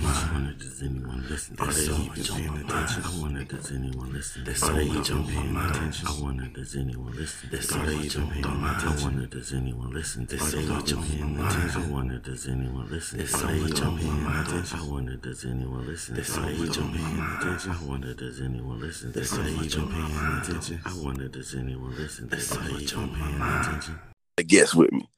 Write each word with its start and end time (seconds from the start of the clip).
I 0.00 0.30
wonder 0.32 0.52
does 0.54 0.82
anyone 0.82 1.26
listen? 1.28 1.56
Are 1.58 1.66
they 1.72 1.82
even 1.82 2.24
paying 2.24 2.56
attention? 2.64 3.02
I 3.04 3.20
wonder 3.20 3.44
does 3.44 3.70
anyone 3.72 4.12
listen? 4.12 4.42
Are 4.42 4.72
they 4.72 4.84
even 4.84 5.26
paying 5.26 5.56
attention? 5.56 6.08
I 6.08 6.20
wonder 6.22 6.46
does 6.48 6.76
anyone 6.76 7.12
listen? 7.12 7.50
Are 7.52 7.86
they 7.86 7.96
even 7.96 8.28
paying 8.28 8.44
attention? 8.44 8.88
I 8.88 9.04
wonder 9.04 9.26
does 9.26 9.52
anyone 9.52 9.92
listen? 9.92 10.22
Are 10.22 10.36
they 10.50 10.62
even 10.62 11.02
paying 11.02 11.36
attention? 11.38 11.82
I 11.82 11.86
wonder 11.92 12.18
does 12.18 12.48
anyone 12.48 12.90
listen? 12.90 13.20
Are 13.20 13.46
they 13.46 13.58
even 13.60 13.98
paying 13.98 14.26
attention? 14.26 14.78
I 14.78 14.84
wonder 14.88 15.16
does 15.16 15.44
anyone 15.44 15.86
listen? 15.86 16.16
Are 16.16 16.22
they 16.32 16.52
even 16.54 16.88
paying 16.92 17.20
attention? 17.20 17.70
I 17.70 17.84
wonder 17.84 18.14
does 18.14 18.40
anyone 18.40 18.80
listen? 18.80 19.08
Are 19.10 19.42
they 19.42 19.50
even 19.64 19.88
paying 19.88 20.38
attention? 20.40 20.80
I 20.84 20.94
wonder 20.96 21.28
does 21.28 21.54
anyone 21.54 21.96
listen? 21.96 22.24
Are 22.32 22.36
they 22.36 22.82
even 22.82 23.08
paying 23.10 23.40
attention? 23.42 23.98
A 24.38 24.42
guest 24.42 24.74
with 24.74 24.92
me, 24.92 25.08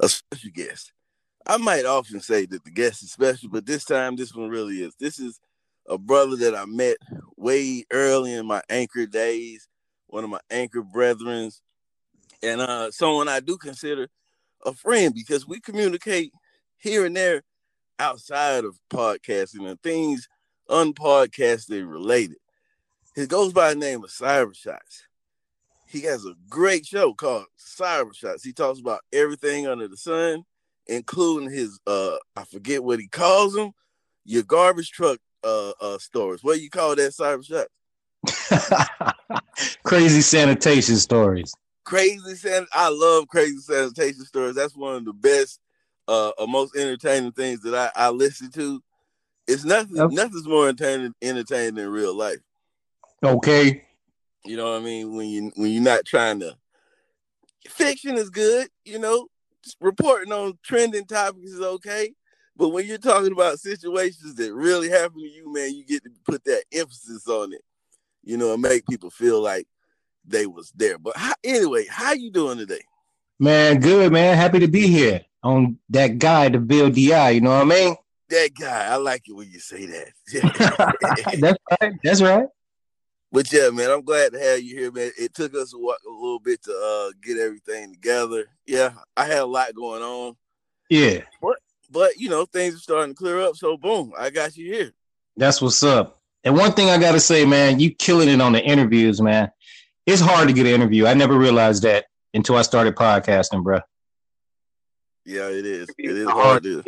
a 0.00 0.08
special 0.08 0.50
guest. 0.54 0.92
I 1.46 1.56
might 1.56 1.84
often 1.84 2.20
say 2.20 2.46
that 2.46 2.64
the 2.64 2.70
guest 2.70 3.02
is 3.02 3.12
special, 3.12 3.48
but 3.48 3.66
this 3.66 3.84
time 3.84 4.16
this 4.16 4.34
one 4.34 4.48
really 4.48 4.82
is. 4.82 4.94
This 4.98 5.18
is 5.18 5.40
a 5.88 5.98
brother 5.98 6.36
that 6.36 6.54
I 6.54 6.64
met 6.66 6.96
way 7.36 7.84
early 7.90 8.34
in 8.34 8.46
my 8.46 8.62
anchor 8.70 9.06
days, 9.06 9.68
one 10.06 10.24
of 10.24 10.30
my 10.30 10.40
anchor 10.50 10.82
brethrens, 10.82 11.60
and 12.42 12.60
uh, 12.60 12.90
someone 12.90 13.28
I 13.28 13.40
do 13.40 13.56
consider 13.56 14.08
a 14.64 14.72
friend 14.72 15.12
because 15.14 15.46
we 15.46 15.60
communicate 15.60 16.32
here 16.78 17.04
and 17.04 17.16
there 17.16 17.42
outside 17.98 18.64
of 18.64 18.78
podcasting 18.90 19.68
and 19.68 19.82
things 19.82 20.28
unpodcasted 20.68 21.88
related. 21.90 22.36
He 23.16 23.26
goes 23.26 23.52
by 23.52 23.74
the 23.74 23.80
name 23.80 24.04
of 24.04 24.10
Cyber 24.10 24.56
Shots. 24.56 25.06
He 25.86 26.02
has 26.02 26.24
a 26.24 26.34
great 26.48 26.86
show 26.86 27.12
called 27.12 27.46
Cyber 27.58 28.14
Shots. 28.14 28.44
He 28.44 28.52
talks 28.52 28.80
about 28.80 29.00
everything 29.12 29.66
under 29.66 29.88
the 29.88 29.96
sun 29.96 30.44
including 30.86 31.50
his 31.50 31.78
uh 31.86 32.16
I 32.36 32.44
forget 32.44 32.82
what 32.82 33.00
he 33.00 33.08
calls 33.08 33.54
them, 33.54 33.72
your 34.24 34.42
garbage 34.42 34.90
truck 34.90 35.18
uh 35.44 35.72
uh 35.80 35.98
stories. 35.98 36.42
What 36.42 36.56
do 36.56 36.62
you 36.62 36.70
call 36.70 36.96
that 36.96 37.12
cyber 37.12 37.44
shot? 37.44 37.66
crazy 39.84 40.20
sanitation 40.20 40.96
stories. 40.96 41.54
Crazy 41.84 42.34
san 42.36 42.66
I 42.72 42.88
love 42.88 43.28
crazy 43.28 43.58
sanitation 43.58 44.24
stories. 44.24 44.54
That's 44.54 44.76
one 44.76 44.96
of 44.96 45.04
the 45.04 45.12
best 45.12 45.60
uh 46.08 46.30
or 46.38 46.46
most 46.46 46.76
entertaining 46.76 47.32
things 47.32 47.60
that 47.62 47.92
I, 47.96 48.06
I 48.06 48.10
listen 48.10 48.50
to. 48.52 48.82
It's 49.48 49.64
nothing 49.64 49.96
nothing's 49.96 50.46
more 50.46 50.68
entertaining 50.68 51.14
entertaining 51.22 51.74
than 51.74 51.88
real 51.88 52.14
life. 52.14 52.38
Okay. 53.24 53.84
You 54.44 54.56
know 54.56 54.72
what 54.72 54.80
I 54.80 54.84
mean? 54.84 55.14
When 55.14 55.28
you 55.28 55.52
when 55.56 55.70
you're 55.70 55.82
not 55.82 56.04
trying 56.04 56.40
to 56.40 56.56
fiction 57.68 58.16
is 58.16 58.30
good, 58.30 58.68
you 58.84 58.98
know, 58.98 59.28
reporting 59.80 60.32
on 60.32 60.58
trending 60.62 61.06
topics 61.06 61.52
is 61.52 61.60
okay. 61.60 62.14
But 62.56 62.68
when 62.68 62.86
you're 62.86 62.98
talking 62.98 63.32
about 63.32 63.60
situations 63.60 64.34
that 64.34 64.52
really 64.52 64.90
happen 64.90 65.18
to 65.18 65.28
you, 65.28 65.52
man, 65.52 65.74
you 65.74 65.84
get 65.84 66.04
to 66.04 66.10
put 66.26 66.44
that 66.44 66.64
emphasis 66.72 67.26
on 67.26 67.52
it, 67.52 67.62
you 68.22 68.36
know, 68.36 68.52
and 68.52 68.62
make 68.62 68.86
people 68.86 69.10
feel 69.10 69.40
like 69.40 69.66
they 70.24 70.46
was 70.46 70.70
there. 70.76 70.98
But 70.98 71.16
how, 71.16 71.32
anyway, 71.42 71.86
how 71.88 72.12
you 72.12 72.30
doing 72.30 72.58
today? 72.58 72.82
Man, 73.38 73.80
good, 73.80 74.12
man. 74.12 74.36
Happy 74.36 74.60
to 74.60 74.68
be 74.68 74.86
here 74.86 75.22
on 75.42 75.78
that 75.90 76.18
guy, 76.18 76.48
the 76.48 76.58
Bill 76.58 76.90
Di. 76.90 77.30
You 77.30 77.40
know 77.40 77.50
what 77.50 77.62
I 77.62 77.64
mean? 77.64 77.96
That 78.28 78.50
guy. 78.54 78.86
I 78.86 78.96
like 78.96 79.28
it 79.28 79.32
when 79.32 79.50
you 79.50 79.58
say 79.58 79.86
that. 79.86 80.12
That's 81.40 81.58
right. 81.80 81.92
That's 82.04 82.22
right. 82.22 82.46
But 83.32 83.50
yeah, 83.50 83.70
man, 83.70 83.90
I'm 83.90 84.04
glad 84.04 84.34
to 84.34 84.38
have 84.38 84.60
you 84.60 84.76
here, 84.78 84.92
man. 84.92 85.10
It 85.18 85.32
took 85.32 85.54
us 85.54 85.72
a, 85.72 85.78
a 85.78 86.12
little 86.12 86.38
bit 86.38 86.62
to 86.64 86.72
uh, 86.72 87.12
get 87.22 87.38
everything 87.38 87.94
together. 87.94 88.44
Yeah, 88.66 88.92
I 89.16 89.24
had 89.24 89.38
a 89.38 89.46
lot 89.46 89.74
going 89.74 90.02
on. 90.02 90.36
Yeah, 90.90 91.22
but 91.40 91.56
but 91.90 92.18
you 92.18 92.28
know 92.28 92.44
things 92.44 92.74
are 92.74 92.78
starting 92.78 93.14
to 93.14 93.18
clear 93.18 93.40
up. 93.40 93.56
So 93.56 93.78
boom, 93.78 94.12
I 94.18 94.28
got 94.28 94.54
you 94.56 94.70
here. 94.70 94.92
That's 95.38 95.62
what's 95.62 95.82
up. 95.82 96.20
And 96.44 96.54
one 96.54 96.72
thing 96.72 96.90
I 96.90 96.98
gotta 96.98 97.20
say, 97.20 97.46
man, 97.46 97.80
you 97.80 97.94
killing 97.94 98.28
it 98.28 98.42
on 98.42 98.52
the 98.52 98.62
interviews, 98.62 99.22
man. 99.22 99.50
It's 100.04 100.20
hard 100.20 100.48
to 100.48 100.54
get 100.54 100.66
an 100.66 100.72
interview. 100.72 101.06
I 101.06 101.14
never 101.14 101.38
realized 101.38 101.84
that 101.84 102.04
until 102.34 102.56
I 102.56 102.62
started 102.62 102.96
podcasting, 102.96 103.62
bro. 103.62 103.80
Yeah, 105.24 105.48
it 105.48 105.64
is. 105.64 105.88
It 105.96 106.16
is 106.16 106.28
hard 106.28 106.64
to. 106.64 106.82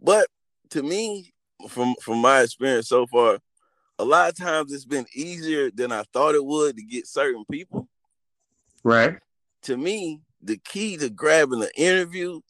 But 0.00 0.26
to 0.70 0.82
me, 0.82 1.32
from 1.70 1.94
from 2.02 2.18
my 2.18 2.42
experience 2.42 2.88
so 2.88 3.06
far, 3.06 3.38
a 3.98 4.04
lot 4.04 4.30
of 4.30 4.36
times 4.36 4.72
it's 4.72 4.84
been 4.84 5.06
easier 5.14 5.70
than 5.70 5.92
I 5.92 6.04
thought 6.12 6.34
it 6.34 6.44
would 6.44 6.76
to 6.76 6.82
get 6.82 7.06
certain 7.06 7.44
people. 7.50 7.88
Right. 8.82 9.18
To 9.62 9.76
me, 9.76 10.20
the 10.42 10.58
key 10.58 10.96
to 10.98 11.08
grabbing 11.08 11.60
the 11.60 11.74
interview 11.76 12.40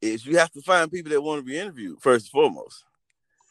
is 0.00 0.26
you 0.26 0.38
have 0.38 0.52
to 0.52 0.62
find 0.62 0.90
people 0.90 1.12
that 1.12 1.22
want 1.22 1.40
to 1.40 1.44
be 1.44 1.58
interviewed 1.58 2.00
first 2.00 2.26
and 2.26 2.30
foremost. 2.30 2.84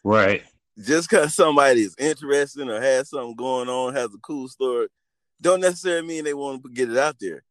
Right. 0.03 0.43
Just 0.77 1.09
because 1.09 1.33
somebody 1.33 1.81
is 1.81 1.95
interesting 1.97 2.69
or 2.69 2.81
has 2.81 3.09
something 3.09 3.35
going 3.35 3.69
on, 3.69 3.93
has 3.93 4.13
a 4.13 4.19
cool 4.21 4.47
story, 4.47 4.87
don't 5.39 5.61
necessarily 5.61 6.05
mean 6.05 6.23
they 6.23 6.33
want 6.33 6.63
to 6.63 6.69
get 6.69 6.91
it 6.91 6.97
out 6.97 7.15
there. 7.19 7.43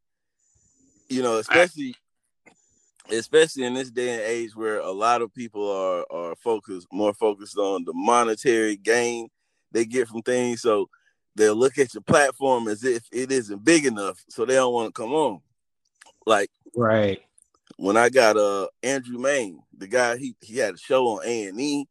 You 1.08 1.22
know, 1.22 1.38
especially 1.38 1.94
especially 3.10 3.64
in 3.64 3.74
this 3.74 3.90
day 3.90 4.14
and 4.14 4.22
age 4.22 4.56
where 4.56 4.78
a 4.78 4.90
lot 4.90 5.22
of 5.22 5.34
people 5.34 5.70
are 5.70 6.06
are 6.10 6.34
focused 6.36 6.86
more 6.90 7.12
focused 7.12 7.58
on 7.58 7.84
the 7.84 7.92
monetary 7.92 8.76
gain 8.76 9.28
they 9.74 9.84
get 9.84 10.08
from 10.08 10.22
things. 10.22 10.62
So 10.62 10.88
they'll 11.34 11.56
look 11.56 11.76
at 11.76 11.92
your 11.92 12.02
platform 12.02 12.68
as 12.68 12.82
if 12.84 13.02
it 13.12 13.30
isn't 13.30 13.62
big 13.62 13.84
enough, 13.84 14.24
so 14.28 14.46
they 14.46 14.54
don't 14.54 14.72
want 14.72 14.94
to 14.94 15.02
come 15.02 15.12
on. 15.12 15.40
Like 16.24 16.48
right 16.74 17.20
when 17.76 17.98
I 17.98 18.08
got 18.08 18.38
uh 18.38 18.68
Andrew 18.82 19.18
Mayne, 19.18 19.60
the 19.76 19.88
guy 19.88 20.16
he 20.16 20.34
he 20.40 20.56
had 20.56 20.74
a 20.74 20.78
show 20.78 21.06
on 21.08 21.26
A 21.26 21.48
and 21.48 21.60
E. 21.60 21.86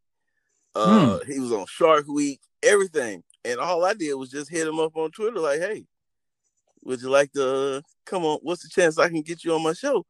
Uh, 0.75 1.19
hmm. 1.19 1.31
he 1.31 1.39
was 1.39 1.51
on 1.51 1.67
Shark 1.67 2.07
Week, 2.07 2.41
everything, 2.63 3.23
and 3.45 3.59
all 3.59 3.85
I 3.85 3.93
did 3.93 4.15
was 4.15 4.31
just 4.31 4.49
hit 4.49 4.67
him 4.67 4.79
up 4.79 4.95
on 4.95 5.11
Twitter, 5.11 5.39
like, 5.39 5.59
"Hey, 5.59 5.85
would 6.83 6.99
you 6.99 7.11
like 7.11 7.31
to 7.33 7.75
uh, 7.75 7.81
come 8.07 8.25
on? 8.25 8.39
What's 8.41 8.63
the 8.63 8.69
chance 8.69 8.97
I 8.97 9.09
can 9.09 9.21
get 9.21 9.43
you 9.43 9.53
on 9.53 9.61
my 9.61 9.73
show?" 9.73 10.03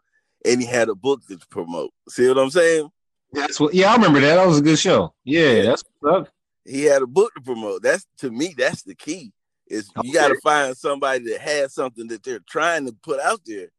And 0.45 0.61
he 0.61 0.67
had 0.67 0.87
a 0.87 0.95
book 0.95 1.19
to 1.27 1.37
promote. 1.49 1.91
See 2.07 2.29
what 2.29 2.37
I'm 2.37 2.49
saying? 2.49 2.89
That's 3.33 3.59
what. 3.59 3.73
Yeah, 3.73 3.91
I 3.91 3.95
remember 3.95 4.21
that. 4.21 4.35
That 4.35 4.47
was 4.47 4.59
a 4.59 4.61
good 4.61 4.79
show. 4.79 5.13
Yeah, 5.25 5.63
that's 5.63 5.83
what's 5.99 6.27
up 6.29 6.32
he 6.65 6.83
had 6.83 7.01
a 7.01 7.07
book 7.07 7.33
to 7.35 7.41
promote. 7.41 7.83
That's 7.83 8.05
to 8.19 8.31
me, 8.31 8.53
that's 8.57 8.83
the 8.83 8.95
key. 8.95 9.31
Is 9.67 9.89
okay. 9.97 10.07
you 10.07 10.13
got 10.13 10.27
to 10.27 10.39
find 10.43 10.75
somebody 10.75 11.31
that 11.31 11.41
has 11.41 11.73
something 11.73 12.07
that 12.07 12.23
they're 12.23 12.41
trying 12.47 12.85
to 12.85 12.93
put 13.03 13.19
out 13.19 13.41
there, 13.45 13.69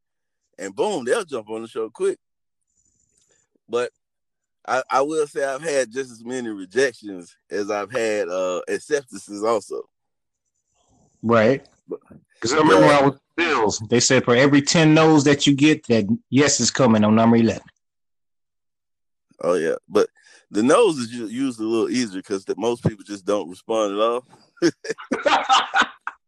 and 0.58 0.74
boom, 0.74 1.04
they'll 1.04 1.24
jump 1.24 1.50
on 1.50 1.62
the 1.62 1.68
show 1.68 1.90
quick. 1.90 2.18
But 3.68 3.90
I, 4.66 4.82
I 4.90 5.02
will 5.02 5.26
say 5.26 5.44
I've 5.44 5.62
had 5.62 5.92
just 5.92 6.10
as 6.10 6.24
many 6.24 6.48
rejections 6.48 7.36
as 7.50 7.70
I've 7.70 7.92
had 7.92 8.28
uh 8.28 8.62
acceptances 8.68 9.44
also. 9.44 9.82
Right. 11.22 11.66
Because 11.88 12.52
I 12.52 12.58
remember 12.58 12.86
I 12.86 13.02
was 13.02 13.18
Bills, 13.36 13.82
they 13.90 14.00
said 14.00 14.24
for 14.24 14.36
every 14.36 14.62
10 14.62 14.94
no's 14.94 15.24
that 15.24 15.46
you 15.46 15.54
get, 15.54 15.86
that 15.88 16.06
yes 16.30 16.60
is 16.60 16.70
coming 16.70 17.02
on 17.04 17.16
number 17.16 17.36
11. 17.36 17.62
Oh, 19.42 19.54
yeah. 19.54 19.74
But 19.88 20.08
the 20.54 20.62
nose 20.62 20.98
is 20.98 21.10
usually 21.12 21.66
a 21.66 21.69
little 21.69 21.91
easier 21.91 22.22
because 22.22 22.44
most 22.56 22.84
people 22.84 23.04
just 23.04 23.25
don't 23.25 23.50
respond 23.50 23.94
at 23.94 24.00
all. 24.00 24.25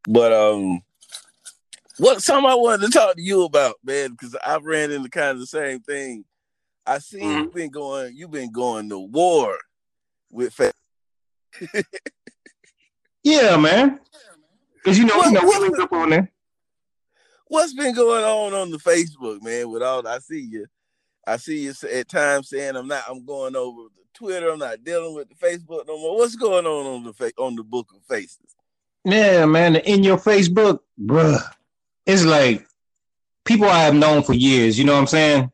but 0.09 0.33
um, 0.33 0.81
what 1.99 2.21
something 2.21 2.51
I 2.51 2.57
wanted 2.57 2.87
to 2.87 2.93
talk 2.93 3.15
to 3.15 3.23
you 3.23 3.45
about, 3.45 3.77
man, 3.85 4.11
because 4.11 4.37
I've 4.45 4.65
ran 4.65 4.91
into 4.91 5.09
kind 5.09 5.31
of 5.31 5.39
the 5.39 5.47
same 5.47 5.81
thing. 5.81 6.25
I 6.85 6.99
see 6.99 7.21
mm-hmm. 7.21 7.39
you've 7.39 7.55
been 7.55 7.71
going, 7.71 8.17
you've 8.17 8.33
been 8.33 8.51
going 8.51 8.89
to 8.89 8.99
war 8.99 9.57
with. 10.33 10.53
Fa- 10.53 10.73
yeah, 13.23 13.57
man. 13.57 14.01
Because 14.75 14.99
you 14.99 15.05
know, 15.05 15.19
what, 15.19 15.27
you 15.27 15.33
know 15.35 15.47
what, 15.47 15.81
up 15.81 15.93
on 15.93 16.11
there. 16.11 16.33
What's 17.47 17.75
been 17.75 17.95
going 17.95 18.25
on 18.25 18.55
on 18.55 18.71
the 18.73 18.79
Facebook, 18.79 19.41
man? 19.43 19.71
With 19.71 19.85
all 19.85 20.07
I 20.07 20.19
see 20.19 20.41
you, 20.41 20.67
I 21.25 21.37
see 21.37 21.61
you 21.61 21.75
at 21.93 22.09
times 22.09 22.49
saying 22.49 22.75
I'm 22.75 22.89
not. 22.89 23.05
I'm 23.09 23.25
going 23.25 23.55
over 23.55 23.83
Twitter. 24.17 24.51
I'm 24.51 24.59
not 24.59 24.83
dealing 24.83 25.15
with 25.15 25.29
the 25.29 25.35
Facebook 25.35 25.87
no 25.87 25.99
more. 25.99 26.17
What's 26.17 26.37
going 26.37 26.67
on 26.67 26.87
on 26.87 27.05
the 27.05 27.13
fa- 27.13 27.33
on 27.39 27.55
the 27.55 27.63
Book 27.63 27.93
of 27.95 28.03
Faces? 28.05 28.57
Yeah, 29.05 29.45
man. 29.47 29.77
In 29.77 30.03
your 30.03 30.17
Facebook, 30.17 30.81
bruh, 31.01 31.41
it's 32.07 32.25
like 32.25 32.67
people 33.45 33.67
I 33.67 33.85
have 33.85 33.95
known 33.95 34.23
for 34.23 34.33
years. 34.33 34.79
You 34.79 34.85
know 34.85 34.95
what 34.95 35.01
I'm 35.01 35.07
saying? 35.07 35.53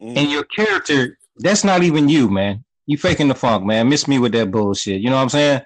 Mm. 0.00 0.16
And 0.16 0.30
your 0.30 0.44
character, 0.44 1.18
that's 1.36 1.64
not 1.64 1.82
even 1.82 2.08
you, 2.08 2.28
man. 2.28 2.64
You 2.86 2.96
faking 2.96 3.28
the 3.28 3.34
funk, 3.34 3.64
man. 3.64 3.88
Miss 3.88 4.06
me 4.06 4.18
with 4.18 4.32
that 4.32 4.50
bullshit. 4.50 5.00
You 5.00 5.10
know 5.10 5.16
what 5.16 5.22
I'm 5.22 5.28
saying? 5.28 5.62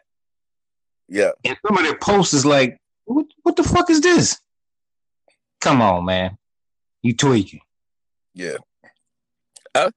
Yeah. 1.08 1.30
And 1.44 1.56
some 1.66 1.76
of 1.76 1.84
their 1.84 1.98
posts 1.98 2.32
is 2.32 2.46
like, 2.46 2.80
what, 3.04 3.26
what 3.42 3.56
the 3.56 3.64
fuck 3.64 3.90
is 3.90 4.00
this? 4.00 4.40
Come 5.60 5.82
on, 5.82 6.04
man. 6.04 6.38
You 7.02 7.14
tweaking. 7.14 7.60
Yeah. 8.34 8.56
I 9.74 9.90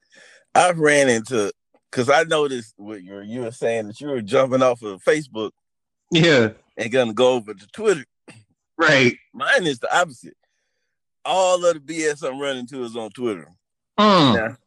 I've 0.53 0.79
ran 0.79 1.09
into 1.09 1.51
because 1.95 2.09
I 2.09 2.23
noticed 2.23 2.73
what 2.75 3.01
you 3.01 3.13
were, 3.13 3.23
you 3.23 3.39
were 3.39 3.51
saying 3.51 3.87
that 3.87 4.01
you 4.01 4.09
were 4.09 4.21
jumping 4.21 4.61
off 4.61 4.81
of 4.81 5.01
Facebook. 5.01 5.51
Yeah. 6.11 6.49
And 6.75 6.91
gonna 6.91 7.13
go 7.13 7.35
over 7.35 7.53
to 7.53 7.67
Twitter. 7.67 8.03
Right. 8.77 9.15
Mine 9.33 9.65
is 9.65 9.79
the 9.79 9.97
opposite. 9.97 10.35
All 11.23 11.65
of 11.65 11.73
the 11.73 11.79
BS 11.79 12.21
I'm 12.21 12.39
running 12.39 12.67
to 12.67 12.83
is 12.83 12.97
on 12.97 13.11
Twitter. 13.11 13.47
Mm. 13.97 14.35
Now, 14.35 14.57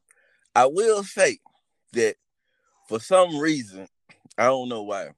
I 0.56 0.64
will 0.66 1.04
say 1.04 1.36
that 1.92 2.16
for 2.88 2.98
some 2.98 3.38
reason, 3.38 3.86
I 4.38 4.44
don't 4.44 4.70
know 4.70 4.84
why. 4.84 5.10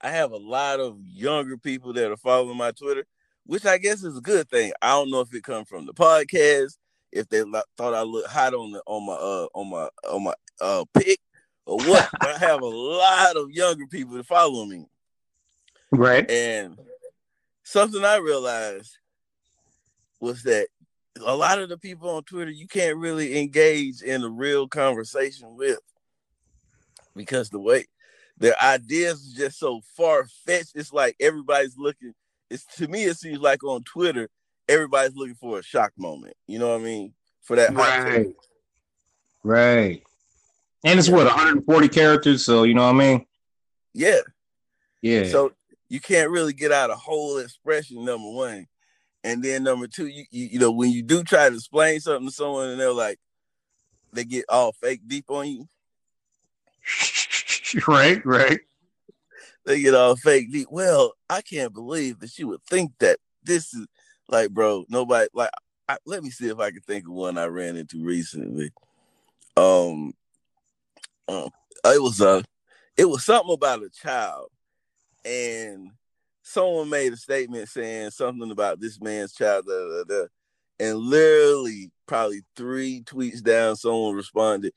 I 0.00 0.10
have 0.10 0.32
a 0.32 0.36
lot 0.36 0.80
of 0.80 0.98
younger 1.06 1.56
people 1.56 1.92
that 1.92 2.10
are 2.10 2.16
following 2.16 2.56
my 2.56 2.72
Twitter, 2.72 3.06
which 3.46 3.64
I 3.64 3.78
guess 3.78 4.02
is 4.02 4.18
a 4.18 4.20
good 4.20 4.48
thing. 4.50 4.72
I 4.82 4.88
don't 4.88 5.12
know 5.12 5.20
if 5.20 5.32
it 5.32 5.44
comes 5.44 5.68
from 5.68 5.86
the 5.86 5.94
podcast, 5.94 6.76
if 7.12 7.28
they 7.28 7.42
thought 7.76 7.94
I 7.94 8.02
looked 8.02 8.30
hot 8.30 8.52
on 8.52 8.72
the 8.72 8.82
on 8.84 9.06
my 9.06 9.14
uh 9.14 9.46
on 9.54 9.70
my 9.70 9.88
on 10.10 10.24
my 10.24 10.34
uh 10.60 10.84
pick 10.94 11.20
or 11.66 11.78
what. 11.78 12.08
I 12.20 12.38
have 12.38 12.62
a 12.62 12.66
lot 12.66 13.36
of 13.36 13.50
younger 13.50 13.86
people 13.86 14.14
that 14.16 14.26
follow 14.26 14.64
me. 14.64 14.86
Right. 15.90 16.28
And 16.30 16.78
something 17.62 18.04
I 18.04 18.16
realized 18.16 18.98
was 20.20 20.42
that 20.44 20.68
a 21.24 21.34
lot 21.34 21.58
of 21.58 21.68
the 21.68 21.78
people 21.78 22.10
on 22.10 22.22
Twitter 22.24 22.50
you 22.50 22.68
can't 22.68 22.96
really 22.96 23.38
engage 23.38 24.02
in 24.02 24.22
a 24.22 24.28
real 24.28 24.68
conversation 24.68 25.56
with 25.56 25.80
because 27.16 27.50
the 27.50 27.58
way 27.58 27.84
their 28.38 28.54
ideas 28.62 29.32
are 29.34 29.38
just 29.38 29.58
so 29.58 29.80
far 29.96 30.26
fetched. 30.46 30.72
It's 30.74 30.92
like 30.92 31.16
everybody's 31.20 31.76
looking. 31.76 32.14
It's 32.50 32.64
to 32.76 32.88
me, 32.88 33.04
it 33.04 33.16
seems 33.16 33.40
like 33.40 33.64
on 33.64 33.82
Twitter, 33.82 34.30
everybody's 34.68 35.16
looking 35.16 35.34
for 35.34 35.58
a 35.58 35.62
shock 35.62 35.92
moment. 35.98 36.34
You 36.46 36.58
know 36.58 36.68
what 36.68 36.80
I 36.80 36.84
mean? 36.84 37.14
For 37.42 37.56
that 37.56 37.74
right, 37.74 38.26
right. 39.42 40.02
And 40.84 40.98
it's 40.98 41.08
what 41.08 41.26
140 41.26 41.88
characters, 41.88 42.44
so 42.44 42.62
you 42.62 42.74
know 42.74 42.84
what 42.84 42.94
I 42.94 42.98
mean? 42.98 43.26
Yeah, 43.94 44.20
yeah. 45.02 45.24
So 45.24 45.52
you 45.88 46.00
can't 46.00 46.30
really 46.30 46.52
get 46.52 46.70
out 46.70 46.90
a 46.90 46.94
whole 46.94 47.38
expression. 47.38 48.04
Number 48.04 48.30
one, 48.30 48.66
and 49.24 49.42
then 49.42 49.64
number 49.64 49.88
two, 49.88 50.06
you, 50.06 50.24
you 50.30 50.46
you 50.52 50.58
know 50.58 50.70
when 50.70 50.90
you 50.90 51.02
do 51.02 51.24
try 51.24 51.48
to 51.48 51.54
explain 51.56 52.00
something 52.00 52.28
to 52.28 52.34
someone 52.34 52.68
and 52.70 52.80
they're 52.80 52.92
like, 52.92 53.18
they 54.12 54.24
get 54.24 54.44
all 54.48 54.72
fake 54.72 55.00
deep 55.06 55.24
on 55.28 55.48
you. 55.48 55.68
right, 57.88 58.24
right. 58.24 58.60
They 59.66 59.82
get 59.82 59.94
all 59.94 60.16
fake 60.16 60.52
deep. 60.52 60.68
Well, 60.70 61.14
I 61.28 61.42
can't 61.42 61.74
believe 61.74 62.20
that 62.20 62.38
you 62.38 62.48
would 62.48 62.62
think 62.62 62.92
that 63.00 63.18
this 63.42 63.74
is 63.74 63.86
like, 64.28 64.50
bro. 64.50 64.84
Nobody 64.88 65.28
like. 65.34 65.50
I, 65.90 65.96
let 66.04 66.22
me 66.22 66.28
see 66.28 66.48
if 66.48 66.58
I 66.58 66.70
can 66.70 66.82
think 66.82 67.06
of 67.06 67.14
one 67.14 67.38
I 67.38 67.46
ran 67.46 67.76
into 67.76 68.04
recently. 68.04 68.70
Um, 69.56 70.12
um 71.28 71.50
it 71.84 72.02
was 72.02 72.20
a, 72.20 72.28
uh, 72.28 72.42
it 72.96 73.04
was 73.04 73.24
something 73.24 73.54
about 73.54 73.82
a 73.82 73.90
child, 73.90 74.50
and 75.24 75.90
someone 76.42 76.90
made 76.90 77.12
a 77.12 77.16
statement 77.16 77.68
saying 77.68 78.10
something 78.10 78.50
about 78.50 78.80
this 78.80 79.00
man's 79.00 79.32
child, 79.32 79.66
da, 79.66 79.72
da, 79.72 80.04
da, 80.04 80.26
and 80.80 80.98
literally 80.98 81.90
probably 82.06 82.42
three 82.56 83.02
tweets 83.02 83.42
down, 83.42 83.76
someone 83.76 84.14
responded, 84.16 84.72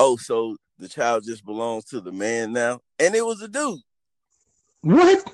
"Oh, 0.00 0.16
so 0.16 0.56
the 0.78 0.88
child 0.88 1.24
just 1.24 1.44
belongs 1.44 1.84
to 1.86 2.00
the 2.00 2.12
man 2.12 2.52
now, 2.52 2.80
and 2.98 3.14
it 3.14 3.24
was 3.24 3.42
a 3.42 3.48
dude. 3.48 3.80
What? 4.82 5.32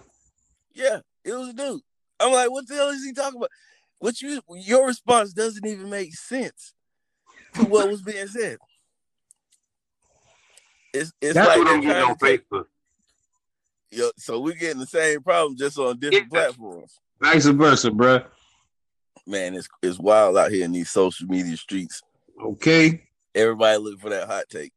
Yeah, 0.73 1.01
it 1.25 1.33
was 1.33 1.49
a 1.49 1.53
dude. 1.53 1.81
I'm 2.19 2.33
like, 2.33 2.51
what 2.51 2.67
the 2.67 2.75
hell 2.75 2.89
is 2.91 3.05
he 3.05 3.13
talking 3.13 3.39
about? 3.39 3.51
What 3.99 4.21
you 4.21 4.41
your 4.49 4.87
response 4.87 5.33
doesn't 5.33 5.67
even 5.67 5.91
make 5.91 6.15
sense 6.15 6.75
to 7.55 7.65
what 7.65 7.89
was 7.89 8.03
being 8.03 8.27
said. 8.27 8.59
It's 10.93 11.13
it's 11.21 11.35
That's 11.35 11.49
like 11.49 11.59
what 11.59 11.69
I'm 11.69 11.81
getting 11.81 12.03
on 12.03 12.17
Facebook. 12.17 12.67
Yo, 13.91 14.11
so 14.17 14.41
we're 14.41 14.55
getting 14.55 14.81
the 14.81 14.87
same 14.87 15.23
problem 15.23 15.57
just 15.57 15.79
on 15.79 15.99
different 15.99 16.29
yeah. 16.33 16.47
platforms. 16.47 16.99
Vice 17.21 17.47
versa, 17.47 17.91
bro. 17.91 18.23
Man, 19.27 19.55
it's 19.55 19.69
it's 19.83 19.99
wild 19.99 20.37
out 20.37 20.51
here 20.51 20.65
in 20.65 20.73
these 20.73 20.91
social 20.91 21.27
media 21.29 21.57
streets. 21.57 22.03
Okay. 22.43 23.05
Everybody 23.35 23.79
looking 23.79 23.99
for 23.99 24.11
that 24.11 24.29
hot 24.29 24.45
take. 24.49 24.73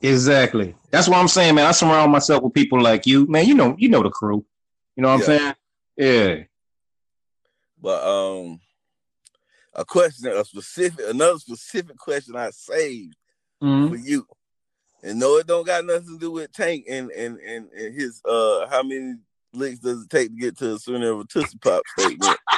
Exactly. 0.00 0.74
That's 0.90 1.08
what 1.08 1.18
I'm 1.18 1.28
saying, 1.28 1.54
man. 1.54 1.66
I 1.66 1.72
surround 1.72 2.12
myself 2.12 2.42
with 2.42 2.54
people 2.54 2.80
like 2.80 3.06
you, 3.06 3.26
man. 3.26 3.46
You 3.46 3.54
know, 3.54 3.74
you 3.78 3.88
know 3.88 4.02
the 4.02 4.10
crew. 4.10 4.44
You 4.96 5.02
know 5.02 5.14
what 5.14 5.28
yeah. 5.28 5.34
I'm 5.34 5.38
saying? 5.38 5.54
Yeah. 5.96 6.44
But 7.80 8.04
um, 8.04 8.60
a 9.74 9.84
question, 9.84 10.28
a 10.28 10.44
specific, 10.44 11.04
another 11.08 11.38
specific 11.38 11.96
question 11.96 12.36
I 12.36 12.50
saved 12.50 13.16
mm-hmm. 13.62 13.88
for 13.88 13.96
you, 13.96 14.26
and 15.02 15.18
no, 15.18 15.36
it 15.36 15.46
don't 15.46 15.66
got 15.66 15.84
nothing 15.84 16.14
to 16.14 16.18
do 16.18 16.30
with 16.30 16.52
Tank 16.52 16.86
and 16.88 17.10
and 17.10 17.38
and, 17.38 17.70
and 17.72 17.94
his 17.94 18.20
uh, 18.24 18.66
how 18.68 18.82
many 18.82 19.14
licks 19.52 19.78
does 19.78 20.04
it 20.04 20.10
take 20.10 20.28
to 20.28 20.36
get 20.36 20.58
to 20.58 20.74
a 20.74 20.78
sooner 20.78 21.10
of 21.12 21.20
a 21.20 21.24
Tootsie 21.24 21.58
Pop 21.58 21.82
statement? 21.96 22.36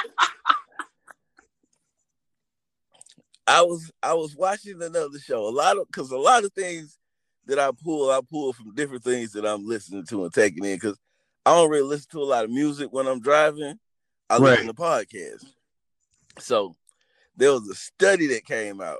I 3.47 3.61
was 3.63 3.91
I 4.01 4.13
was 4.13 4.35
watching 4.35 4.81
another 4.81 5.19
show. 5.19 5.47
A 5.47 5.49
lot 5.49 5.77
of 5.77 5.87
because 5.87 6.11
a 6.11 6.17
lot 6.17 6.43
of 6.45 6.53
things 6.53 6.97
that 7.47 7.59
I 7.59 7.71
pull, 7.83 8.09
I 8.09 8.21
pull 8.29 8.53
from 8.53 8.73
different 8.75 9.03
things 9.03 9.33
that 9.33 9.45
I'm 9.45 9.67
listening 9.67 10.05
to 10.05 10.23
and 10.23 10.33
taking 10.33 10.63
in 10.63 10.75
because 10.75 10.97
I 11.45 11.55
don't 11.55 11.69
really 11.69 11.87
listen 11.87 12.07
to 12.11 12.21
a 12.21 12.23
lot 12.23 12.45
of 12.45 12.51
music 12.51 12.89
when 12.91 13.07
I'm 13.07 13.19
driving. 13.19 13.79
I 14.29 14.37
right. 14.37 14.41
listen 14.41 14.67
to 14.67 14.73
podcasts. 14.73 15.45
So 16.39 16.75
there 17.35 17.51
was 17.51 17.67
a 17.67 17.75
study 17.75 18.27
that 18.27 18.45
came 18.45 18.79
out. 18.79 18.99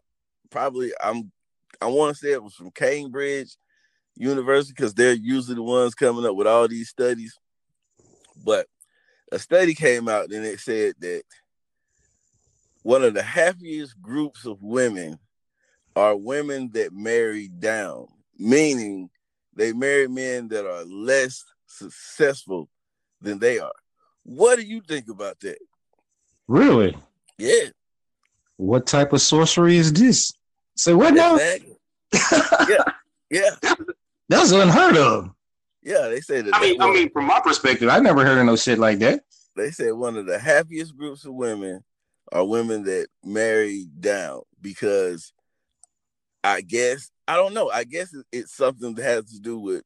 Probably 0.50 0.92
I'm 1.02 1.32
I 1.80 1.88
want 1.88 2.16
to 2.16 2.20
say 2.20 2.32
it 2.32 2.44
was 2.44 2.56
from 2.56 2.72
Cambridge 2.72 3.56
University 4.16 4.74
because 4.76 4.94
they're 4.94 5.14
usually 5.14 5.56
the 5.56 5.64
ones 5.64 5.96
coming 5.96 6.26
up 6.26 6.36
with 6.36 6.48
all 6.48 6.68
these 6.68 6.90
studies. 6.90 7.38
But 8.44 8.68
a 9.32 9.40
study 9.40 9.74
came 9.74 10.08
out 10.08 10.32
and 10.32 10.46
it 10.46 10.60
said 10.60 10.96
that 11.00 11.24
one 12.84 13.04
of 13.04 13.14
the 13.14 13.24
happiest 13.24 14.02
groups 14.02 14.46
of 14.46 14.62
women 14.62 15.20
are 15.96 16.16
women 16.16 16.72
that 16.74 16.94
marry 16.94 17.48
down 17.48 18.08
meaning 18.42 19.10
they 19.56 19.72
marry 19.72 20.08
men 20.08 20.48
that 20.50 20.66
are 20.66 20.84
less 20.84 21.44
successful 21.68 22.68
than 23.22 23.40
they 23.40 23.60
are. 23.60 23.72
What 24.24 24.58
do 24.58 24.64
you 24.64 24.82
think 24.82 25.10
about 25.10 25.40
that? 25.42 25.60
Really? 26.48 26.98
Yeah. 27.38 27.70
What 28.58 28.88
type 28.88 29.14
of 29.14 29.22
sorcery 29.22 29.78
is 29.78 29.94
this? 29.94 30.34
Say 30.82 30.96
what 30.96 31.14
now? 31.14 31.38
yeah, 31.38 32.84
yeah. 33.30 33.56
That's 34.30 34.52
unheard 34.52 34.98
of. 34.98 35.30
Yeah, 35.84 36.08
they 36.08 36.22
say 36.22 36.42
that. 36.42 36.56
I 36.56 36.60
mean, 36.60 36.82
I 36.82 36.92
mean, 36.92 37.12
from 37.12 37.28
my 37.28 37.40
perspective, 37.40 37.88
I 37.88 38.00
never 38.00 38.26
heard 38.26 38.40
of 38.40 38.48
no 38.48 38.56
shit 38.56 38.80
like 38.80 38.98
that. 38.98 39.22
They 39.56 39.70
said 39.70 39.94
one 39.94 40.18
of 40.18 40.26
the 40.26 40.40
happiest 40.40 40.98
groups 40.98 41.24
of 41.24 41.36
women 41.36 41.84
are 42.32 42.44
women 42.44 42.82
that 42.86 43.10
marry 43.24 43.86
down 44.00 44.42
because 44.60 45.34
I 46.44 46.62
guess 46.62 47.12
I 47.28 47.36
don't 47.36 47.54
know. 47.54 47.70
I 47.70 47.84
guess 47.84 48.16
it's 48.32 48.56
something 48.56 48.96
that 48.96 49.04
has 49.04 49.26
to 49.34 49.40
do 49.40 49.60
with 49.60 49.84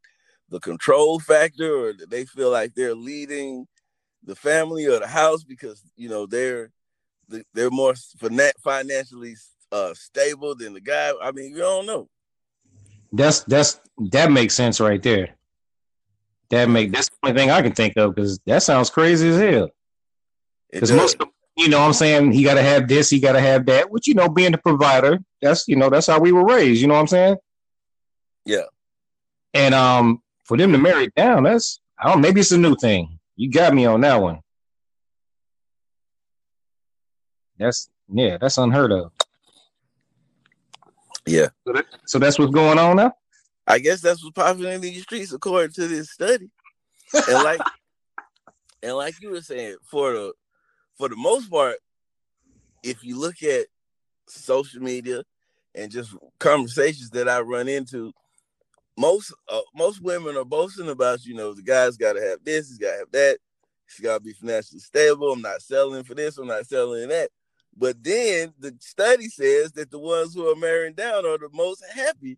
the 0.48 0.62
control 0.62 1.20
factor, 1.20 1.76
or 1.76 1.94
they 2.08 2.24
feel 2.24 2.52
like 2.52 2.74
they're 2.74 2.96
leading 2.96 3.68
the 4.24 4.36
family 4.36 4.86
or 4.86 5.00
the 5.00 5.08
house 5.08 5.44
because 5.44 5.82
you 5.98 6.08
know 6.08 6.26
they're 6.26 6.72
they're 7.54 7.70
more 7.70 7.96
financially 8.64 9.36
uh, 9.76 9.94
stable 9.94 10.56
than 10.56 10.74
the 10.74 10.82
guy. 10.82 11.12
I 11.22 11.32
mean, 11.32 11.52
you 11.52 11.58
don't 11.58 11.86
know. 11.86 12.08
That's 13.12 13.42
that's 13.44 13.80
that 14.12 14.32
makes 14.32 14.56
sense 14.56 14.80
right 14.80 15.02
there. 15.02 15.36
That 16.50 16.70
make 16.70 16.92
that's 16.92 17.10
the 17.10 17.16
only 17.24 17.40
thing 17.40 17.52
I 17.52 17.62
can 17.62 17.74
think 17.74 17.98
of 17.98 18.16
because 18.16 18.40
that 18.46 18.64
sounds 18.64 18.90
crazy 18.90 19.30
as 19.30 19.40
hell. 19.40 19.70
Because 20.72 20.92
most 20.92 21.22
of 21.22 21.30
you 21.58 21.70
know 21.70 21.80
what 21.80 21.88
I'm 21.88 21.94
saying? 21.94 22.32
He 22.34 22.44
got 22.44 22.56
to 22.56 22.62
have 22.62 22.88
this, 22.88 23.10
he 23.10 23.20
got 23.20 23.34
to 23.34 23.40
have 23.40 23.66
that, 23.68 23.90
which, 23.90 24.08
you 24.08 24.14
know, 24.14 24.28
being 24.28 24.52
the 24.52 24.58
provider, 24.58 25.20
that's, 25.42 25.68
you 25.68 25.78
know, 25.78 25.90
that's 25.90 26.08
how 26.08 26.20
we 26.20 26.34
were 26.34 26.46
raised. 26.46 26.82
You 26.82 26.88
know 26.88 26.96
what 26.96 27.00
I'm 27.00 27.08
saying? 27.08 27.38
Yeah. 28.46 28.66
And 29.54 29.74
um, 29.74 30.22
for 30.44 30.58
them 30.58 30.74
to 30.74 30.78
marry 30.78 31.10
down, 31.16 31.44
that's, 31.44 31.80
I 31.98 32.12
don't 32.12 32.20
maybe 32.20 32.42
it's 32.42 32.52
a 32.52 32.58
new 32.58 32.76
thing. 32.76 33.20
You 33.38 33.50
got 33.50 33.74
me 33.74 33.86
on 33.86 34.02
that 34.02 34.22
one. 34.22 34.42
That's, 37.58 37.90
yeah, 38.14 38.38
that's 38.38 38.58
unheard 38.58 38.92
of. 38.92 39.14
Yeah. 41.26 41.48
So, 41.66 41.74
that, 41.74 41.86
so 42.06 42.20
that's 42.20 42.38
what's 42.38 42.54
going 42.54 42.78
on 42.78 42.98
now? 42.98 43.14
I 43.68 43.80
guess 43.80 44.02
that's 44.02 44.24
what's 44.24 44.36
popping 44.36 44.66
in 44.66 44.82
these 44.82 45.02
streets 45.02 45.34
according 45.34 45.74
to 45.74 45.88
this 45.88 46.12
study. 46.12 46.50
And 47.14 47.44
like, 47.44 47.62
and 48.84 48.96
like 48.96 49.16
you 49.22 49.32
were 49.32 49.42
saying, 49.42 49.78
for 49.84 50.14
the 50.14 50.34
for 50.98 51.10
the 51.10 51.16
most 51.16 51.50
part, 51.50 51.78
if 52.84 53.04
you 53.04 53.20
look 53.20 53.42
at 53.44 53.66
social 54.28 54.82
media 54.82 55.24
and 55.74 55.92
just 55.92 56.16
conversations 56.40 57.10
that 57.12 57.28
I 57.28 57.42
run 57.42 57.68
into, 57.68 58.14
most 58.98 59.34
uh, 59.50 59.62
most 59.76 60.02
women 60.02 60.38
are 60.38 60.46
boasting 60.46 60.90
about, 60.90 61.26
you 61.26 61.34
know, 61.34 61.54
the 61.54 61.64
guy's 61.64 61.98
got 61.98 62.14
to 62.14 62.22
have 62.22 62.44
this, 62.44 62.70
he's 62.70 62.78
got 62.78 62.92
to 62.92 62.98
have 63.00 63.12
that, 63.12 63.40
he's 63.88 64.04
got 64.04 64.20
to 64.20 64.24
be 64.24 64.34
financially 64.34 64.80
stable. 64.80 65.32
I'm 65.32 65.42
not 65.42 65.62
selling 65.62 66.04
for 66.04 66.14
this, 66.14 66.38
I'm 66.38 66.48
not 66.48 66.68
selling 66.68 67.10
that. 67.10 67.30
But 67.78 68.02
then 68.04 68.54
the 68.58 68.76
study 68.80 69.28
says 69.28 69.74
that 69.74 69.92
the 69.92 70.00
ones 70.00 70.34
who 70.34 70.50
are 70.50 70.56
marrying 70.56 70.94
down 70.94 71.26
are 71.26 71.38
the 71.38 71.50
most 71.52 71.84
happy. 71.94 72.38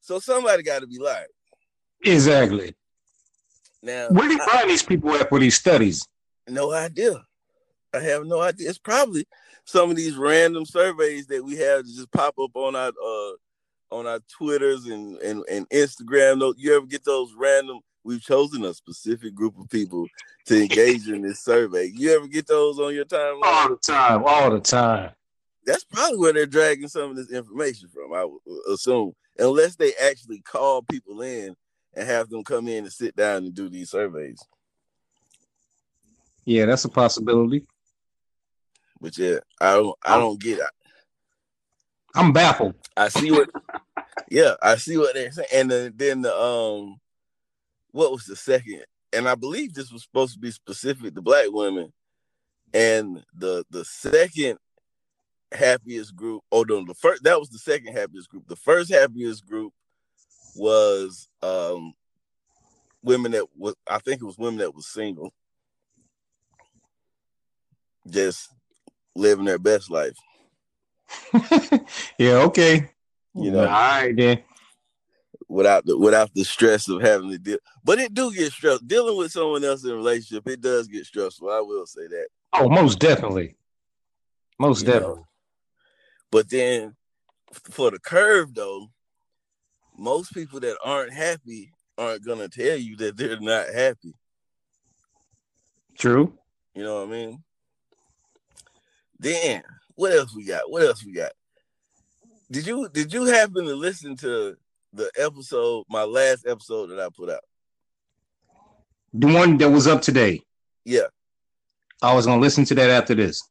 So 0.00 0.18
somebody 0.18 0.62
got 0.62 0.80
to 0.80 0.86
be 0.86 0.98
lying. 0.98 1.26
Exactly. 2.02 2.74
Now, 3.82 4.08
where 4.08 4.28
do 4.28 4.34
you 4.34 4.44
find 4.44 4.70
these 4.70 4.82
people 4.82 5.10
at 5.12 5.28
for 5.28 5.38
these 5.38 5.56
studies? 5.56 6.06
No 6.48 6.72
idea. 6.72 7.22
I 7.92 8.00
have 8.00 8.24
no 8.26 8.40
idea. 8.40 8.68
It's 8.68 8.78
probably 8.78 9.26
some 9.64 9.90
of 9.90 9.96
these 9.96 10.16
random 10.16 10.64
surveys 10.64 11.26
that 11.26 11.44
we 11.44 11.56
have 11.56 11.84
to 11.84 11.94
just 11.94 12.10
pop 12.12 12.34
up 12.38 12.54
on 12.54 12.74
our 12.76 12.88
uh 12.88 13.32
on 13.90 14.06
our 14.06 14.20
Twitters 14.30 14.86
and 14.86 15.16
and, 15.18 15.44
and 15.50 15.68
Instagram. 15.70 16.54
You 16.56 16.76
ever 16.76 16.86
get 16.86 17.04
those 17.04 17.34
random? 17.36 17.80
We've 18.02 18.22
chosen 18.22 18.64
a 18.64 18.72
specific 18.72 19.34
group 19.34 19.58
of 19.58 19.68
people 19.68 20.06
to 20.46 20.60
engage 20.60 21.08
in 21.08 21.22
this 21.22 21.40
survey. 21.40 21.92
You 21.94 22.14
ever 22.14 22.26
get 22.26 22.46
those 22.46 22.78
on 22.78 22.94
your 22.94 23.04
timeline? 23.04 23.44
All 23.44 23.68
the 23.68 23.76
time, 23.76 24.24
all 24.24 24.50
the 24.50 24.60
time. 24.60 25.10
That's 25.66 25.84
probably 25.84 26.18
where 26.18 26.32
they're 26.32 26.46
dragging 26.46 26.88
some 26.88 27.10
of 27.10 27.16
this 27.16 27.30
information 27.30 27.88
from. 27.88 28.14
I 28.14 28.24
would 28.24 28.40
assume, 28.72 29.12
unless 29.38 29.76
they 29.76 29.92
actually 30.02 30.40
call 30.40 30.82
people 30.82 31.20
in 31.20 31.54
and 31.94 32.08
have 32.08 32.30
them 32.30 32.42
come 32.42 32.68
in 32.68 32.84
and 32.84 32.92
sit 32.92 33.14
down 33.14 33.44
and 33.44 33.54
do 33.54 33.68
these 33.68 33.90
surveys. 33.90 34.42
Yeah, 36.44 36.66
that's 36.66 36.84
a 36.84 36.88
possibility. 36.88 37.66
But 39.00 39.16
yeah, 39.18 39.38
I 39.60 39.74
don't 39.74 39.96
I 40.02 40.18
don't 40.18 40.40
get 40.40 40.58
it. 40.58 40.64
I'm 42.14 42.32
baffled. 42.32 42.74
I 42.96 43.08
see 43.08 43.30
what 43.30 43.50
yeah, 44.30 44.54
I 44.62 44.76
see 44.76 44.96
what 44.96 45.14
they're 45.14 45.32
saying. 45.32 45.48
And 45.52 45.70
then, 45.70 45.92
then 45.96 46.22
the 46.22 46.34
um 46.34 47.00
what 47.92 48.12
was 48.12 48.24
the 48.24 48.36
second? 48.36 48.84
And 49.12 49.28
I 49.28 49.34
believe 49.34 49.74
this 49.74 49.92
was 49.92 50.02
supposed 50.02 50.34
to 50.34 50.40
be 50.40 50.50
specific 50.50 51.14
to 51.14 51.22
black 51.22 51.46
women. 51.50 51.92
And 52.72 53.24
the 53.34 53.64
the 53.70 53.84
second 53.84 54.58
happiest 55.52 56.14
group, 56.14 56.42
oh 56.52 56.62
no, 56.62 56.84
the 56.84 56.94
first 56.94 57.24
that 57.24 57.38
was 57.38 57.50
the 57.50 57.58
second 57.58 57.96
happiest 57.96 58.28
group. 58.28 58.46
The 58.46 58.56
first 58.56 58.92
happiest 58.92 59.46
group 59.46 59.72
was 60.54 61.28
um 61.42 61.94
women 63.02 63.32
that 63.32 63.46
was 63.56 63.74
I 63.88 63.98
think 63.98 64.22
it 64.22 64.26
was 64.26 64.38
women 64.38 64.58
that 64.58 64.74
was 64.74 64.86
single. 64.86 65.32
Just 68.08 68.48
living 69.16 69.44
their 69.44 69.58
best 69.58 69.90
life. 69.90 70.16
yeah, 72.18 72.36
okay. 72.36 72.90
You 73.34 73.50
know, 73.50 73.60
all 73.60 73.66
right 73.66 74.16
then. 74.16 74.42
Without 75.50 75.84
the 75.84 75.98
without 75.98 76.32
the 76.32 76.44
stress 76.44 76.88
of 76.88 77.02
having 77.02 77.28
to 77.30 77.36
deal, 77.36 77.58
but 77.82 77.98
it 77.98 78.14
do 78.14 78.32
get 78.32 78.52
stressful. 78.52 78.86
Dealing 78.86 79.16
with 79.16 79.32
someone 79.32 79.64
else 79.64 79.82
in 79.82 79.90
a 79.90 79.96
relationship, 79.96 80.46
it 80.46 80.60
does 80.60 80.86
get 80.86 81.04
stressful. 81.04 81.50
I 81.50 81.58
will 81.58 81.86
say 81.86 82.06
that. 82.06 82.28
Oh, 82.52 82.68
most 82.68 83.00
definitely, 83.00 83.56
most 84.60 84.82
you 84.82 84.92
definitely. 84.92 85.16
Know? 85.16 85.26
But 86.30 86.50
then, 86.50 86.94
for 87.52 87.90
the 87.90 87.98
curve 87.98 88.54
though, 88.54 88.92
most 89.98 90.32
people 90.32 90.60
that 90.60 90.76
aren't 90.84 91.12
happy 91.12 91.72
aren't 91.98 92.24
gonna 92.24 92.48
tell 92.48 92.76
you 92.76 92.94
that 92.98 93.16
they're 93.16 93.40
not 93.40 93.70
happy. 93.74 94.14
True. 95.98 96.32
You 96.76 96.84
know 96.84 97.00
what 97.00 97.08
I 97.08 97.10
mean? 97.10 97.42
Then 99.18 99.64
what 99.96 100.12
else 100.12 100.32
we 100.32 100.44
got? 100.44 100.70
What 100.70 100.82
else 100.82 101.04
we 101.04 101.12
got? 101.12 101.32
Did 102.52 102.68
you 102.68 102.88
did 102.88 103.12
you 103.12 103.24
happen 103.24 103.64
to 103.64 103.74
listen 103.74 104.14
to 104.18 104.56
the 104.92 105.10
episode, 105.16 105.84
my 105.88 106.04
last 106.04 106.46
episode 106.46 106.88
that 106.88 107.00
I 107.00 107.08
put 107.14 107.30
out? 107.30 107.40
The 109.12 109.26
one 109.26 109.56
that 109.58 109.70
was 109.70 109.86
up 109.86 110.02
today. 110.02 110.40
Yeah. 110.84 111.08
I 112.02 112.14
was 112.14 112.26
gonna 112.26 112.40
listen 112.40 112.64
to 112.66 112.74
that 112.76 112.90
after 112.90 113.14
this. 113.14 113.42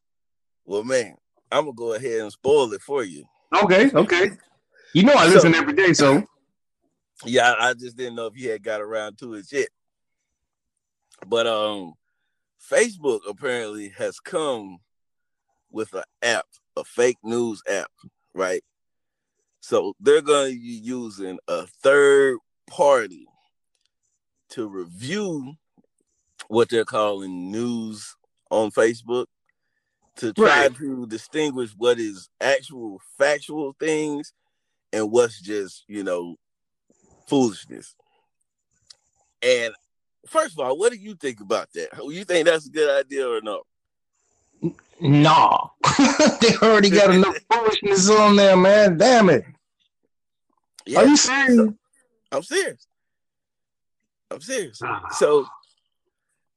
Well, 0.65 0.84
man, 0.84 1.15
I'm 1.51 1.65
gonna 1.65 1.74
go 1.74 1.93
ahead 1.93 2.22
and 2.22 2.31
spoil 2.31 2.72
it 2.74 2.81
for 2.81 3.03
you. 3.03 3.25
Okay, 3.63 3.91
okay. 3.93 4.31
You 4.93 5.03
know 5.03 5.13
I 5.13 5.27
listen 5.27 5.53
so, 5.53 5.60
every 5.60 5.74
day, 5.74 5.93
so 5.93 6.24
yeah, 7.25 7.53
I 7.60 7.74
just 7.74 7.98
didn't 7.98 8.15
know 8.15 8.27
if 8.27 8.38
you 8.38 8.50
had 8.51 8.63
got 8.63 8.81
around 8.81 9.17
to 9.19 9.34
it 9.36 9.51
yet. 9.51 9.69
But 11.27 11.48
um, 11.48 11.93
Facebook 12.72 13.22
apparently 13.27 13.89
has 13.98 14.19
come 14.19 14.79
with 15.72 15.93
an 15.93 16.03
app, 16.22 16.46
a 16.77 16.84
fake 16.84 17.17
news 17.24 17.62
app, 17.67 17.91
right? 18.34 18.63
So 19.61 19.93
they're 19.99 20.21
going 20.21 20.53
to 20.53 20.59
be 20.59 20.81
using 20.83 21.39
a 21.47 21.65
third 21.83 22.37
party 22.67 23.27
to 24.49 24.67
review 24.67 25.53
what 26.47 26.69
they're 26.69 26.85
calling 26.85 27.51
news 27.51 28.15
on 28.49 28.71
Facebook 28.71 29.25
to 30.17 30.33
try 30.33 30.67
right. 30.67 30.75
to 30.75 31.07
distinguish 31.07 31.71
what 31.77 31.99
is 31.99 32.29
actual 32.41 32.99
factual 33.17 33.75
things 33.79 34.33
and 34.91 35.11
what's 35.11 35.39
just, 35.39 35.85
you 35.87 36.03
know, 36.03 36.35
foolishness. 37.27 37.95
And 39.41 39.73
first 40.27 40.53
of 40.53 40.59
all, 40.59 40.77
what 40.77 40.91
do 40.91 40.97
you 40.97 41.15
think 41.15 41.39
about 41.39 41.69
that? 41.73 41.89
You 42.03 42.25
think 42.25 42.47
that's 42.47 42.67
a 42.67 42.71
good 42.71 43.05
idea 43.05 43.27
or 43.29 43.41
no? 43.41 43.63
Nah, 45.01 45.69
they 46.41 46.55
already 46.61 46.89
got 46.89 47.13
enough 47.13 47.37
foolishness 47.51 48.09
on 48.09 48.35
there, 48.35 48.57
man. 48.57 48.97
Damn 48.97 49.29
it. 49.29 49.45
Yeah, 50.85 50.99
Are 50.99 51.05
you 51.07 51.17
serious? 51.17 51.73
I'm 52.31 52.43
serious. 52.43 52.87
I'm 54.29 54.41
serious. 54.41 54.79
Ah. 54.83 55.07
So, 55.11 55.45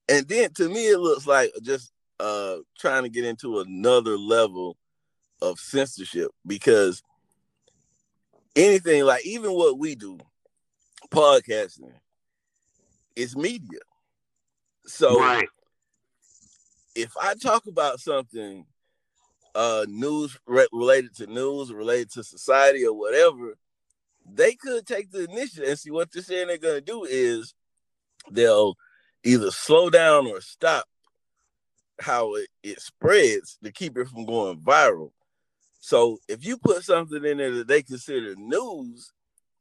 and 0.09 0.26
then 0.26 0.52
to 0.54 0.68
me, 0.68 0.88
it 0.88 0.99
looks 0.99 1.26
like 1.26 1.52
just 1.62 1.92
uh 2.18 2.56
trying 2.78 3.04
to 3.04 3.09
get 3.09 3.25
into 3.25 3.61
another 3.61 4.18
level 4.18 4.76
of 5.40 5.59
censorship 5.61 6.30
because 6.47 7.02
anything 8.56 9.04
like 9.04 9.25
even 9.25 9.52
what 9.52 9.78
we 9.78 9.94
do, 9.94 10.18
podcasting, 11.11 11.92
is 13.14 13.37
media. 13.37 13.80
So 14.85 15.21
right 15.21 15.49
if 16.94 17.12
I 17.20 17.34
talk 17.34 17.66
about 17.66 18.00
something 18.00 18.66
uh 19.54 19.84
news 19.88 20.38
re- 20.46 20.68
related 20.72 21.14
to 21.16 21.26
news 21.26 21.72
related 21.72 22.11
to 22.12 22.25
society 22.25 22.87
or 22.87 22.94
whatever, 22.94 23.54
they 24.30 24.54
could 24.54 24.87
take 24.87 25.11
the 25.11 25.25
initiative 25.25 25.68
and 25.68 25.78
see 25.78 25.90
what 25.90 26.11
they're 26.12 26.22
saying 26.22 26.49
they're 26.49 26.58
gonna 26.58 26.80
do 26.80 27.04
is 27.04 27.54
they'll 28.30 28.76
either 29.25 29.50
slow 29.50 29.90
down 29.90 30.26
or 30.26 30.40
stop 30.40 30.84
how 32.00 32.34
it, 32.34 32.49
it 32.62 32.80
spreads 32.80 33.58
to 33.62 33.70
keep 33.70 33.96
it 33.96 34.08
from 34.08 34.25
going 34.25 34.58
viral. 34.61 35.11
So 35.80 36.18
if 36.28 36.44
you 36.44 36.56
put 36.56 36.84
something 36.84 37.25
in 37.25 37.38
there 37.38 37.50
that 37.52 37.68
they 37.68 37.82
consider 37.82 38.34
news, 38.37 39.12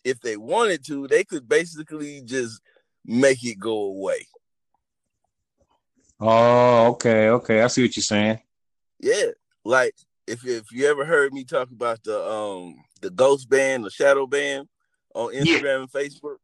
if 0.03 0.19
they 0.21 0.37
wanted 0.37 0.85
to, 0.87 1.07
they 1.07 1.23
could 1.23 1.47
basically 1.47 2.21
just 2.21 2.61
make 3.05 3.43
it 3.43 3.59
go 3.59 3.73
away. 3.73 4.27
Oh, 6.21 6.89
okay, 6.91 7.29
okay. 7.29 7.61
I 7.61 7.67
see 7.67 7.81
what 7.81 7.95
you're 7.95 8.03
saying. 8.03 8.39
Yeah, 8.99 9.31
like 9.65 9.95
if 10.27 10.45
if 10.45 10.71
you 10.71 10.85
ever 10.87 11.03
heard 11.03 11.33
me 11.33 11.43
talk 11.43 11.71
about 11.71 12.03
the 12.03 12.23
um 12.23 12.75
the 13.01 13.09
ghost 13.09 13.49
ban, 13.49 13.81
the 13.81 13.89
shadow 13.89 14.27
ban 14.27 14.69
on 15.15 15.33
Instagram 15.33 15.63
yeah. 15.63 15.75
and 15.81 15.91
Facebook. 15.91 16.37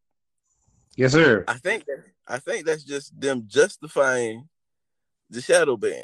Yes, 0.96 1.12
sir. 1.12 1.46
I 1.48 1.54
think 1.54 1.86
that 1.86 2.04
I 2.28 2.40
think 2.40 2.66
that's 2.66 2.84
just 2.84 3.20
them 3.20 3.44
justifying 3.46 4.50
the 5.30 5.42
shadow 5.42 5.78
ban. 5.78 6.04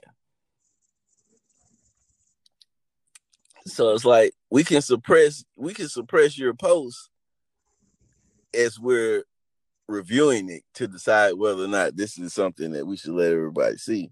So 3.66 3.94
it's 3.96 4.06
like 4.06 4.34
we 4.52 4.64
can 4.64 4.84
suppress 4.84 5.44
we 5.56 5.74
can 5.74 5.90
suppress 5.90 6.38
your 6.38 6.54
post 6.54 7.10
as 8.54 8.80
we're 8.80 9.24
reviewing 9.88 10.50
it 10.50 10.64
to 10.76 10.88
decide 10.88 11.34
whether 11.34 11.64
or 11.64 11.68
not 11.68 11.96
this 11.96 12.18
is 12.18 12.34
something 12.34 12.72
that 12.72 12.86
we 12.86 12.98
should 12.98 13.14
let 13.14 13.32
everybody 13.32 13.78
see. 13.78 14.12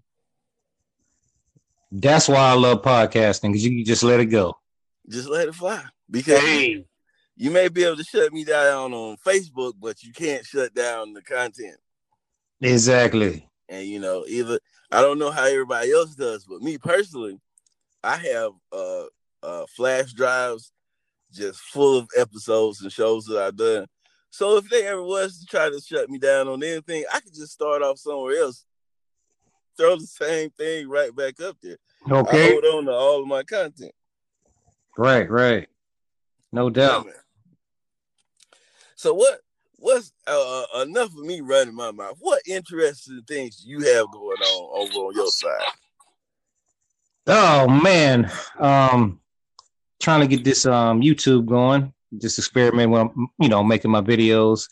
That's 1.90 2.28
why 2.28 2.38
I 2.38 2.54
love 2.54 2.82
podcasting 2.82 3.50
because 3.50 3.64
you 3.64 3.70
can 3.76 3.84
just 3.84 4.02
let 4.02 4.20
it 4.20 4.26
go. 4.26 4.54
Just 5.08 5.28
let 5.28 5.48
it 5.48 5.54
fly. 5.54 5.82
Because 6.10 6.40
hey. 6.40 6.84
you 7.36 7.50
may 7.50 7.68
be 7.68 7.84
able 7.84 7.96
to 7.96 8.04
shut 8.04 8.32
me 8.32 8.44
down 8.44 8.94
on 8.94 9.16
Facebook, 9.18 9.74
but 9.78 10.02
you 10.02 10.12
can't 10.12 10.44
shut 10.44 10.72
down 10.74 11.12
the 11.12 11.22
content. 11.22 11.76
Exactly. 12.60 13.46
And 13.68 13.86
you 13.86 13.98
know, 13.98 14.24
either 14.26 14.58
I 14.90 15.02
don't 15.02 15.18
know 15.18 15.30
how 15.30 15.44
everybody 15.44 15.92
else 15.92 16.14
does, 16.14 16.44
but 16.44 16.62
me 16.62 16.78
personally, 16.78 17.38
I 18.02 18.16
have 18.16 18.52
uh 18.72 19.04
uh 19.42 19.66
flash 19.74 20.12
drives 20.12 20.72
just 21.32 21.60
full 21.60 21.98
of 21.98 22.08
episodes 22.16 22.80
and 22.80 22.92
shows 22.92 23.24
that 23.26 23.42
I've 23.42 23.56
done 23.56 23.86
so 24.32 24.56
if 24.56 24.66
they 24.70 24.86
ever 24.86 25.02
was 25.02 25.38
to 25.38 25.46
try 25.46 25.68
to 25.68 25.78
shut 25.78 26.08
me 26.08 26.18
down 26.18 26.48
on 26.48 26.62
anything, 26.62 27.04
I 27.12 27.20
could 27.20 27.34
just 27.34 27.52
start 27.52 27.82
off 27.82 27.98
somewhere 27.98 28.40
else, 28.40 28.64
throw 29.76 29.94
the 29.96 30.06
same 30.06 30.48
thing 30.48 30.88
right 30.88 31.14
back 31.14 31.38
up 31.42 31.58
there. 31.62 31.76
Okay. 32.10 32.48
I 32.48 32.50
hold 32.50 32.64
on 32.64 32.84
to 32.86 32.92
all 32.92 33.20
of 33.20 33.28
my 33.28 33.42
content. 33.42 33.92
Right, 34.96 35.30
right. 35.30 35.68
No 36.50 36.70
doubt. 36.70 37.04
Yeah, 37.06 37.12
so 38.94 39.12
what? 39.12 39.40
What's 39.76 40.12
uh, 40.26 40.64
uh, 40.76 40.82
enough 40.82 41.08
of 41.08 41.26
me 41.26 41.42
running 41.42 41.74
my 41.74 41.90
mouth? 41.90 42.16
What 42.20 42.40
interesting 42.46 43.20
things 43.28 43.62
you 43.66 43.80
have 43.80 44.10
going 44.12 44.38
on 44.38 44.80
over 44.80 45.08
on 45.08 45.14
your 45.14 45.30
side? 45.30 45.60
Oh 47.26 47.68
man, 47.68 48.30
um, 48.58 49.20
trying 50.00 50.20
to 50.20 50.26
get 50.26 50.42
this 50.42 50.64
um 50.64 51.02
YouTube 51.02 51.44
going 51.44 51.92
just 52.18 52.38
experiment 52.38 52.90
when 52.90 53.00
I'm, 53.02 53.28
you 53.38 53.48
know, 53.48 53.62
making 53.62 53.90
my 53.90 54.00
videos 54.00 54.68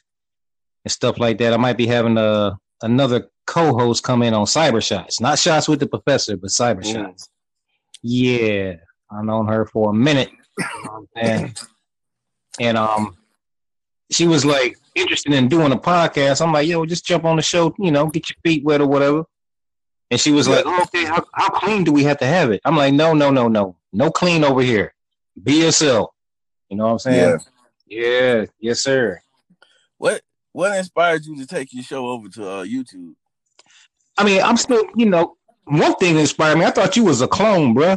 and 0.85 0.93
stuff 0.93 1.19
like 1.19 1.39
that. 1.39 1.53
I 1.53 1.57
might 1.57 1.77
be 1.77 1.87
having 1.87 2.17
a 2.19 2.57
another 2.83 3.29
co-host 3.47 4.03
come 4.03 4.23
in 4.23 4.35
on 4.35 4.47
Cyber 4.47 4.83
Shots, 4.83 5.21
not 5.21 5.39
Shots 5.39 5.69
with 5.69 5.81
the 5.81 5.87
Professor, 5.87 6.37
but 6.37 6.51
Cyber 6.51 6.83
mm. 6.83 6.93
Shots. 6.93 7.29
Yeah, 8.03 8.75
I've 9.11 9.25
known 9.25 9.47
her 9.49 9.67
for 9.67 9.91
a 9.91 9.95
minute. 9.95 10.31
and 11.17 11.59
and 12.59 12.77
um, 12.77 13.17
she 14.11 14.27
was 14.27 14.45
like 14.45 14.77
interested 14.95 15.33
in 15.33 15.49
doing 15.49 15.73
a 15.73 15.77
podcast. 15.77 16.43
I'm 16.43 16.53
like, 16.53 16.69
yo, 16.69 16.85
just 16.85 17.05
jump 17.05 17.25
on 17.25 17.37
the 17.37 17.43
show, 17.43 17.75
you 17.79 17.91
know, 17.91 18.09
get 18.09 18.29
your 18.29 18.37
feet 18.45 18.65
wet 18.65 18.81
or 18.81 18.87
whatever. 18.87 19.25
And 20.11 20.21
she 20.21 20.33
was 20.33 20.49
like, 20.49 20.65
oh, 20.67 20.83
okay, 20.83 21.05
how, 21.05 21.25
how 21.33 21.51
clean 21.51 21.85
do 21.85 21.93
we 21.93 22.03
have 22.03 22.19
to 22.19 22.27
have 22.27 22.51
it? 22.51 22.61
I'm 22.65 22.77
like, 22.77 22.93
no, 22.93 23.13
no, 23.13 23.31
no, 23.31 23.47
no, 23.47 23.77
no 23.93 24.11
clean 24.11 24.43
over 24.43 24.61
here. 24.61 24.93
Be 25.41 25.63
yourself. 25.63 26.11
You 26.71 26.77
know 26.77 26.85
what 26.85 26.93
I'm 26.93 26.99
saying? 27.01 27.41
Yeah, 27.87 28.03
yeah 28.03 28.45
yes, 28.61 28.81
sir. 28.81 29.21
What 29.99 30.23
what 30.53 30.77
inspired 30.79 31.25
you 31.27 31.37
to 31.39 31.47
take 31.47 31.75
your 31.75 31.83
show 31.83 32.09
over 32.09 32.29
to 32.29 32.49
uh, 32.49 32.65
YouTube? 32.65 33.15
I 34.17 34.25
mean, 34.25 34.41
I'm 34.43 34.57
still, 34.57 34.85
you 34.97 35.07
know, 35.07 35.37
one 35.65 35.95
thing 35.97 36.19
inspired 36.19 36.59
me. 36.59 36.65
I 36.65 36.71
thought 36.71 36.97
you 36.97 37.05
was 37.05 37.21
a 37.23 37.29
clone, 37.29 37.75
bro. 37.75 37.97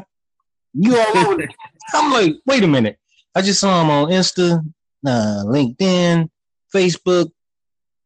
You 0.73 0.97
all 0.97 1.17
over. 1.17 1.47
I'm 1.93 2.11
like, 2.11 2.35
wait 2.45 2.63
a 2.63 2.67
minute. 2.67 2.97
I 3.35 3.41
just 3.41 3.59
saw 3.59 3.81
him 3.81 3.89
on 3.89 4.09
Insta, 4.09 4.63
uh, 5.05 5.43
LinkedIn, 5.45 6.29
Facebook. 6.73 7.31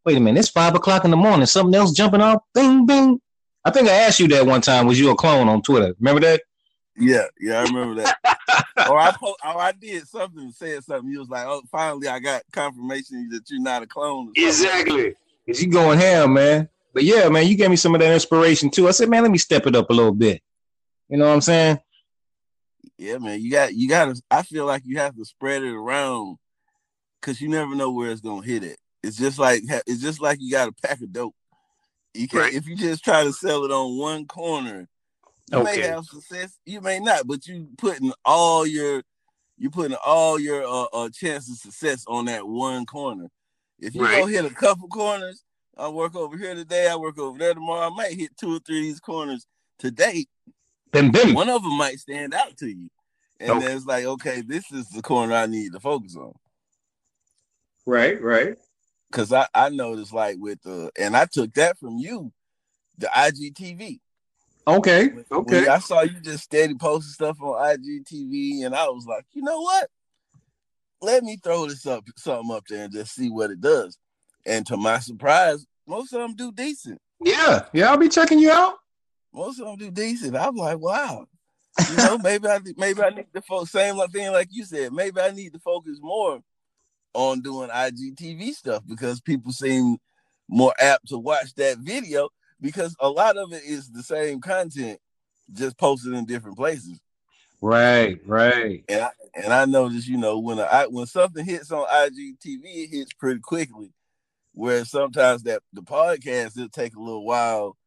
Wait 0.05 0.17
a 0.17 0.19
minute, 0.21 0.39
it's 0.39 0.49
five 0.49 0.73
o'clock 0.75 1.03
in 1.05 1.11
the 1.11 1.17
morning. 1.17 1.45
Something 1.45 1.75
else 1.75 1.91
jumping 1.91 2.21
off. 2.21 2.41
Bing, 2.53 2.85
bing. 2.85 3.19
I 3.65 3.71
think 3.71 3.89
I 3.89 3.93
asked 3.93 4.19
you 4.19 4.27
that 4.29 4.45
one 4.45 4.61
time. 4.61 4.87
Was 4.87 4.99
you 4.99 5.11
a 5.11 5.15
clone 5.15 5.49
on 5.49 5.61
Twitter? 5.61 5.93
Remember 5.99 6.21
that? 6.21 6.41
Yeah, 6.99 7.25
yeah, 7.39 7.59
I 7.59 7.63
remember 7.63 8.01
that. 8.01 8.17
or 8.89 8.97
I 8.97 9.11
po- 9.11 9.35
or 9.43 9.61
I 9.61 9.71
did 9.71 10.07
something, 10.07 10.51
said 10.51 10.83
something. 10.83 11.11
You 11.11 11.19
was 11.19 11.29
like, 11.29 11.45
"Oh, 11.45 11.61
finally, 11.71 12.07
I 12.07 12.19
got 12.19 12.41
confirmation 12.51 13.29
that 13.31 13.49
you're 13.49 13.61
not 13.61 13.83
a 13.83 13.87
clone." 13.87 14.31
Exactly. 14.35 15.13
Cause 15.47 15.61
you 15.61 15.69
going 15.69 15.99
ham, 15.99 16.33
man. 16.33 16.67
But 16.93 17.03
yeah, 17.03 17.29
man, 17.29 17.47
you 17.47 17.55
gave 17.55 17.69
me 17.69 17.75
some 17.75 17.93
of 17.93 18.01
that 18.01 18.11
inspiration 18.11 18.71
too. 18.71 18.87
I 18.87 18.91
said, 18.91 19.07
man, 19.07 19.21
let 19.21 19.31
me 19.31 19.37
step 19.37 19.67
it 19.67 19.75
up 19.75 19.89
a 19.89 19.93
little 19.93 20.13
bit. 20.13 20.41
You 21.09 21.17
know 21.17 21.27
what 21.27 21.33
I'm 21.33 21.41
saying? 21.41 21.79
Yeah, 22.97 23.19
man. 23.19 23.39
You 23.39 23.51
got 23.51 23.73
you 23.73 23.87
got 23.87 24.15
to. 24.15 24.21
I 24.31 24.41
feel 24.41 24.65
like 24.65 24.81
you 24.83 24.97
have 24.97 25.15
to 25.15 25.23
spread 25.23 25.61
it 25.63 25.73
around 25.73 26.37
because 27.21 27.39
you 27.39 27.49
never 27.49 27.75
know 27.75 27.91
where 27.91 28.09
it's 28.09 28.21
gonna 28.21 28.45
hit 28.45 28.63
it. 28.63 28.77
It's 29.03 29.15
just 29.15 29.37
like 29.37 29.61
it's 29.85 30.01
just 30.01 30.19
like 30.19 30.39
you 30.41 30.51
got 30.51 30.69
a 30.69 30.87
pack 30.87 31.01
of 31.01 31.13
dope. 31.13 31.35
You 32.13 32.27
can 32.27 32.39
right. 32.39 32.53
if 32.53 32.67
you 32.67 32.75
just 32.75 33.03
try 33.03 33.23
to 33.23 33.31
sell 33.31 33.63
it 33.63 33.71
on 33.71 33.97
one 33.97 34.25
corner, 34.25 34.87
you 35.51 35.59
okay. 35.59 35.77
may 35.77 35.87
have 35.87 36.05
success. 36.05 36.57
You 36.65 36.81
may 36.81 36.99
not, 36.99 37.25
but 37.25 37.47
you 37.47 37.67
putting 37.77 38.11
all 38.25 38.65
your 38.65 39.03
you 39.57 39.69
putting 39.69 39.97
all 40.05 40.39
your 40.39 40.63
uh, 40.63 40.85
uh 40.93 41.09
chances 41.09 41.51
of 41.51 41.57
success 41.73 42.03
on 42.07 42.25
that 42.25 42.47
one 42.47 42.85
corner. 42.85 43.27
If 43.79 43.95
you 43.95 44.03
right. 44.03 44.21
go 44.21 44.27
hit 44.27 44.45
a 44.45 44.53
couple 44.53 44.87
corners, 44.87 45.43
I 45.77 45.87
work 45.89 46.15
over 46.15 46.37
here 46.37 46.55
today, 46.55 46.89
I 46.89 46.95
work 46.95 47.17
over 47.17 47.37
there 47.37 47.53
tomorrow. 47.53 47.87
I 47.87 47.95
might 47.95 48.13
hit 48.13 48.35
two 48.37 48.55
or 48.55 48.59
three 48.59 48.79
of 48.79 48.83
these 48.83 48.99
corners 48.99 49.45
today. 49.77 50.25
Then, 50.91 51.11
then. 51.11 51.33
one 51.33 51.49
of 51.49 51.63
them 51.63 51.77
might 51.77 51.99
stand 51.99 52.33
out 52.33 52.57
to 52.57 52.67
you, 52.67 52.89
and 53.39 53.51
okay. 53.51 53.67
then 53.67 53.77
it's 53.77 53.85
like, 53.85 54.05
okay, 54.05 54.41
this 54.41 54.71
is 54.71 54.89
the 54.89 55.01
corner 55.01 55.33
I 55.33 55.45
need 55.45 55.73
to 55.73 55.79
focus 55.79 56.15
on. 56.15 56.33
Right, 57.85 58.21
right. 58.21 58.55
Because 59.09 59.31
I 59.31 59.47
I 59.53 59.69
noticed 59.69 60.13
like 60.13 60.37
with 60.39 60.61
the 60.63 60.91
and 60.99 61.15
I 61.15 61.25
took 61.25 61.53
that 61.53 61.77
from 61.77 61.97
you, 61.97 62.33
the 62.97 63.07
IGTV. 63.07 63.99
Okay. 64.67 65.09
Okay. 65.31 65.61
When 65.61 65.69
I 65.69 65.79
saw 65.79 66.01
you 66.01 66.19
just 66.19 66.43
steady 66.43 66.75
posting 66.75 67.13
stuff 67.13 67.41
on 67.41 67.77
IGTV, 67.77 68.65
and 68.65 68.75
I 68.75 68.85
was 68.89 69.05
like, 69.07 69.25
you 69.31 69.41
know 69.41 69.61
what? 69.61 69.89
Let 71.01 71.23
me 71.23 71.37
throw 71.41 71.67
this 71.67 71.85
up, 71.85 72.03
something 72.17 72.53
up 72.53 72.65
there, 72.67 72.83
and 72.83 72.93
just 72.93 73.15
see 73.15 73.29
what 73.29 73.49
it 73.49 73.61
does. 73.61 73.97
And 74.45 74.65
to 74.67 74.75
my 74.75 74.99
surprise, 74.99 75.65
most 75.87 76.11
of 76.11 76.19
them 76.19 76.35
do 76.35 76.51
decent. 76.51 76.99
Yeah, 77.23 77.65
yeah, 77.71 77.89
I'll 77.89 77.97
be 77.97 78.09
checking 78.09 78.39
you 78.39 78.51
out. 78.51 78.75
Most 79.33 79.59
of 79.59 79.67
them 79.67 79.77
do 79.77 79.91
decent. 79.91 80.35
I'm 80.35 80.55
like, 80.55 80.79
wow. 80.79 81.27
You 81.89 81.97
know, 81.97 82.17
maybe 82.23 82.47
I 82.47 82.59
maybe 82.75 83.01
I 83.01 83.09
need 83.11 83.27
to 83.33 83.41
focus. 83.41 83.71
Same 83.71 83.97
thing 84.09 84.31
like 84.33 84.49
you 84.51 84.65
said. 84.65 84.91
Maybe 84.91 85.21
I 85.21 85.31
need 85.31 85.53
to 85.53 85.59
focus 85.59 85.99
more 86.01 86.41
on 87.13 87.41
doing 87.41 87.69
IGTV 87.69 88.51
stuff 88.51 88.83
because 88.85 89.21
people 89.21 89.51
seem 89.51 89.97
more 90.49 90.73
apt 90.79 91.07
to 91.09 91.17
watch 91.17 91.53
that 91.55 91.77
video 91.77 92.29
because 92.61 92.95
a 92.99 93.09
lot 93.09 93.37
of 93.37 93.53
it 93.53 93.63
is 93.63 93.89
the 93.89 94.03
same 94.03 94.41
content, 94.41 94.99
just 95.53 95.77
posted 95.77 96.13
in 96.13 96.25
different 96.25 96.57
places. 96.57 96.99
Right, 97.61 98.19
right. 98.25 98.83
And 98.87 99.01
I, 99.01 99.09
and 99.33 99.53
I 99.53 99.65
notice, 99.65 100.07
you 100.07 100.17
know, 100.17 100.39
when 100.39 100.59
I 100.59 100.87
when 100.87 101.07
something 101.07 101.45
hits 101.45 101.71
on 101.71 101.87
IGTV, 101.87 102.63
it 102.63 102.89
hits 102.89 103.13
pretty 103.13 103.39
quickly. 103.39 103.91
Where 104.53 104.85
sometimes 104.85 105.43
that 105.43 105.61
the 105.71 105.83
podcast 105.83 106.57
it'll 106.57 106.69
take 106.69 106.95
a 106.95 106.99
little 106.99 107.25
while 107.25 107.77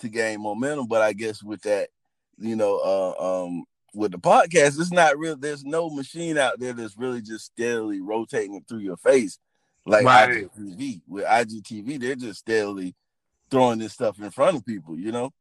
to 0.00 0.08
gain 0.08 0.42
momentum, 0.42 0.86
but 0.86 1.00
I 1.00 1.14
guess 1.14 1.42
with 1.42 1.62
that, 1.62 1.88
you 2.38 2.56
know, 2.56 2.78
uh, 2.78 3.44
um, 3.44 3.64
with 3.94 4.12
the 4.12 4.18
podcast, 4.18 4.78
it's 4.78 4.92
not 4.92 5.18
real. 5.18 5.36
There's 5.36 5.64
no 5.64 5.88
machine 5.88 6.36
out 6.36 6.58
there 6.58 6.72
that's 6.72 6.96
really 6.96 7.22
just 7.22 7.46
steadily 7.46 8.00
rotating 8.00 8.62
through 8.68 8.80
your 8.80 8.96
face 8.98 9.38
like 9.86 10.04
right. 10.04 10.46
IGTV. 10.56 11.02
With 11.08 11.24
IGTV, 11.24 12.00
they're 12.00 12.14
just 12.16 12.40
steadily 12.40 12.94
throwing 13.50 13.78
this 13.78 13.92
stuff 13.92 14.18
in 14.20 14.30
front 14.30 14.56
of 14.56 14.66
people, 14.66 14.98
you 14.98 15.12
know. 15.12 15.32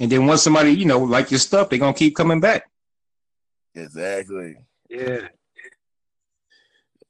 And 0.00 0.10
then 0.10 0.26
once 0.26 0.42
somebody, 0.42 0.72
you 0.72 0.84
know, 0.84 1.00
like 1.00 1.30
your 1.30 1.40
stuff, 1.40 1.68
they're 1.68 1.78
gonna 1.78 1.94
keep 1.94 2.14
coming 2.14 2.40
back. 2.40 2.70
Exactly. 3.74 4.56
Yeah. 4.88 5.28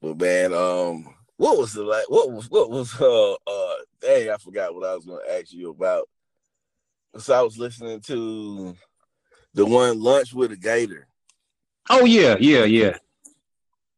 But 0.01 0.17
man, 0.19 0.53
um, 0.53 1.15
what 1.37 1.57
was 1.57 1.73
the 1.73 1.83
like? 1.83 2.09
What 2.09 2.31
was 2.31 2.49
what 2.49 2.69
was 2.69 2.99
uh 2.99 3.33
uh? 3.33 3.75
Hey, 4.01 4.29
I 4.31 4.37
forgot 4.37 4.73
what 4.73 4.87
I 4.87 4.95
was 4.95 5.05
gonna 5.05 5.21
ask 5.29 5.51
you 5.51 5.69
about. 5.69 6.07
So 7.17 7.33
I 7.33 7.41
was 7.41 7.57
listening 7.57 8.01
to 8.01 8.75
the 9.53 9.65
one 9.65 10.01
lunch 10.01 10.33
with 10.33 10.51
a 10.51 10.57
gator. 10.57 11.07
Oh 11.89 12.05
yeah, 12.05 12.37
yeah, 12.39 12.65
yeah. 12.65 12.97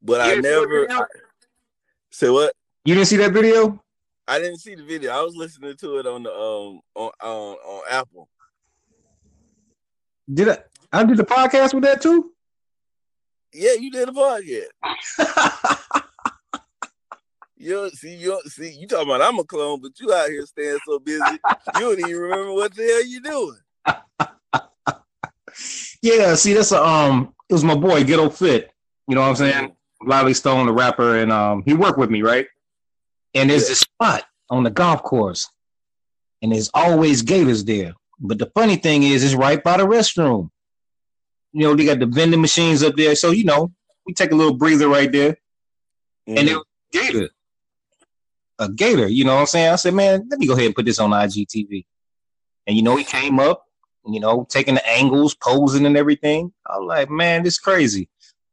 But 0.02 0.26
you 0.26 0.34
I 0.34 0.36
never 0.42 0.92
I, 0.92 1.04
say 2.10 2.30
what? 2.30 2.54
You 2.86 2.96
didn't 2.96 3.08
see 3.08 3.18
that 3.18 3.34
video? 3.34 3.82
I 4.32 4.39
didn't 4.39 4.60
see 4.60 4.76
the 4.76 4.84
video. 4.84 5.12
I 5.12 5.22
was 5.24 5.36
listening 5.36 5.76
to 5.76 5.98
it 5.98 6.08
on 6.08 6.24
the 6.24 6.32
um 6.32 6.80
on 6.96 7.12
on, 7.22 7.58
on 7.58 7.84
Apple. 7.89 8.30
Did 10.34 10.48
I? 10.48 10.60
I 10.94 11.04
did 11.04 11.17
the 11.17 11.26
podcast 11.26 11.74
with 11.74 11.84
that 11.84 12.02
too. 12.02 12.32
Yeah, 13.54 13.74
you 13.74 13.91
did 13.91 14.08
a 14.08 14.13
podcast. 14.13 14.67
you 17.58 17.89
see, 17.89 18.15
you 18.15 18.41
see, 18.46 18.72
you 18.72 18.88
talking 18.88 19.10
about 19.10 19.22
I'm 19.22 19.38
a 19.38 19.44
clone, 19.44 19.82
but 19.82 20.00
you 20.00 20.13
out 20.13 20.30
here 20.30 20.46
staying 20.46 20.80
so 20.88 21.00
busy, 21.00 21.20
you 21.76 21.82
don't 21.82 22.00
even 22.00 22.15
remember 22.15 22.54
what 22.54 22.74
the 22.74 22.84
hell 22.84 23.06
you 23.06 23.22
doing. 23.22 23.60
yeah, 26.02 26.36
see, 26.36 26.54
that's 26.54 26.72
a 26.72 26.82
um, 26.82 27.34
it 27.50 27.54
was 27.54 27.65
my 27.65 27.76
boy 27.76 28.06
Ghetto 28.06 28.30
Fit. 28.30 28.72
You 29.10 29.15
know 29.15 29.22
what 29.24 29.28
I'm 29.28 29.36
saying? 29.36 29.76
Lively 30.02 30.34
Stone, 30.34 30.67
the 30.67 30.74
rapper, 30.74 31.17
and 31.17 31.34
um, 31.34 31.63
he 31.65 31.74
worked 31.74 31.98
with 31.98 32.10
me, 32.10 32.22
right? 32.22 32.48
And 33.34 33.50
there's 33.50 33.67
this 33.67 33.80
spot 33.80 34.24
on 34.50 34.63
the 34.63 34.70
golf 34.70 35.04
course, 35.04 35.50
and 36.41 36.52
there's 36.52 36.70
always 36.74 37.22
gators 37.22 37.63
there. 37.63 37.94
But 38.20 38.39
the 38.39 38.52
funny 38.54 38.76
thing 38.76 39.04
is, 39.04 39.24
it's 39.24 39.34
right 39.34 39.63
by 39.63 39.78
the 39.78 39.86
restroom. 39.88 40.50
You 41.54 41.62
know, 41.62 41.76
they 41.76 41.86
got 41.86 42.00
the 42.00 42.06
vending 42.06 42.41
machines 42.41 42.84
up 42.84 42.96
there, 42.96 43.15
so 43.15 43.32
you 43.32 43.46
know, 43.46 43.72
we 44.06 44.13
take 44.13 44.32
a 44.32 44.36
little 44.36 44.56
breather 44.56 44.88
right 44.88 45.12
there, 45.12 45.32
mm-hmm. 45.32 46.38
and 46.38 46.50
it 46.50 46.56
was 46.56 46.65
gator, 46.91 47.30
a 48.60 48.70
gator. 48.70 49.08
You 49.08 49.26
know 49.26 49.36
what 49.36 49.41
I'm 49.41 49.48
saying? 49.48 49.72
I 49.72 49.76
said, 49.76 49.94
man, 49.94 50.28
let 50.30 50.39
me 50.39 50.48
go 50.48 50.54
ahead 50.54 50.65
and 50.67 50.76
put 50.76 50.86
this 50.86 51.00
on 51.00 51.12
IGTV. 51.12 51.86
And 52.67 52.76
you 52.76 52.84
know, 52.84 52.96
he 52.96 53.04
came 53.04 53.39
up, 53.39 53.65
you 54.06 54.20
know, 54.20 54.46
taking 54.50 54.76
the 54.76 54.88
angles, 54.88 55.36
posing 55.36 55.86
and 55.86 55.98
everything. 55.98 56.54
I 56.65 56.78
was 56.78 56.88
like, 56.88 57.10
man, 57.10 57.44
this 57.44 57.58
crazy. 57.58 58.10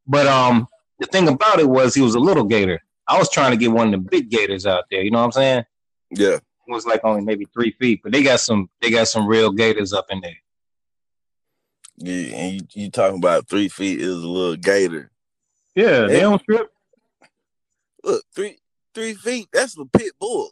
But 0.07 0.27
um, 0.27 0.67
the 0.99 1.07
thing 1.07 1.29
about 1.29 1.61
it 1.61 1.69
was 1.69 1.95
he 1.95 2.01
was 2.01 2.15
a 2.15 2.21
little 2.21 2.45
gator. 2.45 2.83
I 3.09 3.19
was 3.19 3.31
trying 3.31 3.53
to 3.53 3.57
get 3.57 3.73
one 3.73 3.93
of 3.93 3.93
the 3.93 4.09
big 4.11 4.31
gators 4.31 4.67
out 4.67 4.85
there. 4.91 5.03
You 5.03 5.11
know 5.11 5.19
what 5.19 5.25
I'm 5.25 5.33
saying? 5.33 5.65
Yeah. 6.11 6.37
It 6.37 6.73
was 6.73 6.85
like 6.87 7.01
only 7.05 7.23
maybe 7.23 7.47
three 7.47 7.71
feet, 7.81 8.01
but 8.03 8.13
they 8.13 8.23
got 8.23 8.41
some. 8.41 8.69
They 8.83 8.91
got 8.91 9.09
some 9.09 9.27
real 9.27 9.51
gators 9.51 9.95
up 9.95 10.07
in 10.11 10.21
there. 10.21 10.37
Yeah, 11.97 12.37
and 12.37 12.55
you, 12.55 12.83
you 12.85 12.91
talking 12.91 13.17
about 13.17 13.49
three 13.49 13.69
feet 13.69 14.01
is 14.01 14.23
a 14.23 14.29
little 14.29 14.57
gator. 14.57 15.11
Yeah, 15.75 16.03
they, 16.03 16.15
they 16.15 16.21
don't 16.21 16.43
trip. 16.45 16.71
Look, 18.05 18.23
three 18.35 18.59
three 18.95 19.15
feet. 19.15 19.49
That's 19.51 19.75
the 19.75 19.87
pit 19.87 20.13
bull. 20.21 20.51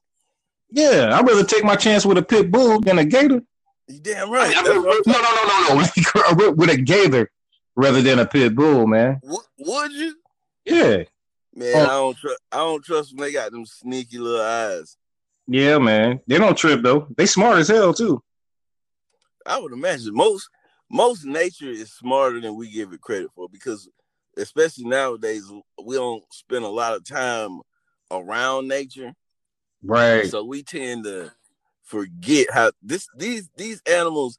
Yeah, 0.71 1.11
I'd 1.13 1.27
rather 1.27 1.45
take 1.45 1.65
my 1.65 1.77
chance 1.77 2.07
with 2.07 2.17
a 2.17 2.23
pit 2.23 2.51
bull 2.51 2.81
than 2.81 2.99
a 2.99 3.05
gator. 3.05 3.43
You 3.87 4.01
damn 4.01 4.31
right. 4.31 4.55
I 4.57 4.63
mean, 4.63 4.83
no, 4.83 4.83
no, 4.83 5.13
no, 5.13 5.75
no, 5.75 5.85
no. 6.35 6.51
with 6.57 6.71
a 6.71 6.77
gator 6.77 7.31
rather 7.77 8.03
than 8.03 8.19
a 8.19 8.27
pit 8.27 8.55
bull, 8.55 8.87
man. 8.87 9.21
W- 9.23 9.43
would 9.59 9.93
you? 9.93 10.17
Yeah. 10.65 11.05
Man, 11.57 11.73
oh. 11.75 11.81
I 11.81 11.87
don't 11.87 12.17
trust. 12.19 12.41
I 12.53 12.57
don't 12.59 12.85
trust 12.85 13.15
when 13.17 13.27
they 13.27 13.33
got 13.33 13.51
them 13.51 13.65
sneaky 13.65 14.19
little 14.19 14.45
eyes. 14.45 14.97
Yeah, 15.49 15.79
man. 15.79 16.21
They 16.27 16.37
don't 16.37 16.57
trip 16.57 16.83
though. 16.83 17.09
They 17.17 17.25
smart 17.25 17.59
as 17.59 17.69
hell 17.69 17.95
too. 17.95 18.23
I 19.47 19.59
would 19.59 19.73
imagine 19.73 20.15
most 20.15 20.51
most 20.91 21.25
nature 21.25 21.71
is 21.71 21.93
smarter 21.93 22.41
than 22.41 22.57
we 22.57 22.71
give 22.71 22.93
it 22.93 23.01
credit 23.01 23.31
for 23.35 23.49
because 23.49 23.89
especially 24.37 24.85
nowadays 24.85 25.51
we 25.83 25.97
don't 25.97 26.23
spend 26.31 26.65
a 26.65 26.69
lot 26.69 26.95
of 26.95 27.05
time 27.05 27.61
around 28.11 28.69
nature. 28.69 29.15
Right. 29.83 30.29
So 30.29 30.45
we 30.45 30.63
tend 30.63 31.05
to 31.05 31.33
forget 31.85 32.49
how 32.53 32.73
this 32.83 33.07
these 33.17 33.49
these 33.57 33.81
animals 33.87 34.37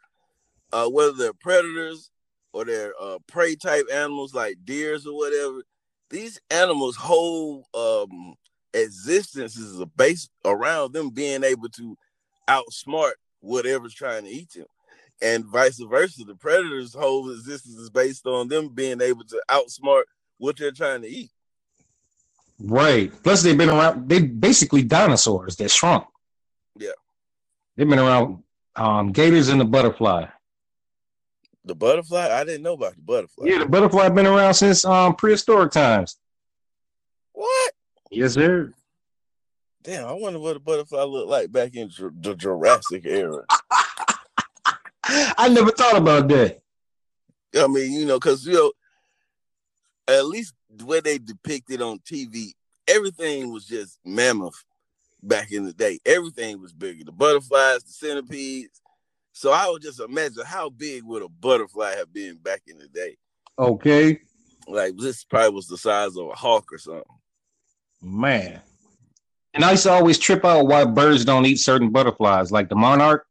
uh 0.71 0.88
whether 0.88 1.13
they're 1.13 1.34
predators 1.34 2.12
or 2.53 2.63
they're 2.65 2.93
uh 3.01 3.17
prey 3.25 3.56
type 3.56 3.86
animals 3.91 4.36
like 4.36 4.58
deers 4.65 5.08
or 5.08 5.17
whatever 5.17 5.63
these 6.10 6.39
animals' 6.50 6.96
whole 6.96 7.67
um, 7.74 8.36
existence 8.74 9.58
is 9.58 9.84
based 9.96 10.32
around 10.46 10.93
them 10.93 11.10
being 11.10 11.43
able 11.43 11.70
to 11.70 11.98
outsmart 12.48 13.13
whatever's 13.39 13.93
trying 13.93 14.24
to 14.24 14.30
eat 14.30 14.52
them. 14.54 14.65
And 15.22 15.46
vice 15.46 15.80
versa, 15.80 16.24
the 16.24 16.36
predator's 16.36 16.93
whole 16.93 17.32
existence 17.32 17.76
is 17.76 17.89
based 17.89 18.26
on 18.28 18.48
them 18.48 18.70
being 18.70 19.02
able 19.02 19.24
to 19.26 19.41
outsmart 19.50 20.04
what 20.38 20.58
they're 20.58 20.72
trying 20.72 21.02
to 21.02 21.08
eat. 21.08 21.32
Right. 22.60 23.12
Plus, 23.24 23.43
they've 23.43 23.58
been 23.58 23.70
around. 23.70 24.10
They 24.10 24.22
basically 24.22 24.84
dinosaurs 24.84 25.56
that 25.58 25.72
shrunk. 25.72 26.06
Yeah. 26.78 26.91
They've 27.76 27.89
been 27.89 28.00
around. 28.00 28.43
Um, 28.76 29.12
gators 29.12 29.50
and 29.50 29.60
the 29.60 29.65
butterfly. 29.65 30.28
The 31.67 31.75
butterfly? 31.75 32.30
I 32.32 32.45
didn't 32.45 32.63
know 32.63 32.73
about 32.73 32.95
the 32.95 33.01
butterfly. 33.01 33.47
Yeah, 33.47 33.60
the 33.60 33.65
butterfly 33.65 34.08
been 34.10 34.25
around 34.25 34.53
since 34.53 34.86
um 34.86 35.15
prehistoric 35.15 35.71
times. 35.71 36.17
What? 37.34 37.73
Yes, 38.10 38.34
sir. 38.34 38.73
Damn, 39.84 40.08
I 40.08 40.13
wonder 40.13 40.39
what 40.39 40.56
a 40.56 40.60
butterfly 40.60 41.03
looked 41.03 41.30
like 41.30 41.51
back 41.51 41.75
in 41.75 41.89
the 42.21 42.36
Jurassic 42.36 43.06
era. 43.06 43.43
I 45.03 45.49
never 45.49 45.71
thought 45.71 45.97
about 45.97 46.27
that. 46.30 46.62
I 47.58 47.67
mean, 47.67 47.93
you 47.93 48.06
know, 48.06 48.17
because 48.17 48.45
you 48.45 48.53
know, 48.53 48.71
at 50.08 50.25
least 50.25 50.53
the 50.69 50.86
way 50.86 51.01
they 51.01 51.17
depicted 51.17 51.82
on 51.82 51.99
TV, 51.99 52.51
everything 52.88 53.51
was 53.51 53.65
just 53.65 53.99
mammoth 54.06 54.63
back 55.21 55.51
in 55.51 55.65
the 55.65 55.73
day. 55.73 55.99
Everything 56.06 56.62
was 56.62 56.73
bigger. 56.73 57.03
The 57.03 57.12
butterflies, 57.12 57.84
the 57.84 57.91
centipedes. 57.91 58.82
So 59.38 59.52
I 59.52 59.69
would 59.69 59.84
just 59.84 60.00
imagine 60.00 60.43
how 60.47 60.71
big 60.71 61.04
would 61.04 61.21
a 61.21 61.30
butterfly 61.30 61.93
have 61.93 62.12
been 62.12 62.38
back 62.38 62.63
in 62.65 62.80
the 62.80 62.88
day. 62.88 63.17
Okay. 63.60 64.19
Like 64.67 64.97
this 64.97 65.23
probably 65.26 65.52
was 65.52 65.67
the 65.67 65.78
size 65.78 66.17
of 66.17 66.26
a 66.30 66.34
hawk 66.34 66.73
or 66.73 66.80
something. 66.80 67.04
Man. 68.02 68.60
And 69.54 69.63
I 69.63 69.71
used 69.71 69.84
to 69.84 69.91
always 69.91 70.17
trip 70.17 70.43
out 70.43 70.65
why 70.65 70.86
birds 70.86 71.23
don't 71.23 71.45
eat 71.45 71.58
certain 71.58 71.91
butterflies, 71.91 72.52
like 72.52 72.67
the 72.67 72.76
monarch. 72.76 73.28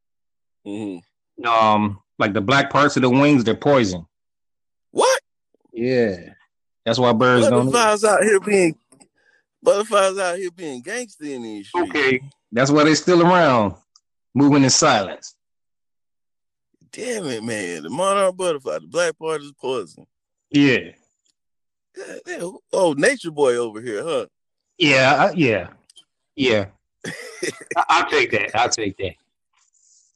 Mm-hmm. 0.65 1.45
Um, 1.45 2.01
like 2.21 2.35
the 2.35 2.41
black 2.41 2.71
parts 2.71 2.95
of 2.95 3.03
the 3.03 3.11
wings, 3.11 3.43
they're 3.43 3.57
poison. 3.57 4.07
What? 4.93 5.21
Yeah. 5.73 6.35
That's 6.85 7.01
why 7.01 7.15
birds 7.15 7.49
butterflies 7.49 7.51
don't. 7.51 7.73
Butterflies 7.73 8.05
out 8.05 8.23
here 8.23 8.39
being 8.39 8.79
butterflies 9.61 10.19
out 10.19 10.39
here 10.39 10.53
being 10.53 10.83
gangster 10.83 11.25
in 11.25 11.43
these 11.43 11.67
streets. 11.67 11.91
Okay. 11.91 12.21
That's 12.53 12.71
why 12.71 12.85
they're 12.85 12.95
still 12.95 13.23
around, 13.23 13.75
moving 14.37 14.63
in 14.63 14.71
silence. 14.71 15.36
Damn 16.93 17.27
it, 17.27 17.43
man. 17.43 17.83
The 17.83 17.91
monarch 17.91 18.37
butterfly, 18.37 18.79
the 18.81 18.87
black 18.87 19.19
part 19.19 19.43
is 19.43 19.53
poison. 19.53 20.07
Yeah. 20.51 20.91
Oh, 22.73 22.95
nature 22.97 23.31
boy 23.31 23.57
over 23.57 23.81
here, 23.81 24.03
huh? 24.03 24.27
Yeah, 24.79 25.33
yeah. 25.35 25.69
Yeah. 26.35 26.67
I'll 27.89 28.09
take 28.09 28.31
that. 28.33 28.51
I'll 28.55 28.69
take 28.69 28.97
that. 28.99 29.15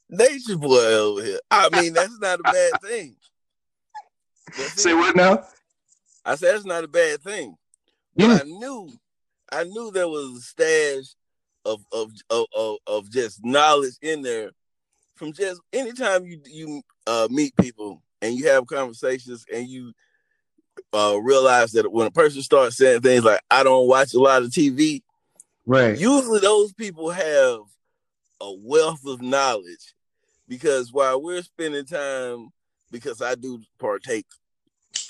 Nature 0.08 0.56
boy 0.56 0.76
over 0.76 1.24
here. 1.24 1.40
I 1.50 1.68
mean, 1.70 1.92
that's 1.92 2.18
not 2.18 2.40
a 2.40 2.42
bad 2.42 2.72
thing. 2.82 3.16
Say 4.52 4.94
what 4.94 5.16
now? 5.16 5.44
I 6.24 6.34
said 6.34 6.54
that's 6.54 6.64
not 6.64 6.84
a 6.84 6.88
bad 6.88 7.22
thing. 7.22 7.56
Yeah. 8.14 8.38
I 8.40 8.44
knew, 8.44 8.90
I 9.50 9.64
knew 9.64 9.90
there 9.90 10.08
was 10.08 10.36
a 10.36 10.40
stash 10.40 11.14
of 11.64 11.84
of 11.92 12.10
of 12.28 12.46
of, 12.54 12.76
of 12.86 13.10
just 13.10 13.44
knowledge 13.44 13.94
in 14.02 14.22
there 14.22 14.50
from 15.20 15.34
just 15.34 15.60
anytime 15.74 16.24
you 16.24 16.40
you 16.46 16.82
uh, 17.06 17.28
meet 17.30 17.54
people 17.56 18.02
and 18.22 18.34
you 18.34 18.48
have 18.48 18.66
conversations 18.66 19.44
and 19.52 19.68
you 19.68 19.92
uh, 20.94 21.18
realize 21.22 21.72
that 21.72 21.92
when 21.92 22.06
a 22.06 22.10
person 22.10 22.40
starts 22.40 22.78
saying 22.78 23.02
things 23.02 23.22
like 23.22 23.40
"I 23.50 23.62
don't 23.62 23.86
watch 23.86 24.14
a 24.14 24.18
lot 24.18 24.42
of 24.42 24.48
TV," 24.48 25.02
right? 25.66 25.96
Usually, 25.96 26.40
those 26.40 26.72
people 26.72 27.10
have 27.10 27.58
a 28.40 28.52
wealth 28.62 29.04
of 29.06 29.20
knowledge 29.20 29.92
because 30.48 30.90
while 30.90 31.22
we're 31.22 31.42
spending 31.42 31.84
time, 31.84 32.48
because 32.90 33.20
I 33.20 33.34
do 33.34 33.60
partake, 33.78 34.26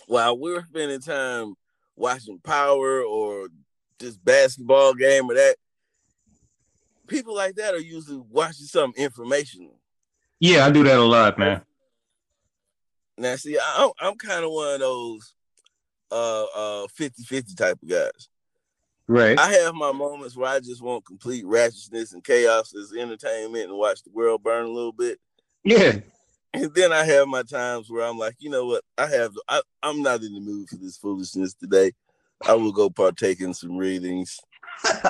while 0.08 0.36
we're 0.36 0.64
spending 0.64 1.00
time 1.00 1.54
watching 1.94 2.40
Power 2.40 3.02
or 3.02 3.46
this 4.00 4.16
basketball 4.16 4.94
game 4.94 5.30
or 5.30 5.34
that, 5.34 5.54
people 7.06 7.36
like 7.36 7.54
that 7.54 7.74
are 7.74 7.80
usually 7.80 8.20
watching 8.28 8.66
something 8.66 9.00
informational. 9.04 9.79
Yeah, 10.40 10.66
I 10.66 10.70
do 10.70 10.82
that 10.84 10.98
a 10.98 11.04
lot, 11.04 11.38
man. 11.38 11.60
Now, 13.18 13.36
see, 13.36 13.58
I'm, 13.76 13.90
I'm 14.00 14.16
kind 14.16 14.44
of 14.44 14.50
one 14.50 14.74
of 14.74 14.80
those 14.80 15.34
uh 16.10 16.42
uh 16.42 16.86
50-50 16.98 17.56
type 17.56 17.78
of 17.82 17.88
guys. 17.88 18.28
Right. 19.06 19.38
I 19.38 19.52
have 19.52 19.74
my 19.74 19.92
moments 19.92 20.36
where 20.36 20.48
I 20.48 20.60
just 20.60 20.82
want 20.82 21.04
complete 21.04 21.44
ratchetness 21.44 22.14
and 22.14 22.24
chaos 22.24 22.74
as 22.74 22.92
entertainment 22.92 23.68
and 23.68 23.76
watch 23.76 24.02
the 24.02 24.10
world 24.12 24.42
burn 24.42 24.66
a 24.66 24.70
little 24.70 24.92
bit. 24.92 25.18
Yeah. 25.64 25.98
And 26.54 26.74
then 26.74 26.92
I 26.92 27.04
have 27.04 27.28
my 27.28 27.42
times 27.42 27.90
where 27.90 28.04
I'm 28.04 28.18
like, 28.18 28.36
you 28.38 28.50
know 28.50 28.66
what? 28.66 28.82
I 28.96 29.06
have 29.06 29.32
I, 29.48 29.60
I'm 29.82 30.02
not 30.02 30.22
in 30.22 30.32
the 30.34 30.40
mood 30.40 30.68
for 30.68 30.76
this 30.76 30.96
foolishness 30.96 31.54
today. 31.54 31.92
I 32.46 32.54
will 32.54 32.72
go 32.72 32.88
partake 32.88 33.40
in 33.40 33.52
some 33.52 33.76
readings. 33.76 34.40
like 34.84 35.04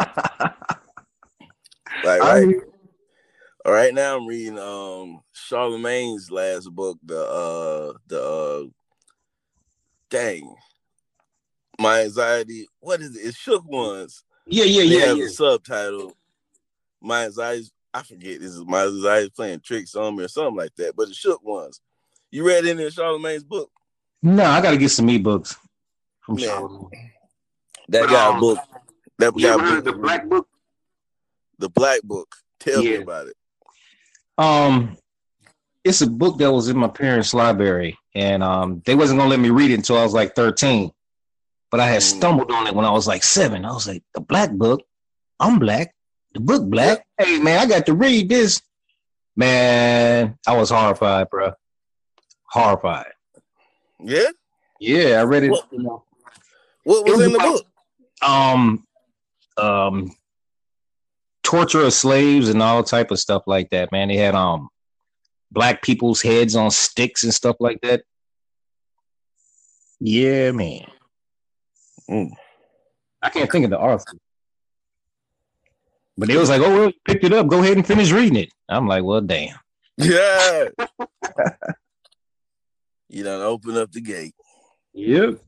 right, 2.04 2.44
all 2.44 2.52
right 3.66 3.94
now 3.94 4.16
I'm 4.16 4.27
reading 4.27 4.59
um 4.59 5.20
Charlamagne's 5.35 6.31
last 6.31 6.70
book, 6.70 6.99
the 7.05 7.20
uh 7.20 7.92
the 8.07 8.23
uh 8.23 8.68
dang 10.09 10.55
my 11.81 12.03
anxiety. 12.03 12.68
What 12.81 13.01
is 13.01 13.16
it? 13.16 13.20
It's 13.20 13.37
shook 13.37 13.64
ones. 13.66 14.23
Yeah, 14.46 14.64
yeah, 14.64 14.83
they 14.83 14.99
yeah. 14.99 15.07
Have 15.07 15.18
yeah. 15.18 15.25
a 15.25 15.29
subtitle. 15.29 16.12
My 17.01 17.25
anxiety. 17.25 17.70
I 17.92 18.03
forget. 18.03 18.40
This 18.40 18.53
is 18.53 18.64
my 18.64 18.85
anxiety 18.85 19.31
playing 19.35 19.61
tricks 19.61 19.94
on 19.94 20.16
me 20.16 20.25
or 20.25 20.29
something 20.29 20.57
like 20.57 20.75
that. 20.77 20.94
But 20.94 21.09
it 21.09 21.14
shook 21.14 21.42
ones. 21.42 21.81
You 22.31 22.46
read 22.46 22.66
any 22.66 22.85
of 22.85 22.92
Charlamagne's 22.92 23.44
book? 23.44 23.70
No, 24.23 24.44
I 24.44 24.61
got 24.61 24.73
to 24.73 24.77
get 24.77 24.90
some 24.90 25.09
ebooks 25.09 25.57
from 26.20 26.37
Man, 26.37 26.44
Charlemagne. 26.44 27.11
That 27.88 28.09
guy 28.09 28.27
um, 28.27 28.40
book. 28.40 28.59
That 29.18 29.33
guy 29.37 29.57
book. 29.57 29.85
The 29.85 29.92
black 29.92 30.29
book. 30.29 30.49
The 31.59 31.68
black 31.70 32.03
book. 32.03 32.37
Tell 32.61 32.85
yeah. 32.85 32.99
me 32.99 33.03
about 33.03 33.29
it. 33.29 33.37
Um, 34.40 34.96
it's 35.85 36.00
a 36.00 36.07
book 36.07 36.38
that 36.38 36.50
was 36.50 36.68
in 36.68 36.79
my 36.79 36.88
parents' 36.88 37.35
library, 37.35 37.98
and 38.14 38.42
um, 38.42 38.83
they 38.87 38.94
wasn't 38.94 39.18
gonna 39.18 39.29
let 39.29 39.38
me 39.38 39.50
read 39.50 39.70
it 39.70 39.74
until 39.74 39.98
I 39.98 40.03
was 40.03 40.14
like 40.14 40.35
thirteen. 40.35 40.92
But 41.70 41.81
I 41.81 41.87
had 41.87 42.00
mm. 42.00 42.16
stumbled 42.16 42.50
on 42.50 42.66
it 42.66 42.74
when 42.74 42.87
I 42.87 42.90
was 42.90 43.07
like 43.07 43.22
seven. 43.22 43.66
I 43.66 43.72
was 43.72 43.87
like, 43.87 44.03
the 44.14 44.20
black 44.20 44.50
book. 44.50 44.83
I'm 45.38 45.59
black. 45.59 45.94
The 46.33 46.40
book 46.40 46.64
black. 46.64 47.07
Hey 47.18 47.38
man, 47.38 47.61
I 47.61 47.66
got 47.66 47.87
to 47.87 47.94
read 47.94 48.31
this. 48.31 48.62
Man, 49.37 50.38
I 50.46 50.57
was 50.57 50.70
horrified, 50.70 51.29
bro. 51.29 51.53
Horrified. 52.50 53.12
Yeah. 54.03 54.31
Yeah, 54.81 55.20
I 55.20 55.24
read 55.24 55.44
it. 55.44 55.50
What, 55.50 55.68
what 55.72 57.05
was, 57.05 57.16
was 57.16 57.26
in 57.26 57.33
the 57.33 57.38
book? 57.38 57.66
Um, 58.22 58.87
um, 59.59 60.11
torture 61.50 61.80
of 61.80 61.92
slaves 61.92 62.48
and 62.48 62.62
all 62.62 62.84
type 62.84 63.10
of 63.10 63.18
stuff 63.18 63.42
like 63.46 63.70
that. 63.70 63.90
Man, 63.90 64.06
they 64.08 64.16
had 64.16 64.36
um 64.36 64.68
black 65.50 65.82
people's 65.82 66.22
heads 66.22 66.54
on 66.54 66.70
sticks 66.70 67.24
and 67.24 67.34
stuff 67.34 67.56
like 67.58 67.80
that. 67.80 68.04
Yeah, 69.98 70.52
man. 70.52 70.86
Mm. 72.08 72.30
I 73.20 73.30
can't 73.30 73.50
think 73.50 73.64
of 73.64 73.70
the 73.70 73.80
author. 73.80 74.16
But 76.16 76.28
they 76.28 76.36
was 76.36 76.50
like, 76.50 76.60
oh, 76.62 76.78
well, 76.78 76.92
picked 77.04 77.24
it 77.24 77.32
up. 77.32 77.48
Go 77.48 77.60
ahead 77.60 77.76
and 77.76 77.86
finish 77.86 78.12
reading 78.12 78.36
it. 78.36 78.50
I'm 78.68 78.86
like, 78.86 79.02
well, 79.02 79.20
damn. 79.20 79.56
Yeah. 79.96 80.68
you 83.08 83.24
don't 83.24 83.42
open 83.42 83.76
up 83.76 83.90
the 83.90 84.00
gate. 84.00 84.34
Yep. 84.94 85.40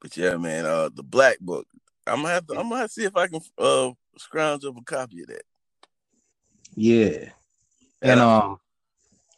But 0.00 0.16
yeah, 0.16 0.36
man, 0.36 0.66
uh 0.66 0.90
the 0.92 1.02
black 1.02 1.38
book. 1.40 1.66
I'm 2.06 2.22
gonna 2.22 2.34
have 2.34 2.46
to 2.46 2.54
I'm 2.54 2.68
gonna 2.68 2.82
have 2.82 2.88
to 2.88 2.92
see 2.92 3.04
if 3.04 3.16
I 3.16 3.26
can 3.26 3.40
uh 3.58 3.90
scrounge 4.18 4.64
up 4.64 4.76
a 4.76 4.82
copy 4.82 5.22
of 5.22 5.28
that. 5.28 5.42
Yeah. 6.74 7.30
And 8.02 8.20
um 8.20 8.58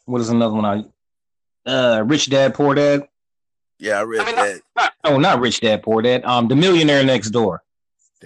what 0.05 0.21
is 0.21 0.29
another 0.29 0.55
one 0.55 0.65
I 0.65 1.69
uh 1.69 2.03
Rich 2.05 2.29
Dad 2.29 2.53
Poor 2.53 2.75
Dad? 2.75 3.07
Yeah, 3.79 3.99
I 3.99 4.03
read 4.03 4.21
I 4.21 4.25
mean, 4.25 4.35
that. 4.35 4.61
Not, 4.75 4.93
not, 5.03 5.13
oh, 5.13 5.17
not 5.17 5.39
Rich 5.39 5.61
Dad 5.61 5.83
Poor 5.83 6.01
Dad. 6.01 6.25
Um, 6.25 6.47
The 6.47 6.55
Millionaire 6.55 7.03
Next 7.03 7.29
Door. 7.29 7.63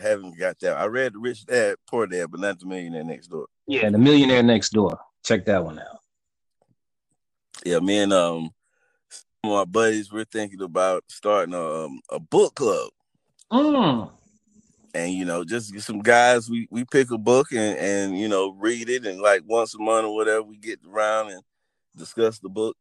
haven't 0.01 0.37
got 0.37 0.59
that. 0.61 0.77
I 0.77 0.85
read 0.85 1.13
Rich 1.15 1.45
Dad 1.45 1.75
Poor 1.87 2.07
Dad, 2.07 2.31
but 2.31 2.39
not 2.39 2.59
The 2.59 2.65
Millionaire 2.65 3.03
Next 3.03 3.27
Door. 3.27 3.47
Yeah, 3.67 3.89
The 3.89 3.99
Millionaire 3.99 4.41
Next 4.41 4.71
Door. 4.71 4.99
Check 5.23 5.45
that 5.45 5.63
one 5.63 5.79
out. 5.79 5.99
Yeah, 7.63 7.79
me 7.79 7.99
and 7.99 8.11
um 8.11 8.49
some 9.43 9.51
of 9.51 9.57
my 9.59 9.65
buddies 9.65 10.11
we're 10.11 10.25
thinking 10.25 10.61
about 10.61 11.03
starting 11.07 11.53
a 11.53 11.85
um, 11.85 11.99
a 12.09 12.19
book 12.19 12.55
club. 12.55 12.89
Mm. 13.51 14.09
And 14.93 15.11
you 15.11 15.25
know, 15.25 15.43
just 15.43 15.73
get 15.73 15.81
some 15.81 16.01
guys. 16.01 16.49
We 16.49 16.67
we 16.69 16.85
pick 16.85 17.09
a 17.11 17.17
book 17.17 17.51
and 17.51 17.77
and 17.77 18.17
you 18.17 18.27
know 18.27 18.51
read 18.59 18.89
it, 18.89 19.05
and 19.05 19.19
like 19.19 19.41
once 19.45 19.73
a 19.73 19.79
month 19.79 20.05
or 20.05 20.15
whatever, 20.15 20.43
we 20.43 20.57
get 20.57 20.79
around 20.87 21.31
and 21.31 21.41
discuss 21.95 22.39
the 22.39 22.49
book. 22.49 22.77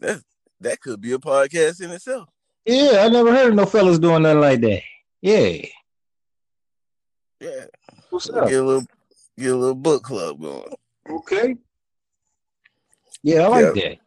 That's 0.00 0.22
that 0.60 0.80
could 0.80 1.00
be 1.00 1.12
a 1.12 1.18
podcast 1.18 1.80
in 1.80 1.90
itself. 1.90 2.28
Yeah, 2.64 3.04
I 3.04 3.08
never 3.08 3.32
heard 3.32 3.50
of 3.50 3.54
no 3.54 3.66
fellas 3.66 3.98
doing 3.98 4.22
nothing 4.22 4.40
like 4.40 4.60
that. 4.62 4.82
Yeah. 5.22 5.66
Yeah. 7.40 7.64
What's 8.10 8.28
Get 8.28 8.40
a 8.40 8.62
little 8.62 8.86
get 9.38 9.52
a 9.52 9.56
little 9.56 9.74
book 9.74 10.02
club 10.02 10.40
going. 10.40 10.74
Okay. 11.08 11.56
Yeah, 13.22 13.42
I 13.42 13.48
like 13.48 13.74
that. 13.74 13.98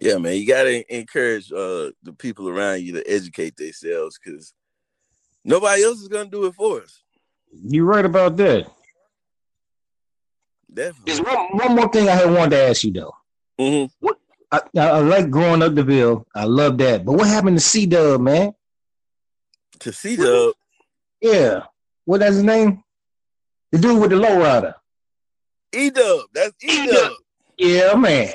Yeah, 0.00 0.18
man, 0.18 0.36
you 0.36 0.46
gotta 0.46 0.94
encourage 0.94 1.52
uh 1.52 1.90
the 2.02 2.14
people 2.16 2.48
around 2.48 2.82
you 2.82 2.92
to 2.94 3.10
educate 3.10 3.56
themselves 3.56 4.18
because 4.22 4.54
nobody 5.44 5.82
else 5.84 6.00
is 6.00 6.08
gonna 6.08 6.30
do 6.30 6.46
it 6.46 6.54
for 6.54 6.82
us. 6.82 7.02
You're 7.52 7.84
right 7.84 8.04
about 8.04 8.36
that. 8.38 8.70
Definitely. 10.72 11.02
There's 11.06 11.20
one, 11.20 11.56
one 11.58 11.76
more 11.76 11.88
thing 11.92 12.08
I 12.08 12.12
had 12.14 12.30
wanted 12.30 12.50
to 12.56 12.62
ask 12.62 12.84
you 12.84 12.92
though. 12.92 13.14
hmm 13.58 13.84
What 14.00 14.18
I, 14.50 14.60
I, 14.76 14.80
I 14.88 14.98
like 15.00 15.30
growing 15.30 15.62
up 15.62 15.74
the 15.74 15.84
bill. 15.84 16.26
I 16.34 16.44
love 16.44 16.78
that. 16.78 17.04
But 17.04 17.12
what 17.12 17.26
happened 17.26 17.58
to 17.58 17.64
C 17.64 17.86
Dub, 17.86 18.20
man? 18.20 18.52
To 19.80 19.92
C 19.92 20.16
Dub. 20.16 20.54
Yeah. 21.20 21.64
What 22.04 22.20
that's 22.20 22.36
his 22.36 22.44
name? 22.44 22.82
The 23.70 23.78
dude 23.78 24.00
with 24.00 24.10
the 24.10 24.16
lowrider. 24.16 24.74
E 25.74 25.90
Dub, 25.90 26.20
that's 26.34 26.54
E 26.62 26.86
Dub. 26.86 27.12
Yeah, 27.56 27.94
man. 27.94 28.34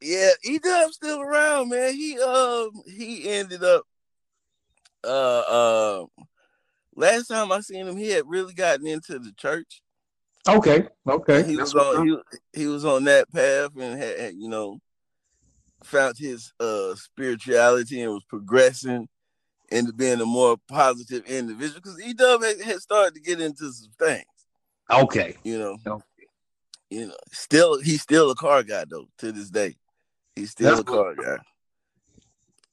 Yeah, 0.00 0.30
E 0.44 0.58
Dub's 0.58 0.96
still 0.96 1.20
around, 1.20 1.70
man. 1.70 1.94
He 1.94 2.18
um 2.20 2.70
he 2.86 3.28
ended 3.30 3.64
up 3.64 3.84
uh 5.04 5.40
uh 5.40 6.04
last 6.94 7.28
time 7.28 7.52
I 7.52 7.60
seen 7.60 7.86
him, 7.86 7.96
he 7.96 8.10
had 8.10 8.24
really 8.26 8.54
gotten 8.54 8.86
into 8.86 9.18
the 9.18 9.32
church. 9.36 9.82
Okay. 10.48 10.88
Okay. 11.06 11.42
he 11.44 11.56
That's 11.56 11.74
was 11.74 11.84
on 11.84 12.08
he, 12.08 12.16
he 12.60 12.66
was 12.66 12.84
on 12.84 13.04
that 13.04 13.30
path 13.32 13.70
and 13.78 14.00
had, 14.00 14.18
had, 14.18 14.34
you 14.34 14.48
know 14.48 14.78
found 15.84 16.16
his 16.18 16.52
uh 16.58 16.94
spirituality 16.96 18.02
and 18.02 18.12
was 18.12 18.24
progressing 18.28 19.08
into 19.70 19.92
being 19.92 20.20
a 20.20 20.26
more 20.26 20.56
positive 20.68 21.24
individual 21.26 21.80
because 21.82 22.00
E 22.00 22.12
Dub 22.14 22.42
had, 22.42 22.60
had 22.60 22.80
started 22.80 23.14
to 23.14 23.20
get 23.20 23.40
into 23.40 23.70
some 23.72 23.90
things, 23.98 24.24
okay. 24.90 25.36
you 25.44 25.58
know. 25.58 25.76
Okay. 25.86 26.04
You 26.90 27.08
know, 27.08 27.16
still 27.32 27.78
he's 27.80 28.00
still 28.00 28.30
a 28.30 28.34
car 28.34 28.62
guy 28.62 28.84
though 28.88 29.08
to 29.18 29.30
this 29.30 29.50
day. 29.50 29.76
He's 30.34 30.52
still 30.52 30.70
That's 30.70 30.80
a 30.80 30.84
car 30.84 31.14
guy. 31.14 31.36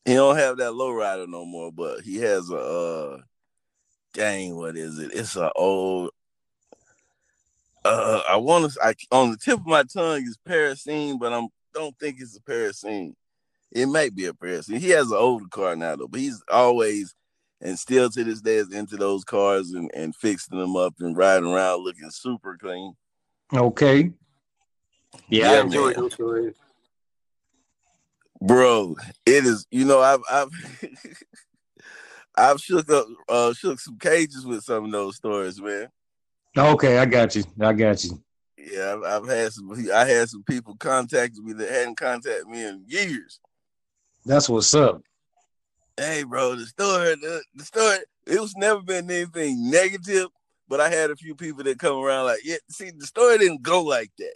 He 0.06 0.14
don't 0.14 0.38
have 0.38 0.58
that 0.58 0.74
low 0.74 0.92
rider 0.92 1.26
no 1.28 1.46
more, 1.46 1.72
but 1.72 2.02
he 2.02 2.18
has 2.18 2.50
a 2.50 2.56
uh 2.58 3.18
dang, 4.14 4.56
what 4.56 4.78
is 4.78 5.00
it? 5.00 5.12
It's 5.14 5.36
an 5.36 5.50
old 5.56 6.12
uh 7.84 8.22
I 8.30 8.38
want 8.38 8.72
to 8.72 8.80
I 8.84 8.94
on 9.12 9.32
the 9.32 9.38
tip 9.38 9.60
of 9.60 9.66
my 9.66 9.84
tongue 9.84 10.22
is 10.24 10.38
Parisienne, 10.46 11.18
but 11.18 11.34
I'm 11.34 11.48
don't 11.74 11.98
think 12.00 12.18
it's 12.20 12.38
a 12.38 12.42
Parisienne. 12.42 13.16
It 13.72 13.88
might 13.88 14.16
be 14.16 14.26
a 14.26 14.34
Parisienne. 14.34 14.80
He 14.80 14.90
has 14.92 15.12
an 15.12 15.18
older 15.18 15.48
car 15.50 15.76
now 15.76 15.96
though, 15.96 16.08
but 16.08 16.20
he's 16.20 16.42
always 16.52 17.14
and 17.62 17.80
still 17.80 18.10
to 18.12 18.24
this 18.24 18.42
day 18.42 18.58
is 18.58 18.72
into 18.72 18.98
those 18.98 19.24
cars 19.24 19.72
and, 19.72 19.90
and 19.96 20.16
fixing 20.16 20.60
them 20.60 20.76
up 20.76 20.94
and 21.00 21.18
riding 21.18 21.52
around 21.52 21.84
looking 21.84 22.12
super 22.12 22.58
clean. 22.58 22.94
Okay. 23.54 24.12
Yeah, 25.30 25.52
Yeah, 25.52 25.52
I 25.52 25.62
enjoy 25.62 25.86
man. 25.86 25.94
those 25.96 26.14
stories. 26.14 26.54
Bro, 28.46 28.96
it 29.26 29.46
is 29.46 29.66
you 29.72 29.86
know, 29.86 30.02
I've 30.02 30.22
I've 30.30 30.50
I've 32.36 32.60
shook 32.60 32.90
up 32.92 33.08
uh 33.28 33.54
shook 33.54 33.80
some 33.80 33.98
cages 33.98 34.46
with 34.46 34.64
some 34.64 34.86
of 34.86 34.92
those 34.92 35.16
stories, 35.16 35.60
man. 35.62 35.90
Okay, 36.58 36.98
I 36.98 37.06
got 37.06 37.36
you. 37.36 37.44
I 37.60 37.74
got 37.74 38.04
you. 38.04 38.22
Yeah, 38.58 38.94
I've, 38.96 39.04
I've 39.04 39.28
had 39.30 39.52
some. 39.52 39.72
I 39.94 40.06
had 40.06 40.30
some 40.30 40.44
people 40.44 40.76
contact 40.78 41.38
me 41.38 41.54
that 41.54 41.70
hadn't 41.70 41.98
contacted 41.98 42.48
me 42.48 42.66
in 42.66 42.84
years. 42.88 43.40
That's 44.26 44.48
what's 44.50 44.74
up. 44.74 45.02
Hey, 45.98 46.24
bro, 46.24 46.56
the 46.56 46.66
story, 46.66 47.16
the, 47.16 47.42
the 47.56 47.64
story. 47.64 47.98
It 48.28 48.40
was 48.40 48.56
never 48.56 48.82
been 48.82 49.10
anything 49.10 49.70
negative, 49.70 50.28
but 50.68 50.82
I 50.82 50.90
had 50.90 51.12
a 51.12 51.16
few 51.16 51.36
people 51.36 51.64
that 51.64 51.80
come 51.80 51.98
around 51.98 52.26
like, 52.26 52.42
yeah, 52.44 52.58
see, 52.70 52.92
the 52.92 53.06
story 53.06 53.38
didn't 53.38 53.62
go 53.62 53.82
like 53.84 54.12
that. 54.18 54.36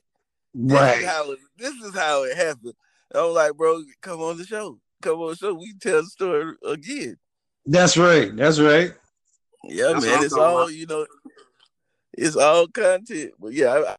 This 0.53 0.73
is 0.73 0.79
Right. 0.79 1.05
how 1.05 1.31
it, 1.31 1.39
this 1.57 1.73
is 1.73 1.95
how 1.95 2.23
it 2.23 2.37
happened. 2.37 2.73
I 3.13 3.23
was 3.23 3.35
like, 3.35 3.55
bro, 3.57 3.81
come 4.01 4.21
on 4.21 4.37
the 4.37 4.45
show. 4.45 4.79
Come 5.01 5.19
on 5.19 5.29
the 5.31 5.35
show. 5.35 5.53
We 5.53 5.69
can 5.69 5.79
tell 5.79 6.01
the 6.03 6.07
story 6.07 6.53
again. 6.65 7.17
That's 7.65 7.97
right. 7.97 8.35
That's 8.35 8.59
right. 8.59 8.93
Yeah, 9.63 9.93
That's 9.93 10.05
man. 10.05 10.23
It's 10.23 10.33
all 10.33 10.61
about. 10.63 10.73
you 10.73 10.85
know. 10.85 11.05
It's 12.13 12.35
all 12.35 12.67
content. 12.67 13.31
But 13.39 13.53
yeah, 13.53 13.67
I, 13.73 13.91
I- 13.93 13.95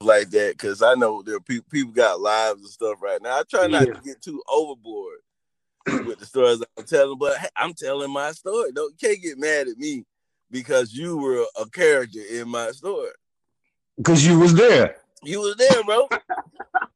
like 0.00 0.30
that 0.30 0.52
because 0.58 0.82
I 0.82 0.94
know 0.94 1.22
there 1.22 1.36
are 1.36 1.40
people 1.40 1.66
people 1.70 1.92
got 1.92 2.20
lives 2.20 2.60
and 2.60 2.68
stuff 2.68 3.00
right 3.00 3.22
now. 3.22 3.38
I 3.38 3.42
try 3.48 3.66
not 3.68 3.86
Yeah. 3.86 3.94
to 3.94 4.00
get 4.00 4.20
too 4.20 4.42
overboard 4.48 5.18
with 6.04 6.18
the 6.18 6.26
stories 6.26 6.62
I'm 6.76 6.84
telling, 6.84 7.18
but 7.18 7.38
hey, 7.38 7.48
I'm 7.56 7.72
telling 7.72 8.12
my 8.12 8.32
story. 8.32 8.72
Don't 8.72 8.94
you 9.00 9.08
can't 9.08 9.22
get 9.22 9.38
mad 9.38 9.68
at 9.68 9.78
me 9.78 10.04
because 10.54 10.94
you 10.94 11.18
were 11.18 11.44
a 11.60 11.68
character 11.68 12.20
in 12.30 12.48
my 12.48 12.70
story. 12.70 13.10
Because 13.96 14.24
you 14.24 14.38
was 14.38 14.54
there. 14.54 14.96
You 15.24 15.40
was 15.40 15.56
there, 15.56 15.82
bro. 15.82 16.08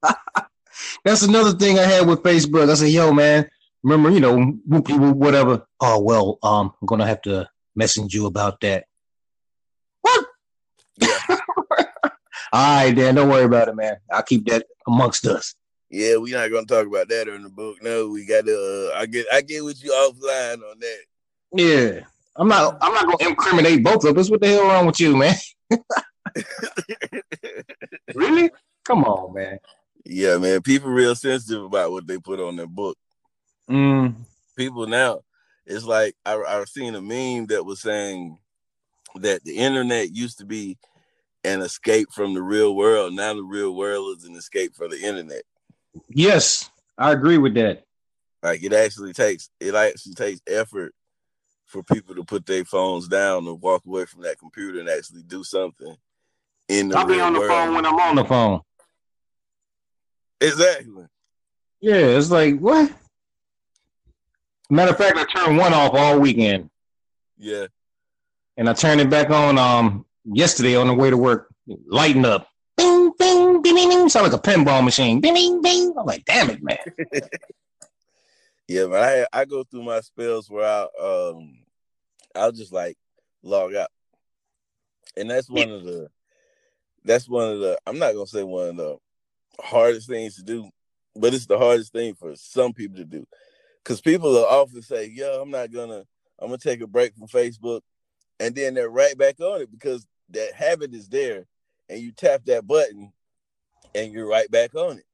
That's 1.04 1.22
another 1.22 1.52
thing 1.58 1.76
I 1.76 1.82
had 1.82 2.06
with 2.06 2.22
Facebook. 2.22 2.70
I 2.70 2.74
said, 2.74 2.90
yo, 2.90 3.12
man, 3.12 3.50
remember, 3.82 4.10
you 4.10 4.20
know, 4.20 4.38
whoop, 4.38 4.88
whoop, 4.88 5.16
whatever. 5.16 5.66
Oh, 5.80 6.00
well, 6.00 6.38
um, 6.44 6.72
I'm 6.80 6.86
gonna 6.86 7.06
have 7.06 7.20
to 7.22 7.48
message 7.74 8.14
you 8.14 8.26
about 8.26 8.60
that. 8.60 8.84
What? 10.02 10.26
Yeah. 10.98 11.18
All 12.52 12.84
right, 12.84 12.92
Dan, 12.92 13.16
don't 13.16 13.28
worry 13.28 13.44
about 13.44 13.68
it, 13.68 13.74
man. 13.74 13.96
I'll 14.10 14.22
keep 14.22 14.46
that 14.46 14.66
amongst 14.86 15.26
us. 15.26 15.54
Yeah, 15.90 16.16
we're 16.16 16.38
not 16.38 16.50
gonna 16.50 16.64
talk 16.64 16.86
about 16.86 17.08
that 17.08 17.26
in 17.26 17.42
the 17.42 17.48
book. 17.48 17.82
No, 17.82 18.08
we 18.08 18.24
got 18.24 18.46
to. 18.46 18.92
Uh, 18.94 18.98
I 18.98 19.06
get, 19.06 19.26
I 19.32 19.40
get 19.40 19.64
with 19.64 19.82
you 19.82 19.90
offline 19.90 20.62
on 20.62 20.78
that. 20.78 21.00
Yeah. 21.52 22.04
I'm 22.38 22.48
not 22.48 22.78
I'm 22.80 22.94
not 22.94 23.04
gonna 23.04 23.30
incriminate 23.30 23.82
both 23.82 24.04
of 24.04 24.16
us. 24.16 24.30
What 24.30 24.40
the 24.40 24.48
hell 24.48 24.62
wrong 24.68 24.86
with 24.86 25.00
you, 25.00 25.16
man? 25.16 25.34
Really? 28.14 28.50
Come 28.84 29.04
on, 29.04 29.34
man. 29.34 29.58
yeah, 30.04 30.38
man. 30.38 30.62
People 30.62 30.90
real 30.90 31.14
sensitive 31.14 31.62
about 31.64 31.90
what 31.90 32.06
they 32.06 32.18
put 32.18 32.40
on 32.40 32.56
their 32.56 32.66
book. 32.66 32.96
Mm, 33.68 34.14
People 34.56 34.86
now, 34.86 35.20
it's 35.66 35.84
like 35.84 36.14
I 36.24 36.34
I 36.34 36.64
seen 36.64 36.94
a 36.94 37.02
meme 37.02 37.46
that 37.46 37.64
was 37.64 37.80
saying 37.82 38.38
that 39.16 39.44
the 39.44 39.56
internet 39.56 40.14
used 40.14 40.38
to 40.38 40.46
be 40.46 40.78
an 41.44 41.60
escape 41.60 42.08
from 42.12 42.34
the 42.34 42.42
real 42.42 42.74
world. 42.74 43.14
Now 43.14 43.34
the 43.34 43.42
real 43.42 43.74
world 43.74 44.18
is 44.18 44.24
an 44.24 44.36
escape 44.36 44.74
for 44.74 44.88
the 44.88 45.00
internet. 45.00 45.42
yes, 46.08 46.70
I 46.96 47.12
agree 47.12 47.38
with 47.38 47.54
that. 47.54 47.84
Like 48.42 48.62
it 48.62 48.72
actually 48.72 49.12
takes 49.12 49.50
it 49.60 49.74
actually 49.74 50.14
takes 50.14 50.40
effort 50.46 50.94
for 51.68 51.82
people 51.84 52.14
to 52.16 52.24
put 52.24 52.44
their 52.46 52.64
phones 52.64 53.06
down 53.06 53.46
and 53.46 53.60
walk 53.60 53.84
away 53.86 54.04
from 54.06 54.22
that 54.22 54.38
computer 54.38 54.80
and 54.80 54.88
actually 54.88 55.22
do 55.22 55.44
something 55.44 55.94
in 56.68 56.88
the 56.88 56.98
I'll 56.98 57.06
be 57.06 57.20
on 57.20 57.32
the 57.34 57.38
world. 57.40 57.50
phone 57.52 57.74
when 57.74 57.86
I'm 57.86 57.94
on 57.94 58.16
the 58.16 58.24
phone. 58.24 58.60
Exactly. 60.40 61.04
Yeah, 61.80 61.94
it's 61.94 62.30
like 62.30 62.58
what? 62.58 62.90
Matter 64.70 64.92
of 64.92 64.98
fact, 64.98 65.16
I 65.16 65.24
turned 65.24 65.56
one 65.58 65.72
off 65.72 65.94
all 65.94 66.18
weekend, 66.18 66.70
Yeah. 67.38 67.66
and 68.56 68.68
I 68.68 68.72
turned 68.72 69.00
it 69.00 69.08
back 69.10 69.30
on 69.30 69.58
um 69.58 70.04
yesterday 70.24 70.74
on 70.76 70.86
the 70.88 70.94
way 70.94 71.10
to 71.10 71.16
work. 71.16 71.48
Lighting 71.86 72.24
up, 72.24 72.48
bing, 72.78 73.12
bing, 73.18 73.60
bing, 73.62 73.74
bing, 73.76 73.88
bing. 73.90 74.08
Sound 74.08 74.30
like 74.30 74.38
a 74.38 74.42
pinball 74.42 74.82
machine. 74.82 75.20
Bing, 75.20 75.34
bing, 75.34 75.60
bing. 75.62 75.94
I'm 75.98 76.06
like, 76.06 76.24
damn 76.24 76.48
it, 76.50 76.62
man. 76.62 76.78
Yeah, 78.68 78.84
but 78.84 79.02
I 79.02 79.26
I 79.40 79.44
go 79.46 79.64
through 79.64 79.84
my 79.84 80.00
spells 80.00 80.50
where 80.50 80.66
I 80.66 80.82
um 81.02 81.60
I'll 82.34 82.52
just 82.52 82.72
like 82.72 82.96
log 83.42 83.74
out. 83.74 83.88
And 85.16 85.30
that's 85.30 85.48
one 85.48 85.70
of 85.70 85.84
the 85.84 86.08
that's 87.02 87.28
one 87.28 87.50
of 87.50 87.60
the 87.60 87.78
I'm 87.86 87.98
not 87.98 88.12
gonna 88.12 88.26
say 88.26 88.42
one 88.42 88.68
of 88.68 88.76
the 88.76 88.96
hardest 89.60 90.06
things 90.06 90.36
to 90.36 90.42
do, 90.42 90.68
but 91.16 91.32
it's 91.32 91.46
the 91.46 91.58
hardest 91.58 91.92
thing 91.92 92.14
for 92.14 92.36
some 92.36 92.74
people 92.74 92.98
to 92.98 93.06
do. 93.06 93.26
Cause 93.84 94.02
people 94.02 94.30
will 94.30 94.44
often 94.44 94.82
say, 94.82 95.06
Yo, 95.06 95.40
I'm 95.40 95.50
not 95.50 95.72
gonna 95.72 96.04
I'm 96.38 96.48
gonna 96.48 96.58
take 96.58 96.82
a 96.82 96.86
break 96.86 97.14
from 97.14 97.26
Facebook, 97.26 97.80
and 98.38 98.54
then 98.54 98.74
they're 98.74 98.90
right 98.90 99.16
back 99.16 99.40
on 99.40 99.62
it 99.62 99.70
because 99.70 100.06
that 100.30 100.52
habit 100.52 100.92
is 100.92 101.08
there 101.08 101.46
and 101.88 102.00
you 102.00 102.12
tap 102.12 102.42
that 102.44 102.66
button 102.66 103.12
and 103.94 104.12
you're 104.12 104.28
right 104.28 104.50
back 104.50 104.74
on 104.74 104.98
it. 104.98 105.04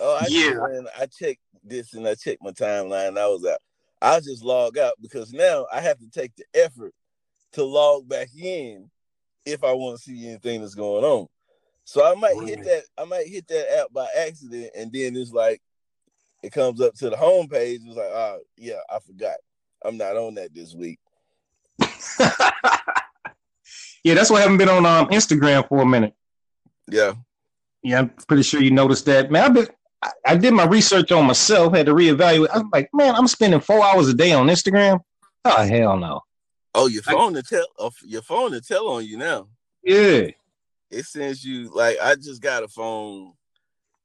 Oh, 0.00 0.16
I 0.16 0.28
Yeah. 0.28 0.52
just, 0.52 0.88
I 0.98 1.06
checked 1.06 1.40
this 1.62 1.94
and 1.94 2.06
I 2.06 2.14
checked 2.14 2.42
my 2.42 2.52
timeline 2.52 3.18
I 3.18 3.26
was 3.26 3.44
out. 3.44 3.60
I'll 4.02 4.20
just 4.20 4.42
log 4.42 4.78
out 4.78 4.94
because 5.00 5.32
now 5.32 5.66
I 5.72 5.80
have 5.80 5.98
to 5.98 6.08
take 6.08 6.32
the 6.36 6.44
effort 6.54 6.94
to 7.52 7.64
log 7.64 8.08
back 8.08 8.28
in 8.34 8.90
if 9.44 9.62
I 9.64 9.72
want 9.72 9.98
to 9.98 10.02
see 10.02 10.28
anything 10.28 10.60
that's 10.60 10.74
going 10.74 11.04
on. 11.04 11.26
So 11.84 12.04
I 12.04 12.14
might 12.14 12.36
hit 12.46 12.64
that, 12.64 12.84
I 12.96 13.04
might 13.04 13.26
hit 13.26 13.48
that 13.48 13.80
app 13.80 13.92
by 13.92 14.06
accident, 14.16 14.70
and 14.76 14.92
then 14.92 15.16
it's 15.16 15.32
like 15.32 15.60
it 16.42 16.52
comes 16.52 16.80
up 16.80 16.94
to 16.94 17.10
the 17.10 17.16
home 17.16 17.48
page. 17.48 17.80
It's 17.84 17.96
like, 17.96 18.06
oh 18.06 18.40
yeah, 18.56 18.78
I 18.88 18.98
forgot. 19.00 19.36
I'm 19.84 19.96
not 19.96 20.16
on 20.16 20.34
that 20.34 20.54
this 20.54 20.74
week. 20.74 20.98
yeah, 24.04 24.14
that's 24.14 24.30
why 24.30 24.38
I 24.38 24.42
haven't 24.42 24.58
been 24.58 24.68
on 24.68 24.86
um 24.86 25.08
Instagram 25.08 25.68
for 25.68 25.82
a 25.82 25.86
minute. 25.86 26.14
Yeah. 26.88 27.14
Yeah, 27.82 28.00
I'm 28.00 28.10
pretty 28.28 28.42
sure 28.42 28.62
you 28.62 28.70
noticed 28.70 29.06
that. 29.06 29.30
Man, 29.30 29.44
I've 29.44 29.54
been 29.54 29.68
I, 30.02 30.10
I 30.26 30.36
did 30.36 30.54
my 30.54 30.64
research 30.64 31.12
on 31.12 31.26
myself, 31.26 31.74
had 31.74 31.86
to 31.86 31.94
reevaluate. 31.94 32.48
I'm 32.52 32.70
like, 32.72 32.88
man, 32.92 33.14
I'm 33.14 33.26
spending 33.26 33.60
four 33.60 33.84
hours 33.84 34.08
a 34.08 34.14
day 34.14 34.32
on 34.32 34.46
Instagram. 34.46 35.00
Oh 35.44 35.62
hell 35.62 35.96
no. 35.96 36.22
Oh, 36.74 36.86
your 36.86 37.02
phone 37.02 37.34
to 37.34 37.42
tell 37.42 37.66
oh, 37.78 37.90
your 38.04 38.22
phone 38.22 38.52
to 38.52 38.60
tell 38.60 38.88
on 38.88 39.04
you 39.04 39.18
now. 39.18 39.48
Yeah. 39.82 40.28
It 40.90 41.04
sends 41.04 41.44
you 41.44 41.70
like 41.74 41.96
I 42.02 42.14
just 42.14 42.42
got 42.42 42.62
a 42.62 42.68
phone 42.68 43.32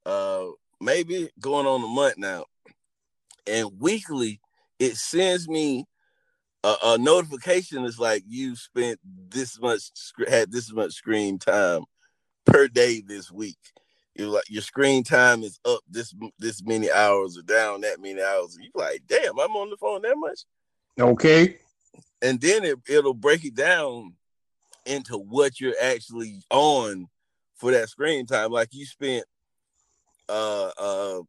uh 0.06 0.46
maybe 0.80 1.30
going 1.40 1.66
on 1.66 1.84
a 1.84 1.88
month 1.88 2.18
now. 2.18 2.46
And 3.48 3.70
weekly 3.80 4.40
it 4.80 4.96
sends 4.98 5.48
me 5.48 5.86
a, 6.64 6.76
a 6.84 6.98
notification 6.98 7.86
is 7.86 8.00
like 8.00 8.24
you 8.28 8.56
spent 8.56 9.00
this 9.04 9.60
much 9.60 9.92
had 10.28 10.52
this 10.52 10.72
much 10.72 10.94
screen 10.94 11.38
time 11.38 11.84
per 12.56 12.68
day 12.70 13.02
this 13.02 13.30
week. 13.30 13.58
You're 14.16 14.30
like 14.30 14.50
your 14.50 14.62
screen 14.62 15.04
time 15.04 15.44
is 15.44 15.60
up 15.66 15.82
this 15.90 16.14
this 16.40 16.64
many 16.64 16.90
hours 16.90 17.38
or 17.38 17.42
down 17.42 17.82
that 17.82 18.02
many 18.02 18.22
hours. 18.22 18.58
You 18.60 18.70
like, 18.74 19.04
damn, 19.08 19.38
I'm 19.38 19.56
on 19.58 19.70
the 19.70 19.76
phone 19.76 20.02
that 20.04 20.16
much. 20.16 20.40
Okay. 20.98 21.58
And 22.22 22.40
then 22.40 22.64
it, 22.64 22.80
it'll 22.88 23.14
break 23.14 23.44
it 23.44 23.56
down 23.56 24.14
into 24.86 25.18
what 25.18 25.60
you're 25.60 25.76
actually 25.82 26.42
on 26.50 27.08
for 27.58 27.72
that 27.72 27.90
screen 27.90 28.26
time. 28.26 28.52
Like 28.52 28.70
you 28.72 28.86
spent 28.86 29.26
uh 30.30 30.72
uh 30.80 31.20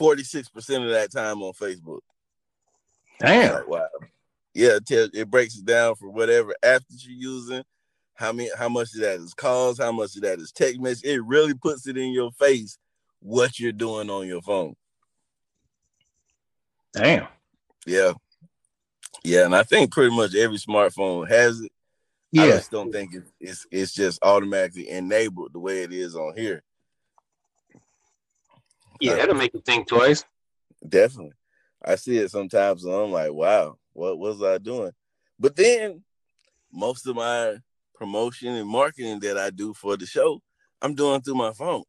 46% 0.00 0.84
of 0.84 0.90
that 0.90 1.10
time 1.10 1.42
on 1.42 1.52
Facebook. 1.52 2.00
Damn. 3.18 3.54
Like, 3.54 3.68
wow. 3.68 3.88
Yeah, 4.54 4.78
it, 4.88 5.10
it 5.14 5.30
breaks 5.30 5.56
it 5.56 5.64
down 5.64 5.96
for 5.96 6.08
whatever 6.08 6.54
app 6.62 6.82
that 6.88 7.04
you're 7.04 7.32
using, 7.32 7.64
how 8.22 8.32
many 8.32 8.48
how 8.56 8.68
much 8.68 8.94
of 8.94 9.00
that 9.00 9.18
is 9.20 9.34
calls, 9.34 9.78
how 9.78 9.92
much 9.92 10.14
of 10.14 10.22
that 10.22 10.38
is 10.38 10.52
text 10.52 10.80
message. 10.80 11.04
It 11.04 11.24
really 11.24 11.54
puts 11.54 11.86
it 11.86 11.96
in 11.96 12.12
your 12.12 12.30
face 12.32 12.78
what 13.20 13.58
you're 13.58 13.72
doing 13.72 14.08
on 14.10 14.26
your 14.26 14.42
phone. 14.42 14.74
Damn. 16.94 17.26
Yeah. 17.84 18.12
Yeah, 19.24 19.44
and 19.44 19.54
I 19.54 19.62
think 19.62 19.92
pretty 19.92 20.14
much 20.14 20.34
every 20.34 20.56
smartphone 20.56 21.28
has 21.28 21.60
it. 21.60 21.72
Yeah. 22.30 22.44
I 22.44 22.50
just 22.50 22.70
don't 22.70 22.92
think 22.92 23.14
it, 23.14 23.24
it's 23.40 23.66
it's 23.70 23.92
just 23.92 24.20
automatically 24.22 24.88
enabled 24.88 25.52
the 25.52 25.58
way 25.58 25.82
it 25.82 25.92
is 25.92 26.14
on 26.14 26.34
here. 26.36 26.62
Yeah, 29.00 29.12
uh, 29.12 29.16
that'll 29.16 29.34
make 29.34 29.52
you 29.52 29.60
think 29.60 29.88
twice. 29.88 30.24
Definitely. 30.88 31.34
I 31.84 31.96
see 31.96 32.18
it 32.18 32.30
sometimes 32.30 32.84
and 32.84 32.94
I'm 32.94 33.10
like, 33.10 33.32
wow, 33.32 33.76
what 33.92 34.18
was 34.18 34.42
I 34.42 34.58
doing? 34.58 34.92
But 35.38 35.56
then 35.56 36.04
most 36.72 37.06
of 37.06 37.16
my 37.16 37.56
promotion 37.94 38.54
and 38.54 38.68
marketing 38.68 39.20
that 39.20 39.38
I 39.38 39.50
do 39.50 39.74
for 39.74 39.96
the 39.96 40.06
show, 40.06 40.40
I'm 40.80 40.94
doing 40.94 41.20
through 41.20 41.34
my 41.34 41.52
phone. 41.52 41.84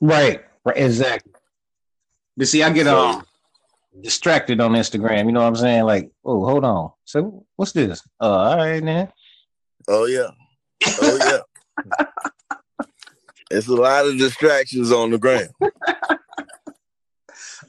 Right. 0.00 0.44
Right. 0.64 0.76
Exactly. 0.76 1.32
But 2.36 2.48
see, 2.48 2.62
I 2.62 2.70
get 2.70 2.86
so, 2.86 2.98
um 2.98 3.24
distracted 4.00 4.60
on 4.60 4.72
Instagram. 4.72 5.26
You 5.26 5.32
know 5.32 5.40
what 5.40 5.48
I'm 5.48 5.56
saying? 5.56 5.84
Like, 5.84 6.10
oh, 6.24 6.44
hold 6.44 6.64
on. 6.64 6.92
So 7.04 7.44
what's 7.56 7.72
this? 7.72 8.02
Uh, 8.20 8.24
all 8.24 8.56
right, 8.56 8.82
man. 8.82 9.12
Oh 9.88 10.06
yeah. 10.06 10.30
Oh 11.02 11.42
yeah. 11.98 12.06
it's 13.50 13.66
a 13.68 13.74
lot 13.74 14.06
of 14.06 14.16
distractions 14.18 14.92
on 14.92 15.10
the 15.10 15.18
gram. 15.18 15.48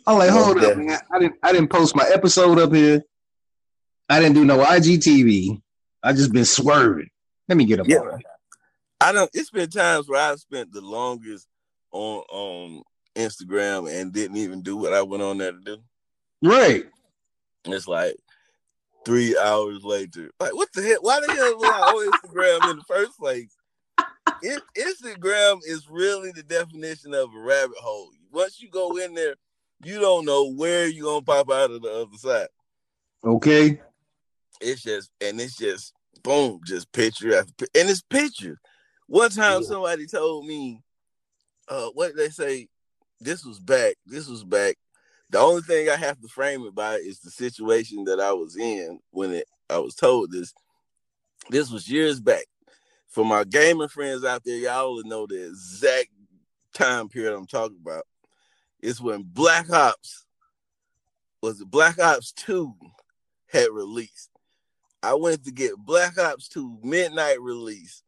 I'm 0.08 0.18
like, 0.18 0.30
hold 0.30 0.64
up, 0.64 0.78
man. 0.78 1.00
I 1.12 1.20
didn't 1.20 1.36
I 1.44 1.52
didn't 1.52 1.70
post 1.70 1.96
my 1.96 2.08
episode 2.12 2.60
up 2.60 2.74
here. 2.74 3.04
I 4.10 4.20
didn't 4.20 4.36
do 4.36 4.46
no 4.46 4.64
IGTV. 4.64 5.62
I 6.04 6.14
just 6.14 6.34
been 6.34 6.46
swerving. 6.46 7.10
Let 7.48 7.58
me 7.58 7.66
get 7.66 7.80
up. 7.80 7.88
Yeah. 7.88 8.02
I 9.00 9.12
don't 9.12 9.30
it's 9.34 9.50
been 9.50 9.70
times 9.70 10.08
where 10.08 10.22
I've 10.22 10.40
spent 10.40 10.72
the 10.72 10.82
longest 10.82 11.48
on 11.92 12.24
on 12.30 12.84
Instagram 13.16 13.92
and 13.92 14.14
didn't 14.14 14.38
even 14.38 14.62
do 14.62 14.78
what 14.78 14.94
I 14.94 15.02
went 15.02 15.24
on 15.24 15.38
there 15.38 15.52
to 15.52 15.60
do. 15.60 15.78
Right. 16.42 16.86
It's 17.66 17.88
like 17.88 18.16
three 19.06 19.38
hours 19.38 19.84
later. 19.84 20.32
Like, 20.40 20.56
what 20.56 20.70
the 20.74 20.82
hell? 20.82 21.00
Why 21.02 21.20
the 21.20 21.34
hell 21.34 21.58
was 21.58 21.70
I 21.70 21.80
on 21.80 22.12
Instagram 22.12 22.72
in 22.72 22.78
the 22.78 22.84
first 22.84 23.18
place? 23.18 23.56
It, 24.44 24.62
Instagram 24.78 25.60
is 25.66 25.88
really 25.90 26.32
the 26.32 26.44
definition 26.44 27.14
of 27.14 27.30
a 27.36 27.40
rabbit 27.40 27.78
hole. 27.78 28.10
Once 28.32 28.62
you 28.62 28.70
go 28.70 28.98
in 28.98 29.14
there, 29.14 29.36
you 29.84 30.00
don't 30.00 30.26
know 30.26 30.52
where 30.52 30.88
you're 30.88 31.06
gonna 31.06 31.22
pop 31.24 31.52
out 31.52 31.72
of 31.72 31.82
the 31.82 31.92
other 31.92 32.18
side. 32.18 32.48
Okay. 33.24 33.82
It's 34.60 34.82
just 34.82 35.12
and 35.20 35.40
it's 35.42 35.58
just 35.58 35.94
boom, 36.24 36.62
just 36.66 36.92
picture 36.92 37.38
after 37.38 37.54
picture. 37.54 37.80
And 37.80 37.90
it's 37.90 38.02
pictures. 38.02 38.58
One 39.08 39.30
time 39.30 39.62
yeah. 39.62 39.68
somebody 39.68 40.08
told 40.08 40.46
me, 40.46 40.82
uh, 41.68 41.90
what 41.94 42.10
did 42.10 42.18
they 42.18 42.30
say? 42.30 42.68
This 43.20 43.46
was 43.46 43.60
back. 43.60 43.96
This 44.06 44.28
was 44.28 44.44
back 44.44 44.78
the 45.32 45.40
only 45.40 45.62
thing 45.62 45.90
I 45.90 45.96
have 45.96 46.20
to 46.22 46.28
frame 46.28 46.66
it 46.66 46.76
by 46.76 46.96
is 46.96 47.20
the 47.20 47.32
situation 47.32 48.04
that 48.04 48.20
I 48.20 48.34
was 48.34 48.58
in 48.58 49.00
when 49.12 49.32
it, 49.32 49.48
I 49.70 49.78
was 49.80 49.96
told 49.96 50.32
this. 50.32 50.54
This 51.50 51.72
was 51.72 51.90
years 51.90 52.20
back. 52.20 52.46
For 53.08 53.26
my 53.26 53.46
gaming 53.46 53.88
friends 53.88 54.26
out 54.26 54.44
there, 54.44 54.58
y'all 54.58 54.94
will 54.94 55.04
know 55.04 55.26
the 55.26 55.48
exact 55.48 56.10
time 56.74 57.08
period 57.08 57.34
I'm 57.34 57.48
talking 57.48 57.80
about. 57.82 58.04
It's 58.82 59.00
when 59.00 59.24
Black 59.24 59.70
Ops 59.72 60.26
was 61.42 61.62
it 61.62 61.72
Black 61.72 61.98
Ops 61.98 62.34
2 62.34 62.74
had 63.48 63.70
released. 63.72 64.31
I 65.04 65.16
went 65.16 65.44
to 65.46 65.52
get 65.52 65.78
Black 65.78 66.18
Ops 66.18 66.48
2 66.50 66.80
midnight 66.84 67.42
release. 67.42 68.04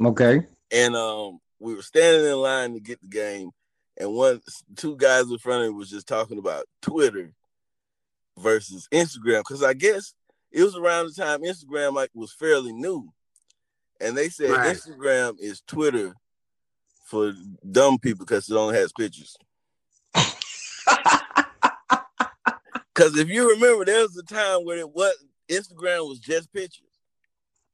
Okay. 0.00 0.40
And 0.70 0.96
um 0.96 1.40
we 1.58 1.74
were 1.74 1.82
standing 1.82 2.30
in 2.30 2.36
line 2.36 2.74
to 2.74 2.80
get 2.80 3.00
the 3.00 3.08
game 3.08 3.50
and 3.98 4.12
one 4.12 4.40
two 4.76 4.96
guys 4.96 5.30
in 5.30 5.38
front 5.38 5.64
of 5.64 5.70
me 5.70 5.78
was 5.78 5.90
just 5.90 6.06
talking 6.06 6.38
about 6.38 6.66
Twitter 6.82 7.32
versus 8.38 8.88
Instagram 8.92 9.40
because 9.40 9.62
I 9.62 9.72
guess 9.72 10.14
it 10.52 10.62
was 10.62 10.76
around 10.76 11.06
the 11.06 11.12
time 11.12 11.42
Instagram 11.42 11.94
like 11.94 12.10
was 12.14 12.32
fairly 12.32 12.72
new, 12.72 13.10
and 14.00 14.16
they 14.16 14.28
said 14.28 14.50
right. 14.50 14.76
Instagram 14.76 15.36
is 15.40 15.62
Twitter 15.66 16.14
for 17.04 17.32
dumb 17.70 17.98
people 17.98 18.26
because 18.26 18.48
it 18.50 18.56
only 18.56 18.76
has 18.76 18.92
pictures. 18.92 19.36
Because 22.94 23.18
if 23.18 23.28
you 23.28 23.50
remember, 23.50 23.84
there 23.84 24.00
was 24.00 24.16
a 24.16 24.22
time 24.22 24.64
where 24.64 24.78
it 24.78 24.88
was 24.88 25.12
Instagram 25.48 26.08
was 26.08 26.18
just 26.18 26.52
pictures. 26.52 26.82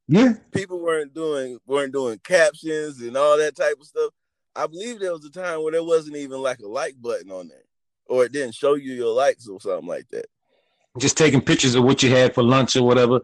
Yeah, 0.09 0.35
people 0.53 0.81
weren't 0.81 1.15
doing 1.15 1.59
weren't 1.67 1.93
doing 1.93 2.19
captions 2.25 3.01
and 3.01 3.17
all 3.17 3.39
that 3.39 3.57
type 3.57 3.77
of 3.81 3.87
stuff. 3.87 4.11
I 4.55 4.67
believe 4.67 5.01
there 5.01 5.13
was 5.13 5.25
a 5.25 5.31
time 5.31 5.63
where 5.63 5.73
there 5.73 5.85
wasn't 5.85 6.17
even 6.17 6.41
like 6.41 6.59
a 6.59 6.67
like 6.67 6.95
button 7.01 7.31
on 7.31 7.49
there, 7.49 7.65
or 8.07 8.25
it 8.25 8.33
didn't 8.33 8.55
show 8.55 8.75
you 8.75 8.93
your 8.93 9.15
likes 9.15 9.49
or 9.49 9.61
something 9.61 9.89
like 9.89 10.09
that. 10.11 10.27
Just 10.99 11.17
taking 11.17 11.41
pictures 11.41 11.75
of 11.75 11.85
what 11.85 12.03
you 12.03 12.11
had 12.11 12.35
for 12.35 12.43
lunch 12.43 12.77
or 12.77 12.83
whatever. 12.83 13.21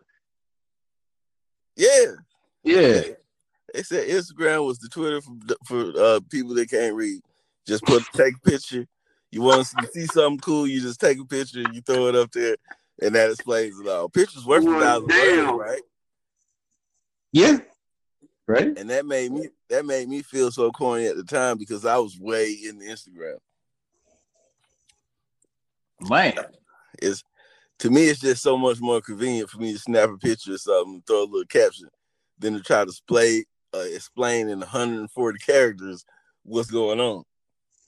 Yeah, 1.76 2.14
yeah. 2.62 3.02
They 3.74 3.82
said 3.82 4.08
Instagram 4.08 4.66
was 4.66 4.78
the 4.78 4.88
Twitter 4.88 5.20
for 5.20 5.36
for 5.66 5.92
uh, 6.00 6.20
people 6.30 6.54
that 6.54 6.70
can't 6.70 6.94
read. 6.94 7.20
Just 7.66 7.84
put 7.84 8.02
take 8.14 8.34
a 8.36 8.50
picture. 8.50 8.86
You 9.30 9.42
want 9.42 9.66
to 9.66 9.88
see 9.92 10.06
something 10.06 10.38
cool, 10.38 10.66
you 10.66 10.80
just 10.80 11.00
take 11.00 11.20
a 11.20 11.24
picture, 11.24 11.62
you 11.72 11.82
throw 11.82 12.06
it 12.06 12.14
up 12.14 12.32
there, 12.32 12.56
and 13.00 13.14
that 13.14 13.30
explains 13.30 13.78
it 13.78 13.88
all. 13.88 14.08
Pictures 14.08 14.44
worth 14.44 14.66
a 14.66 14.80
thousand 14.80 15.08
words, 15.08 15.52
right? 15.52 15.82
Yeah, 17.32 17.58
right? 18.46 18.76
And 18.76 18.90
that 18.90 19.06
made 19.06 19.32
me 19.32 19.48
that 19.68 19.84
made 19.84 20.08
me 20.08 20.22
feel 20.22 20.50
so 20.50 20.70
corny 20.70 21.06
at 21.06 21.16
the 21.16 21.24
time 21.24 21.58
because 21.58 21.84
I 21.84 21.98
was 21.98 22.18
way 22.18 22.50
in 22.50 22.78
the 22.78 22.86
Instagram. 22.86 23.38
Man, 26.00 26.34
it's 27.00 27.22
to 27.80 27.90
me 27.90 28.04
it's 28.04 28.20
just 28.20 28.42
so 28.42 28.56
much 28.56 28.80
more 28.80 29.00
convenient 29.00 29.50
for 29.50 29.58
me 29.58 29.72
to 29.72 29.78
snap 29.78 30.10
a 30.10 30.18
picture 30.18 30.54
or 30.54 30.58
something, 30.58 30.94
and 30.94 31.06
throw 31.06 31.22
a 31.22 31.24
little 31.24 31.44
caption, 31.44 31.88
than 32.38 32.54
to 32.54 32.60
try 32.60 32.80
to 32.80 32.86
display 32.86 33.44
uh, 33.74 33.84
explain 33.92 34.48
in 34.48 34.60
140 34.60 35.38
characters 35.38 36.04
what's 36.42 36.70
going 36.70 37.00
on. 37.00 37.24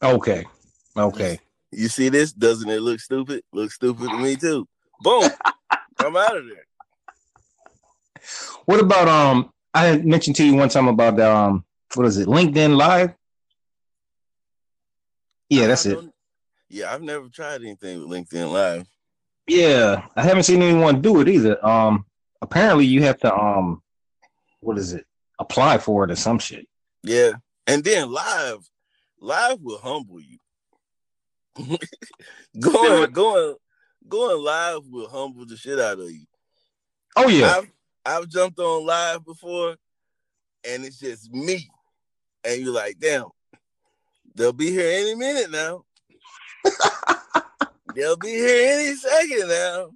Okay, 0.03 0.45
okay. 0.97 1.39
You 1.73 1.89
see 1.89 2.09
this? 2.09 2.33
Doesn't 2.33 2.69
it 2.69 2.83
look 2.83 3.01
stupid? 3.01 3.43
Looks 3.53 3.75
stupid 3.75 4.11
to 4.11 4.19
me 4.19 4.37
too. 4.37 4.67
Boom, 5.03 5.31
I'm 5.99 6.17
out 6.17 6.37
of 6.37 6.47
there. 6.47 6.67
What 8.67 8.81
about 8.81 9.09
um 9.09 9.53
I 9.73 9.97
mentioned 9.99 10.37
to 10.37 10.45
you 10.45 10.55
one 10.55 10.69
time 10.69 10.89
about 10.89 11.17
the 11.17 11.31
um 11.31 11.65
what 11.95 12.07
is 12.07 12.19
it, 12.19 12.29
LinkedIn 12.29 12.77
Live? 12.77 13.15
Yeah, 15.49 15.67
that's 15.67 15.87
it. 15.87 15.99
Yeah, 16.69 16.93
I've 16.93 17.03
never 17.03 17.29
tried 17.29 17.63
anything 17.63 17.99
with 17.99 18.09
LinkedIn 18.09 18.53
Live. 18.53 18.87
Yeah, 19.47 20.07
I 20.15 20.23
haven't 20.23 20.45
seen 20.45 20.63
anyone 20.63 21.01
do 21.01 21.21
it 21.21 21.29
either. 21.29 21.65
Um, 21.67 22.05
apparently 22.41 22.87
you 22.87 23.03
have 23.03 23.19
to 23.21 23.35
um, 23.35 23.83
what 24.61 24.79
is 24.79 24.93
it? 24.93 25.07
Apply 25.39 25.79
for 25.79 26.05
it 26.05 26.11
or 26.11 26.17
some 26.17 26.39
shit. 26.39 26.69
Yeah, 27.03 27.33
and 27.67 27.83
then 27.83 28.13
live, 28.13 28.59
live 29.19 29.61
will 29.61 29.79
humble 29.79 30.21
you. 30.21 30.39
going, 32.61 33.11
going, 33.11 33.57
going 34.09 34.45
live 34.45 34.87
will 34.89 35.09
humble 35.09 35.47
the 35.47 35.57
shit 35.57 35.79
out 35.79 35.99
of 36.01 36.11
you. 36.11 36.27
Oh 37.17 37.29
yeah, 37.29 37.57
I've, 37.57 37.71
I've 38.05 38.29
jumped 38.29 38.59
on 38.59 38.87
live 38.87 39.25
before, 39.25 39.77
and 40.65 40.85
it's 40.85 40.99
just 40.99 41.33
me. 41.33 41.69
and 42.45 42.63
you're 42.63 42.75
like, 42.75 42.99
damn, 42.99 43.27
they'll 44.35 44.53
be 44.53 44.71
here 44.71 44.91
any 44.91 45.15
minute 45.15 45.51
now. 45.51 45.85
they'll 47.95 48.17
be 48.17 48.29
here 48.29 48.73
any 48.73 48.95
second 48.95 49.49
now. 49.49 49.91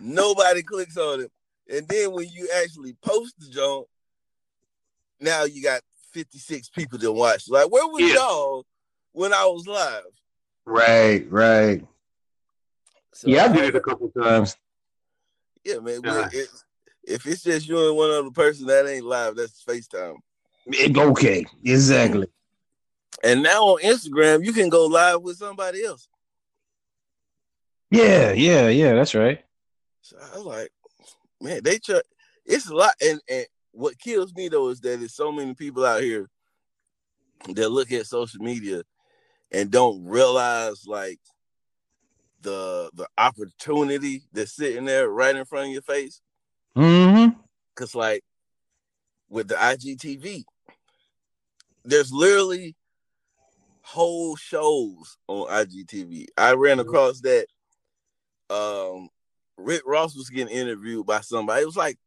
Nobody 0.00 0.62
clicks 0.62 0.96
on 0.96 1.22
it. 1.22 1.32
And 1.68 1.86
then 1.88 2.12
when 2.12 2.28
you 2.28 2.48
actually 2.62 2.94
post 3.02 3.34
the 3.38 3.48
joint, 3.48 3.86
now 5.20 5.44
you 5.44 5.62
got 5.62 5.80
56 6.12 6.68
people 6.70 6.98
to 6.98 7.12
watch. 7.12 7.48
Like, 7.48 7.70
where 7.70 7.86
was 7.86 8.02
yeah. 8.02 8.14
y'all 8.14 8.64
when 9.12 9.32
I 9.32 9.46
was 9.46 9.66
live? 9.66 10.04
Right, 10.64 11.30
right. 11.30 11.84
So 13.16 13.28
yeah, 13.28 13.46
I 13.46 13.48
did 13.48 13.64
it 13.64 13.74
a 13.74 13.80
couple 13.80 14.10
times. 14.10 14.58
Yeah, 15.64 15.78
man. 15.78 16.06
Uh, 16.06 16.28
it, 16.30 16.48
if 17.04 17.26
it's 17.26 17.42
just 17.42 17.66
you 17.66 17.88
and 17.88 17.96
one 17.96 18.10
other 18.10 18.30
person, 18.30 18.66
that 18.66 18.86
ain't 18.86 19.06
live. 19.06 19.36
That's 19.36 19.64
FaceTime. 19.64 20.16
It, 20.66 20.98
okay, 20.98 21.46
exactly. 21.64 22.26
And 23.24 23.42
now 23.42 23.62
on 23.62 23.82
Instagram, 23.82 24.44
you 24.44 24.52
can 24.52 24.68
go 24.68 24.84
live 24.84 25.22
with 25.22 25.38
somebody 25.38 25.82
else. 25.82 26.08
Yeah, 27.90 28.32
yeah, 28.32 28.68
yeah. 28.68 28.92
That's 28.92 29.14
right. 29.14 29.42
So 30.02 30.18
I 30.18 30.36
was 30.36 30.44
like, 30.44 30.70
man, 31.40 31.62
they 31.62 31.78
try. 31.78 32.02
It's 32.44 32.68
a 32.68 32.74
lot, 32.74 32.92
and 33.00 33.18
and 33.30 33.46
what 33.72 33.98
kills 33.98 34.34
me 34.34 34.48
though 34.48 34.68
is 34.68 34.80
that 34.80 34.98
there's 34.98 35.14
so 35.14 35.32
many 35.32 35.54
people 35.54 35.86
out 35.86 36.02
here 36.02 36.28
that 37.48 37.70
look 37.70 37.92
at 37.92 38.06
social 38.06 38.42
media 38.42 38.82
and 39.52 39.70
don't 39.70 40.04
realize 40.04 40.84
like 40.86 41.18
the 42.46 42.90
the 42.94 43.08
opportunity 43.18 44.22
that's 44.32 44.54
sitting 44.54 44.84
there 44.84 45.08
right 45.08 45.34
in 45.34 45.44
front 45.44 45.66
of 45.66 45.72
your 45.72 45.82
face. 45.82 46.20
Mm-hmm. 46.76 47.38
Cause 47.74 47.94
like 47.94 48.22
with 49.28 49.48
the 49.48 49.56
IGTV, 49.56 50.44
there's 51.84 52.12
literally 52.12 52.76
whole 53.82 54.36
shows 54.36 55.18
on 55.26 55.48
IGTV. 55.48 56.26
I 56.38 56.52
ran 56.52 56.78
mm-hmm. 56.78 56.88
across 56.88 57.20
that 57.22 57.46
um 58.48 59.08
Rick 59.58 59.82
Ross 59.84 60.14
was 60.14 60.30
getting 60.30 60.54
interviewed 60.56 61.04
by 61.04 61.22
somebody. 61.22 61.62
It 61.62 61.66
was 61.66 61.76
like 61.76 61.98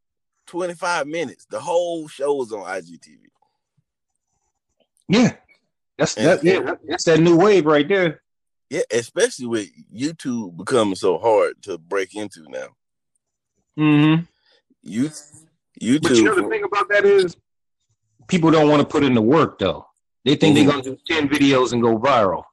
25 0.47 1.05
minutes. 1.05 1.47
The 1.49 1.59
whole 1.59 2.07
show 2.07 2.35
was 2.35 2.53
on 2.53 2.61
IGTV. 2.61 3.25
Yeah. 5.09 5.33
That's 5.97 6.15
and, 6.15 6.27
that, 6.27 6.43
yeah, 6.45 6.75
that's 6.87 7.03
that 7.03 7.19
new 7.19 7.35
wave 7.35 7.65
right 7.65 7.87
there. 7.87 8.21
Yeah, 8.69 8.81
especially 8.91 9.47
with 9.47 9.69
YouTube 9.93 10.55
becoming 10.57 10.95
so 10.95 11.17
hard 11.17 11.61
to 11.63 11.77
break 11.77 12.15
into 12.15 12.45
now. 12.49 12.67
Mm-hmm. 13.77 14.23
You 14.83 15.09
YouTube. 15.81 16.01
But 16.01 16.11
you 16.11 16.23
know 16.23 16.35
the 16.35 16.47
thing 16.49 16.63
about 16.63 16.89
that 16.89 17.05
is 17.05 17.35
people 18.27 18.51
don't 18.51 18.69
want 18.69 18.81
to 18.81 18.87
put 18.87 19.03
in 19.03 19.15
the 19.15 19.21
work 19.21 19.59
though. 19.59 19.87
They 20.25 20.35
think 20.35 20.55
mm-hmm. 20.55 20.67
they're 20.67 20.81
gonna 20.81 20.95
do 20.95 20.97
10 21.07 21.29
videos 21.29 21.73
and 21.73 21.81
go 21.81 21.97
viral. 21.97 22.43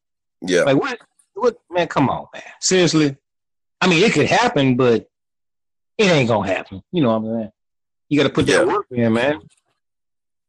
Yeah. 0.41 0.63
Like 0.63 0.77
what 0.77 0.99
what 1.35 1.57
man, 1.71 1.89
come 1.89 2.09
on, 2.09 2.27
man. 2.33 2.43
Seriously. 2.61 3.17
I 3.81 3.89
mean 3.89 4.03
it 4.03 4.13
could 4.13 4.27
happen, 4.27 4.77
but 4.77 5.09
it 5.99 6.05
ain't 6.05 6.29
gonna 6.29 6.47
happen. 6.47 6.83
You 6.93 7.03
know 7.03 7.19
what 7.19 7.29
I'm 7.29 7.39
saying? 7.39 7.53
You 8.09 8.21
gotta 8.21 8.33
put 8.33 8.47
yeah. 8.47 8.59
that 8.59 8.67
work 8.67 8.87
in, 8.91 9.13
man. 9.13 9.41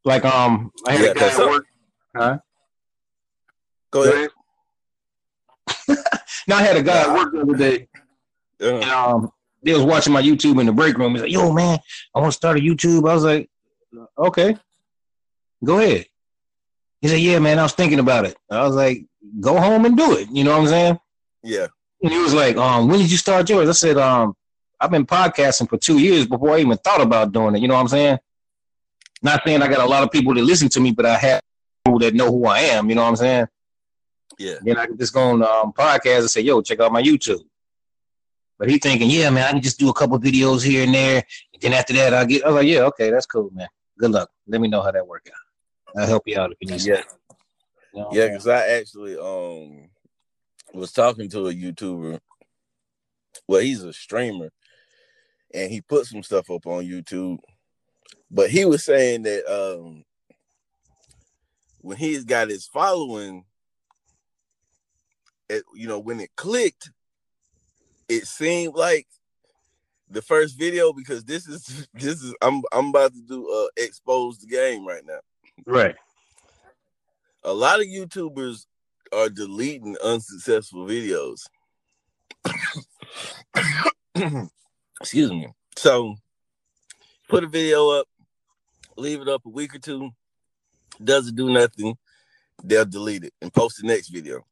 Like 0.05 0.23
um 0.23 0.71
I 0.85 0.93
had 0.93 1.01
yeah, 1.01 1.11
a 1.11 1.13
guy 1.13 1.27
at 1.27 1.37
work. 1.37 1.65
Huh? 2.15 2.37
Go 3.91 4.03
ahead. 4.03 4.29
Now 6.47 6.57
I 6.57 6.61
had 6.61 6.77
a 6.77 6.83
guy 6.83 7.01
at 7.01 7.13
work 7.13 7.33
the 7.33 7.41
other 7.41 7.57
day. 7.57 7.87
And, 8.59 8.83
um, 8.85 9.31
they 9.63 9.73
was 9.73 9.83
watching 9.83 10.13
my 10.13 10.21
YouTube 10.21 10.59
in 10.59 10.65
the 10.65 10.71
break 10.71 10.97
room. 10.97 11.13
He's 11.13 11.21
like, 11.23 11.31
"Yo, 11.31 11.51
man, 11.51 11.79
I 12.15 12.19
want 12.19 12.31
to 12.31 12.35
start 12.37 12.57
a 12.57 12.61
YouTube." 12.61 13.09
I 13.09 13.13
was 13.13 13.23
like, 13.23 13.49
"Okay, 14.17 14.55
go 15.63 15.79
ahead." 15.79 16.05
He 17.01 17.07
said, 17.07 17.19
"Yeah, 17.19 17.39
man, 17.39 17.59
I 17.59 17.63
was 17.63 17.73
thinking 17.73 17.99
about 17.99 18.25
it." 18.25 18.35
I 18.49 18.65
was 18.65 18.75
like, 18.75 19.05
"Go 19.39 19.59
home 19.59 19.85
and 19.85 19.97
do 19.97 20.17
it." 20.17 20.29
You 20.31 20.43
know 20.43 20.51
what 20.51 20.61
I'm 20.61 20.67
saying? 20.67 20.99
Yeah. 21.43 21.67
And 22.01 22.11
he 22.11 22.19
was 22.19 22.33
like, 22.33 22.55
"Um, 22.57 22.87
when 22.87 22.99
did 22.99 23.11
you 23.11 23.17
start 23.17 23.49
yours?" 23.49 23.67
I 23.67 23.73
said, 23.73 23.97
"Um, 23.97 24.35
I've 24.79 24.91
been 24.91 25.05
podcasting 25.05 25.69
for 25.69 25.77
two 25.77 25.99
years 25.99 26.27
before 26.27 26.51
I 26.51 26.59
even 26.59 26.77
thought 26.77 27.01
about 27.01 27.31
doing 27.31 27.55
it." 27.55 27.61
You 27.61 27.67
know 27.67 27.73
what 27.73 27.81
I'm 27.81 27.87
saying? 27.87 28.19
Not 29.21 29.41
saying 29.45 29.61
I 29.61 29.67
got 29.67 29.85
a 29.85 29.89
lot 29.89 30.03
of 30.03 30.11
people 30.11 30.33
that 30.35 30.43
listen 30.43 30.69
to 30.69 30.79
me, 30.79 30.91
but 30.91 31.05
I 31.05 31.17
have 31.17 31.41
people 31.83 31.99
that 31.99 32.13
know 32.13 32.31
who 32.31 32.45
I 32.45 32.59
am. 32.59 32.89
You 32.89 32.95
know 32.95 33.03
what 33.03 33.09
I'm 33.09 33.15
saying? 33.15 33.47
Yeah. 34.37 34.55
Then 34.61 34.77
I 34.77 34.85
can 34.85 34.97
just 34.97 35.13
go 35.13 35.21
on 35.21 35.41
um, 35.43 35.73
podcast 35.73 36.19
and 36.19 36.29
say, 36.29 36.41
yo, 36.41 36.61
check 36.61 36.79
out 36.79 36.91
my 36.91 37.01
YouTube. 37.01 37.43
But 38.59 38.69
he 38.69 38.79
thinking, 38.79 39.09
yeah, 39.09 39.29
man, 39.29 39.45
I 39.45 39.51
can 39.51 39.61
just 39.61 39.79
do 39.79 39.89
a 39.89 39.93
couple 39.93 40.19
videos 40.19 40.63
here 40.63 40.83
and 40.83 40.93
there. 40.93 41.23
And 41.53 41.61
then 41.61 41.73
after 41.73 41.93
that, 41.93 42.13
I 42.13 42.25
get, 42.25 42.43
I 42.43 42.47
was 42.47 42.55
like, 42.55 42.67
yeah, 42.67 42.81
okay, 42.81 43.11
that's 43.11 43.25
cool, 43.25 43.49
man. 43.53 43.67
Good 43.97 44.11
luck. 44.11 44.29
Let 44.47 44.61
me 44.61 44.67
know 44.67 44.81
how 44.81 44.91
that 44.91 45.07
work 45.07 45.27
out. 45.27 46.01
I'll 46.01 46.07
help 46.07 46.23
you 46.25 46.39
out 46.39 46.51
if 46.51 46.57
you 46.61 46.69
need 46.69 46.85
yeah. 46.85 47.03
You 47.93 48.01
know, 48.01 48.09
yeah, 48.11 48.27
because 48.27 48.47
I 48.47 48.67
actually 48.67 49.17
um 49.17 49.89
was 50.73 50.91
talking 50.91 51.29
to 51.29 51.47
a 51.47 51.53
YouTuber. 51.53 52.19
Well, 53.47 53.61
he's 53.61 53.83
a 53.83 53.93
streamer, 53.93 54.51
and 55.53 55.71
he 55.71 55.81
put 55.81 56.05
some 56.05 56.21
stuff 56.21 56.51
up 56.51 56.67
on 56.67 56.85
YouTube. 56.85 57.39
But 58.29 58.49
he 58.49 58.65
was 58.65 58.83
saying 58.83 59.23
that 59.23 59.45
um 59.47 60.03
when 61.79 61.97
he's 61.97 62.25
got 62.25 62.49
his 62.49 62.67
following, 62.67 63.45
it, 65.49 65.63
you 65.73 65.87
know, 65.87 65.99
when 65.99 66.19
it 66.19 66.29
clicked, 66.35 66.91
it 68.09 68.25
seemed 68.27 68.75
like 68.75 69.07
the 70.09 70.21
first 70.21 70.57
video 70.57 70.93
because 70.93 71.23
this 71.25 71.47
is 71.47 71.87
this 71.93 72.21
is 72.21 72.33
I'm 72.41 72.61
I'm 72.71 72.89
about 72.89 73.13
to 73.13 73.21
do 73.21 73.49
uh 73.49 73.67
expose 73.77 74.39
the 74.39 74.47
game 74.47 74.85
right 74.85 75.03
now. 75.05 75.19
Right. 75.65 75.95
A 77.43 77.53
lot 77.53 77.79
of 77.79 77.85
YouTubers 77.85 78.65
are 79.13 79.29
deleting 79.29 79.95
unsuccessful 80.03 80.85
videos. 80.85 81.43
Excuse 84.99 85.31
me. 85.31 85.47
So 85.77 86.15
put 87.29 87.43
a 87.43 87.47
video 87.47 87.89
up, 87.89 88.07
leave 88.97 89.21
it 89.21 89.29
up 89.29 89.45
a 89.45 89.49
week 89.49 89.75
or 89.75 89.79
two, 89.79 90.11
doesn't 91.01 91.35
do 91.35 91.51
nothing, 91.51 91.95
they'll 92.63 92.85
delete 92.85 93.23
it 93.23 93.33
and 93.41 93.53
post 93.53 93.79
the 93.81 93.87
next 93.87 94.09
video 94.09 94.43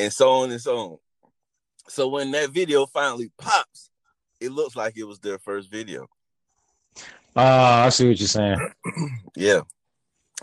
and 0.00 0.12
so 0.12 0.30
on 0.30 0.50
and 0.50 0.60
so 0.60 0.78
on. 0.78 0.98
So 1.88 2.08
when 2.08 2.30
that 2.32 2.50
video 2.50 2.86
finally 2.86 3.30
pops, 3.38 3.90
it 4.40 4.50
looks 4.50 4.74
like 4.74 4.96
it 4.96 5.04
was 5.04 5.18
their 5.18 5.38
first 5.38 5.70
video. 5.70 6.08
Ah, 7.36 7.82
uh, 7.82 7.86
I 7.86 7.88
see 7.90 8.08
what 8.08 8.18
you're 8.18 8.26
saying. 8.26 8.58
yeah. 9.36 9.60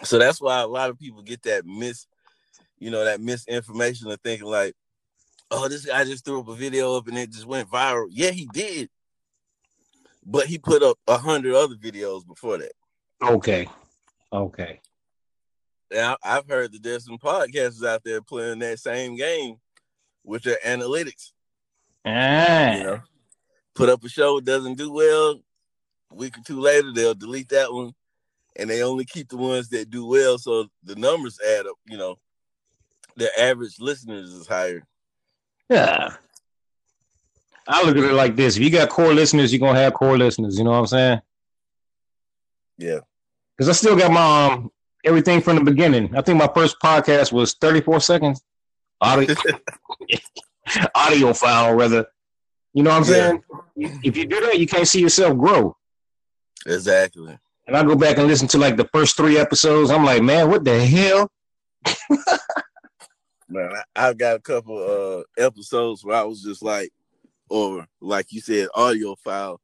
So 0.04 0.20
that's 0.20 0.40
why 0.40 0.62
a 0.62 0.68
lot 0.68 0.90
of 0.90 1.00
people 1.00 1.24
get 1.24 1.42
that 1.44 1.66
mis, 1.66 2.06
you 2.80 2.92
know, 2.92 3.04
that 3.04 3.20
misinformation 3.20 4.12
of 4.12 4.22
thinking 4.22 4.48
like, 4.48 4.76
oh, 5.50 5.68
this 5.68 5.86
guy 5.86 6.04
just 6.04 6.24
threw 6.24 6.40
up 6.40 6.48
a 6.48 6.56
video 6.56 6.96
up 6.96 7.08
and 7.08 7.18
it 7.18 7.32
just 7.32 7.48
went 7.48 7.70
viral. 7.70 8.08
Yeah, 8.12 8.32
he 8.32 8.48
did. 8.54 8.90
But 10.24 10.46
he 10.46 10.58
put 10.60 10.84
up 10.84 10.98
a 11.08 11.18
hundred 11.18 11.56
other 11.56 11.76
videos 11.76 12.28
before 12.28 12.60
that. 12.60 12.74
Okay. 13.24 13.68
Okay. 14.32 14.82
Now 15.92 16.18
I've 16.24 16.48
heard 16.48 16.74
that 16.74 16.84
there's 16.84 17.06
some 17.06 17.18
podcasters 17.18 17.88
out 17.88 18.04
there 18.04 18.22
playing 18.22 18.60
that 18.60 18.80
same 18.80 19.16
game 19.16 19.58
with 20.24 20.44
their 20.44 20.58
analytics. 20.66 21.32
Ah. 22.06 22.74
You 22.76 22.84
know, 22.84 23.02
put 23.76 23.90
up 23.90 24.04
a 24.04 24.10
show 24.10 24.40
doesn't 24.40 24.78
do 24.78 24.92
well. 24.92 25.42
A 26.12 26.16
week 26.16 26.38
or 26.38 26.42
two 26.42 26.60
later, 26.60 26.92
they'll 26.94 27.14
delete 27.14 27.50
that 27.50 27.72
one, 27.72 27.94
and 28.56 28.70
they 28.70 28.82
only 28.82 29.06
keep 29.06 29.30
the 29.30 29.38
ones 29.38 29.70
that 29.70 29.90
do 29.90 30.06
well, 30.06 30.38
so 30.38 30.68
the 30.84 30.96
numbers 30.96 31.40
add 31.46 31.68
up. 31.68 31.76
You 31.86 31.98
know, 31.98 32.18
their 33.16 33.30
average 33.38 33.80
listeners 33.80 34.32
is 34.32 34.48
higher. 34.48 34.86
Yeah. 35.70 36.16
I 37.68 37.84
look 37.84 37.98
at 37.98 38.04
it 38.04 38.14
like 38.14 38.36
this: 38.38 38.56
if 38.56 38.64
you 38.64 38.70
got 38.70 38.90
core 38.90 39.14
listeners, 39.14 39.52
you're 39.52 39.60
gonna 39.60 39.80
have 39.80 39.94
core 39.94 40.18
listeners. 40.18 40.58
You 40.58 40.64
know 40.64 40.72
what 40.72 40.78
I'm 40.78 40.88
saying? 40.88 41.22
Yeah. 42.78 43.00
Because 43.56 43.70
I 43.70 43.74
still 43.74 43.98
got 43.98 44.12
my 44.12 44.54
um, 44.54 44.72
everything 45.08 45.42
from 45.42 45.56
the 45.56 45.64
beginning. 45.64 46.16
I 46.16 46.22
think 46.22 46.38
my 46.38 46.50
first 46.54 46.78
podcast 46.84 47.32
was 47.32 47.54
34 47.56 48.02
seconds. 48.02 48.44
Audio, 49.00 49.36
audio 50.96 51.34
file, 51.34 51.74
rather. 51.74 52.06
You 52.74 52.84
know 52.84 52.92
what 52.92 53.08
I'm 53.08 53.14
yeah. 53.14 53.30
saying? 53.78 54.02
If 54.04 54.18
you 54.18 54.26
do 54.26 54.40
that, 54.42 54.60
you 54.60 54.68
can't 54.68 54.88
see 54.88 55.02
yourself 55.02 55.38
grow. 55.38 55.76
Exactly. 56.66 57.38
And 57.66 57.76
I 57.76 57.84
go 57.84 57.96
back 57.96 58.18
and 58.18 58.28
listen 58.28 58.48
to 58.50 58.58
like 58.58 58.78
the 58.78 58.90
first 58.94 59.18
three 59.18 59.38
episodes. 59.38 59.92
I'm 59.92 60.06
like, 60.06 60.22
man, 60.22 60.50
what 60.50 60.64
the 60.64 60.86
hell? 60.86 61.32
man, 63.50 63.72
I, 63.96 64.02
have 64.02 64.18
got 64.18 64.36
a 64.36 64.40
couple 64.40 64.78
uh 64.78 65.42
episodes 65.42 66.04
where 66.04 66.18
I 66.18 66.24
was 66.24 66.42
just 66.42 66.64
like, 66.64 66.92
or 67.50 67.86
like 68.02 68.32
you 68.32 68.42
said, 68.42 68.68
audio 68.74 69.16
file, 69.16 69.62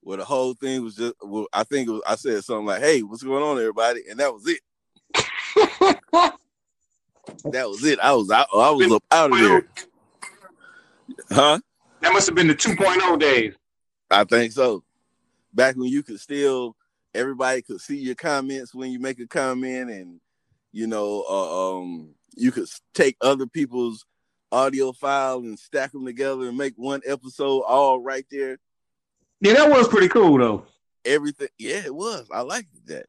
where 0.00 0.16
the 0.16 0.24
whole 0.24 0.54
thing 0.54 0.82
was 0.82 0.96
just. 0.96 1.14
Well, 1.22 1.46
I 1.52 1.64
think 1.64 1.88
was, 1.88 2.02
I 2.06 2.16
said 2.16 2.42
something 2.44 2.66
like, 2.66 2.82
"Hey, 2.82 3.02
what's 3.02 3.22
going 3.22 3.42
on, 3.42 3.58
everybody?" 3.58 4.04
and 4.08 4.18
that 4.20 4.32
was 4.32 4.46
it 4.46 4.60
that 7.44 7.68
was 7.68 7.84
it. 7.84 7.98
I 8.00 8.12
was 8.12 8.30
out. 8.30 8.48
I 8.54 8.70
was 8.70 8.92
up 8.92 9.04
out 9.10 9.32
of 9.32 9.38
there. 9.38 9.66
Huh? 11.30 11.60
That 12.00 12.12
must 12.12 12.26
have 12.26 12.34
been 12.34 12.48
the 12.48 12.54
2.0 12.54 13.18
days. 13.18 13.54
I 14.10 14.24
think 14.24 14.52
so. 14.52 14.82
Back 15.52 15.76
when 15.76 15.88
you 15.88 16.02
could 16.02 16.20
still, 16.20 16.76
everybody 17.14 17.62
could 17.62 17.80
see 17.80 17.96
your 17.98 18.14
comments 18.14 18.74
when 18.74 18.90
you 18.90 18.98
make 18.98 19.20
a 19.20 19.26
comment, 19.26 19.90
and 19.90 20.20
You 20.72 20.86
know, 20.86 21.24
uh, 21.28 21.78
um, 21.78 22.14
you 22.36 22.52
could 22.52 22.68
take 22.94 23.16
other 23.20 23.46
people's 23.46 24.04
audio 24.52 24.92
file 24.92 25.38
and 25.38 25.58
stack 25.58 25.92
them 25.92 26.04
together 26.04 26.48
and 26.48 26.56
make 26.56 26.74
one 26.76 27.00
episode 27.06 27.60
all 27.62 28.00
right 28.00 28.26
there. 28.30 28.58
Yeah, 29.40 29.54
that 29.54 29.70
was 29.70 29.88
pretty 29.88 30.08
cool 30.08 30.38
though. 30.38 30.66
Everything, 31.04 31.48
yeah, 31.58 31.82
it 31.84 31.94
was. 31.94 32.28
I 32.32 32.42
liked 32.42 32.68
that. 32.86 33.06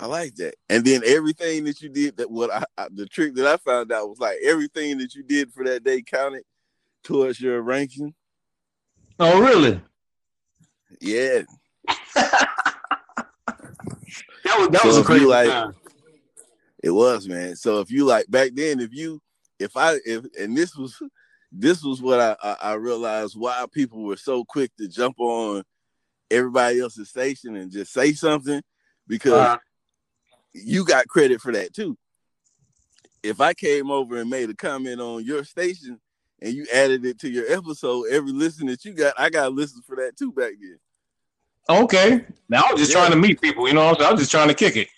I 0.00 0.06
like 0.06 0.36
that. 0.36 0.54
And 0.68 0.84
then 0.84 1.02
everything 1.04 1.64
that 1.64 1.80
you 1.80 1.88
did, 1.88 2.16
that 2.18 2.30
what 2.30 2.52
I, 2.52 2.64
I, 2.76 2.88
the 2.92 3.06
trick 3.06 3.34
that 3.34 3.46
I 3.46 3.56
found 3.56 3.90
out 3.92 4.08
was 4.08 4.20
like 4.20 4.38
everything 4.44 4.98
that 4.98 5.14
you 5.14 5.22
did 5.22 5.52
for 5.52 5.64
that 5.64 5.82
day 5.82 6.02
counted 6.02 6.44
towards 7.02 7.40
your 7.40 7.60
ranking. 7.62 8.14
Oh, 9.18 9.40
really? 9.40 9.80
Yeah. 11.00 11.42
that 12.14 12.48
was 14.44 14.68
that 14.68 14.82
so 14.82 14.88
was 14.88 14.98
a 14.98 15.04
crazy 15.04 15.24
like, 15.24 15.48
time. 15.48 15.74
It 16.82 16.90
was, 16.90 17.26
man. 17.26 17.56
So 17.56 17.80
if 17.80 17.90
you 17.90 18.04
like 18.04 18.30
back 18.30 18.52
then, 18.54 18.78
if 18.78 18.92
you 18.92 19.20
if 19.58 19.76
I 19.76 19.98
if 20.04 20.24
and 20.38 20.56
this 20.56 20.76
was 20.76 20.96
this 21.50 21.82
was 21.82 22.00
what 22.00 22.20
I 22.20 22.36
I, 22.42 22.56
I 22.70 22.72
realized 22.74 23.34
why 23.36 23.64
people 23.72 24.04
were 24.04 24.16
so 24.16 24.44
quick 24.44 24.70
to 24.76 24.86
jump 24.86 25.18
on 25.18 25.64
everybody 26.30 26.80
else's 26.80 27.08
station 27.08 27.56
and 27.56 27.72
just 27.72 27.92
say 27.92 28.12
something 28.12 28.62
because 29.08 29.32
uh-huh. 29.32 29.58
You 30.64 30.84
got 30.84 31.08
credit 31.08 31.40
for 31.40 31.52
that 31.52 31.74
too. 31.74 31.96
If 33.22 33.40
I 33.40 33.54
came 33.54 33.90
over 33.90 34.16
and 34.16 34.30
made 34.30 34.50
a 34.50 34.54
comment 34.54 35.00
on 35.00 35.24
your 35.24 35.44
station 35.44 36.00
and 36.40 36.54
you 36.54 36.66
added 36.72 37.04
it 37.04 37.18
to 37.20 37.30
your 37.30 37.50
episode, 37.50 38.06
every 38.10 38.32
listen 38.32 38.68
that 38.68 38.84
you 38.84 38.92
got, 38.92 39.14
I 39.18 39.30
got 39.30 39.52
listen 39.52 39.82
for 39.86 39.96
that 39.96 40.16
too 40.16 40.32
back 40.32 40.52
then. 40.60 40.78
Okay. 41.68 42.24
Now 42.48 42.62
I 42.68 42.72
was 42.72 42.80
just 42.80 42.92
yeah. 42.92 43.00
trying 43.00 43.10
to 43.10 43.16
meet 43.16 43.40
people, 43.40 43.66
you 43.68 43.74
know. 43.74 43.88
I 43.88 44.10
was 44.10 44.20
just 44.20 44.30
trying 44.30 44.48
to 44.48 44.54
kick 44.54 44.76
it. 44.76 44.88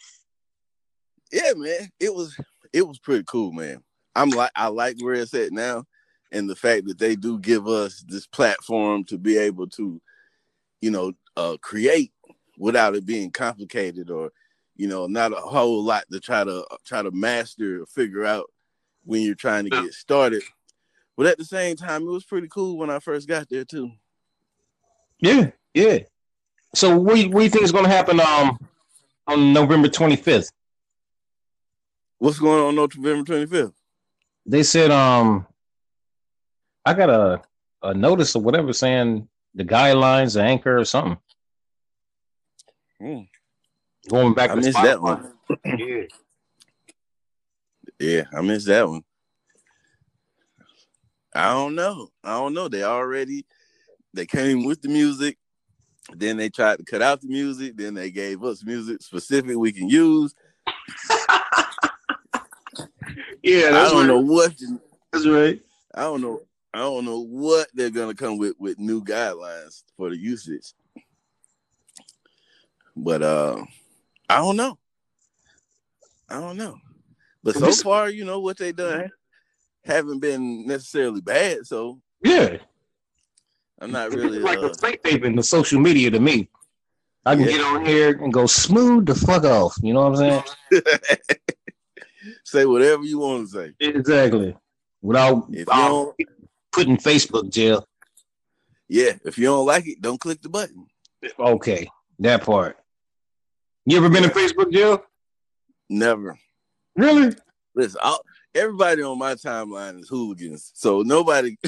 Yeah, 1.32 1.52
man. 1.56 1.90
It 1.98 2.14
was 2.14 2.38
it 2.72 2.86
was 2.86 2.98
pretty 2.98 3.24
cool, 3.26 3.52
man. 3.52 3.82
I'm 4.14 4.30
like 4.30 4.50
I 4.54 4.68
like 4.68 5.00
where 5.00 5.14
it's 5.14 5.34
at 5.34 5.52
now, 5.52 5.84
and 6.30 6.48
the 6.48 6.56
fact 6.56 6.86
that 6.86 6.98
they 6.98 7.16
do 7.16 7.38
give 7.38 7.66
us 7.66 8.04
this 8.06 8.26
platform 8.26 9.04
to 9.04 9.18
be 9.18 9.38
able 9.38 9.68
to, 9.70 10.00
you 10.80 10.90
know, 10.90 11.12
uh, 11.36 11.56
create 11.60 12.12
without 12.58 12.94
it 12.94 13.06
being 13.06 13.30
complicated 13.30 14.10
or, 14.10 14.30
you 14.80 14.88
know, 14.88 15.06
not 15.06 15.32
a 15.32 15.36
whole 15.36 15.84
lot 15.84 16.04
to 16.10 16.18
try 16.18 16.42
to 16.42 16.64
try 16.86 17.02
to 17.02 17.10
master 17.10 17.82
or 17.82 17.86
figure 17.86 18.24
out 18.24 18.46
when 19.04 19.20
you're 19.20 19.34
trying 19.34 19.64
to 19.64 19.70
get 19.70 19.92
started. 19.92 20.42
But 21.18 21.26
at 21.26 21.36
the 21.36 21.44
same 21.44 21.76
time, 21.76 22.04
it 22.04 22.10
was 22.10 22.24
pretty 22.24 22.48
cool 22.48 22.78
when 22.78 22.88
I 22.88 22.98
first 22.98 23.28
got 23.28 23.46
there 23.50 23.66
too. 23.66 23.90
Yeah, 25.18 25.50
yeah. 25.74 25.98
So 26.74 26.96
what, 26.96 27.18
what 27.26 27.40
do 27.40 27.42
you 27.42 27.50
think 27.50 27.62
is 27.62 27.72
going 27.72 27.84
to 27.84 27.90
happen 27.90 28.20
um 28.20 28.58
on 29.26 29.52
November 29.52 29.88
25th? 29.88 30.50
What's 32.16 32.38
going 32.38 32.62
on 32.62 32.78
on 32.78 32.88
November 32.96 33.30
25th? 33.30 33.74
They 34.46 34.62
said 34.62 34.90
um 34.90 35.46
I 36.86 36.94
got 36.94 37.10
a 37.10 37.42
a 37.82 37.92
notice 37.92 38.34
or 38.34 38.40
whatever 38.40 38.72
saying 38.72 39.28
the 39.54 39.64
guidelines, 39.64 40.36
the 40.36 40.42
anchor 40.42 40.78
or 40.78 40.86
something. 40.86 41.18
Hmm. 42.98 43.20
Going 44.08 44.34
back 44.34 44.50
I 44.50 44.54
missed 44.54 44.82
that 44.82 45.00
one. 45.00 45.32
yeah. 45.64 46.02
Yeah, 47.98 48.24
I 48.34 48.40
missed 48.40 48.66
that 48.66 48.88
one. 48.88 49.02
I 51.34 51.52
don't 51.52 51.74
know. 51.74 52.08
I 52.24 52.30
don't 52.30 52.54
know. 52.54 52.68
They 52.68 52.82
already 52.82 53.44
they 54.14 54.26
came 54.26 54.64
with 54.64 54.82
the 54.82 54.88
music. 54.88 55.36
Then 56.12 56.36
they 56.38 56.48
tried 56.48 56.78
to 56.78 56.84
cut 56.84 57.02
out 57.02 57.20
the 57.20 57.28
music. 57.28 57.76
Then 57.76 57.94
they 57.94 58.10
gave 58.10 58.42
us 58.42 58.64
music 58.64 59.02
specific 59.02 59.56
we 59.56 59.70
can 59.70 59.88
use. 59.88 60.34
yeah, 63.42 63.66
I 63.66 63.70
don't 63.70 63.98
right. 63.98 64.06
know 64.06 64.20
what. 64.20 64.54
That's 65.12 65.26
right. 65.26 65.60
I 65.94 66.02
don't 66.02 66.22
know. 66.22 66.40
I 66.72 66.78
don't 66.78 67.04
know 67.04 67.20
what 67.20 67.68
they're 67.74 67.90
gonna 67.90 68.14
come 68.14 68.38
with 68.38 68.54
with 68.58 68.78
new 68.78 69.04
guidelines 69.04 69.82
for 69.96 70.10
the 70.10 70.16
usage. 70.16 70.72
But 72.96 73.22
uh 73.22 73.64
I 74.30 74.36
don't 74.38 74.56
know. 74.56 74.78
I 76.28 76.40
don't 76.40 76.56
know. 76.56 76.76
But 77.42 77.56
so 77.56 77.72
far, 77.72 78.10
you 78.10 78.24
know 78.24 78.40
what 78.40 78.58
they 78.58 78.72
done 78.72 79.10
haven't 79.84 80.20
been 80.20 80.66
necessarily 80.66 81.20
bad. 81.20 81.66
So 81.66 82.00
yeah, 82.22 82.58
I'm 83.80 83.90
not 83.90 84.12
really 84.12 84.38
like 84.38 84.58
uh, 84.58 84.68
the 84.68 84.74
fake 84.74 85.02
taping 85.02 85.36
the 85.36 85.42
social 85.42 85.80
media 85.80 86.10
to 86.10 86.20
me. 86.20 86.48
I 87.24 87.34
can 87.34 87.44
yeah. 87.44 87.50
get 87.50 87.60
on 87.60 87.84
here 87.84 88.18
and 88.22 88.32
go 88.32 88.46
smooth 88.46 89.06
the 89.06 89.14
fuck 89.14 89.44
off. 89.44 89.76
You 89.82 89.94
know 89.94 90.08
what 90.08 90.20
I'm 90.20 90.42
saying? 90.70 90.82
say 92.44 92.64
whatever 92.64 93.02
you 93.02 93.18
want 93.18 93.48
to 93.48 93.52
say. 93.52 93.72
Exactly. 93.80 94.56
Without 95.02 95.50
putting 96.72 96.96
Facebook 96.96 97.50
jail. 97.50 97.86
Yeah, 98.88 99.12
if 99.24 99.38
you 99.38 99.44
don't 99.46 99.66
like 99.66 99.86
it, 99.86 100.00
don't 100.00 100.20
click 100.20 100.42
the 100.42 100.48
button. 100.48 100.86
Okay, 101.38 101.88
that 102.18 102.42
part. 102.42 102.79
You 103.90 103.96
ever 103.96 104.08
been 104.08 104.22
in 104.22 104.30
Facebook 104.30 104.72
jail? 104.72 105.04
Never. 105.88 106.38
Really? 106.94 107.34
Listen, 107.74 107.98
I'll, 108.00 108.20
everybody 108.54 109.02
on 109.02 109.18
my 109.18 109.34
timeline 109.34 109.98
is 109.98 110.08
hooligans, 110.08 110.70
so 110.76 111.02
nobody. 111.02 111.56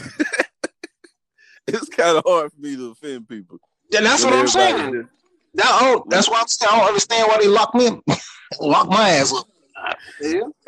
it's 1.67 1.89
kind 1.89 2.17
of 2.17 2.23
hard 2.25 2.53
for 2.53 2.61
me 2.61 2.77
to 2.77 2.93
offend 2.93 3.29
people. 3.29 3.59
Yeah, 3.91 4.03
that's 4.03 4.25
what 4.25 4.35
I'm 4.35 4.47
saying. 4.47 5.09
That, 5.55 5.67
oh, 5.67 6.05
that's 6.09 6.31
why 6.31 6.39
I'm 6.39 6.47
saying 6.47 6.71
I 6.73 6.79
don't 6.79 6.87
understand 6.87 7.27
why 7.27 7.39
they 7.41 7.49
lock 7.49 7.75
me, 7.75 7.91
lock 8.61 8.89
my 8.89 9.09
ass 9.11 9.35
up. 9.35 9.49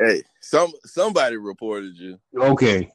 Hey, 0.00 0.24
some 0.40 0.72
somebody 0.84 1.36
reported 1.36 1.96
you. 1.96 2.18
Okay. 2.36 2.90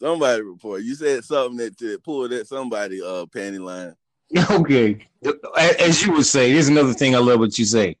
Somebody 0.00 0.42
reported. 0.42 0.84
You 0.84 0.96
said 0.96 1.22
something 1.22 1.58
that 1.58 1.78
to 1.78 2.00
pull 2.00 2.28
that 2.28 2.48
somebody 2.48 3.00
uh 3.00 3.26
panty 3.26 3.60
line. 3.60 3.94
Okay. 4.50 5.06
As 5.56 6.02
you 6.02 6.12
would 6.12 6.26
say, 6.26 6.50
here's 6.50 6.68
another 6.68 6.92
thing 6.92 7.14
I 7.14 7.18
love 7.18 7.38
what 7.38 7.58
you 7.58 7.64
say. 7.64 7.96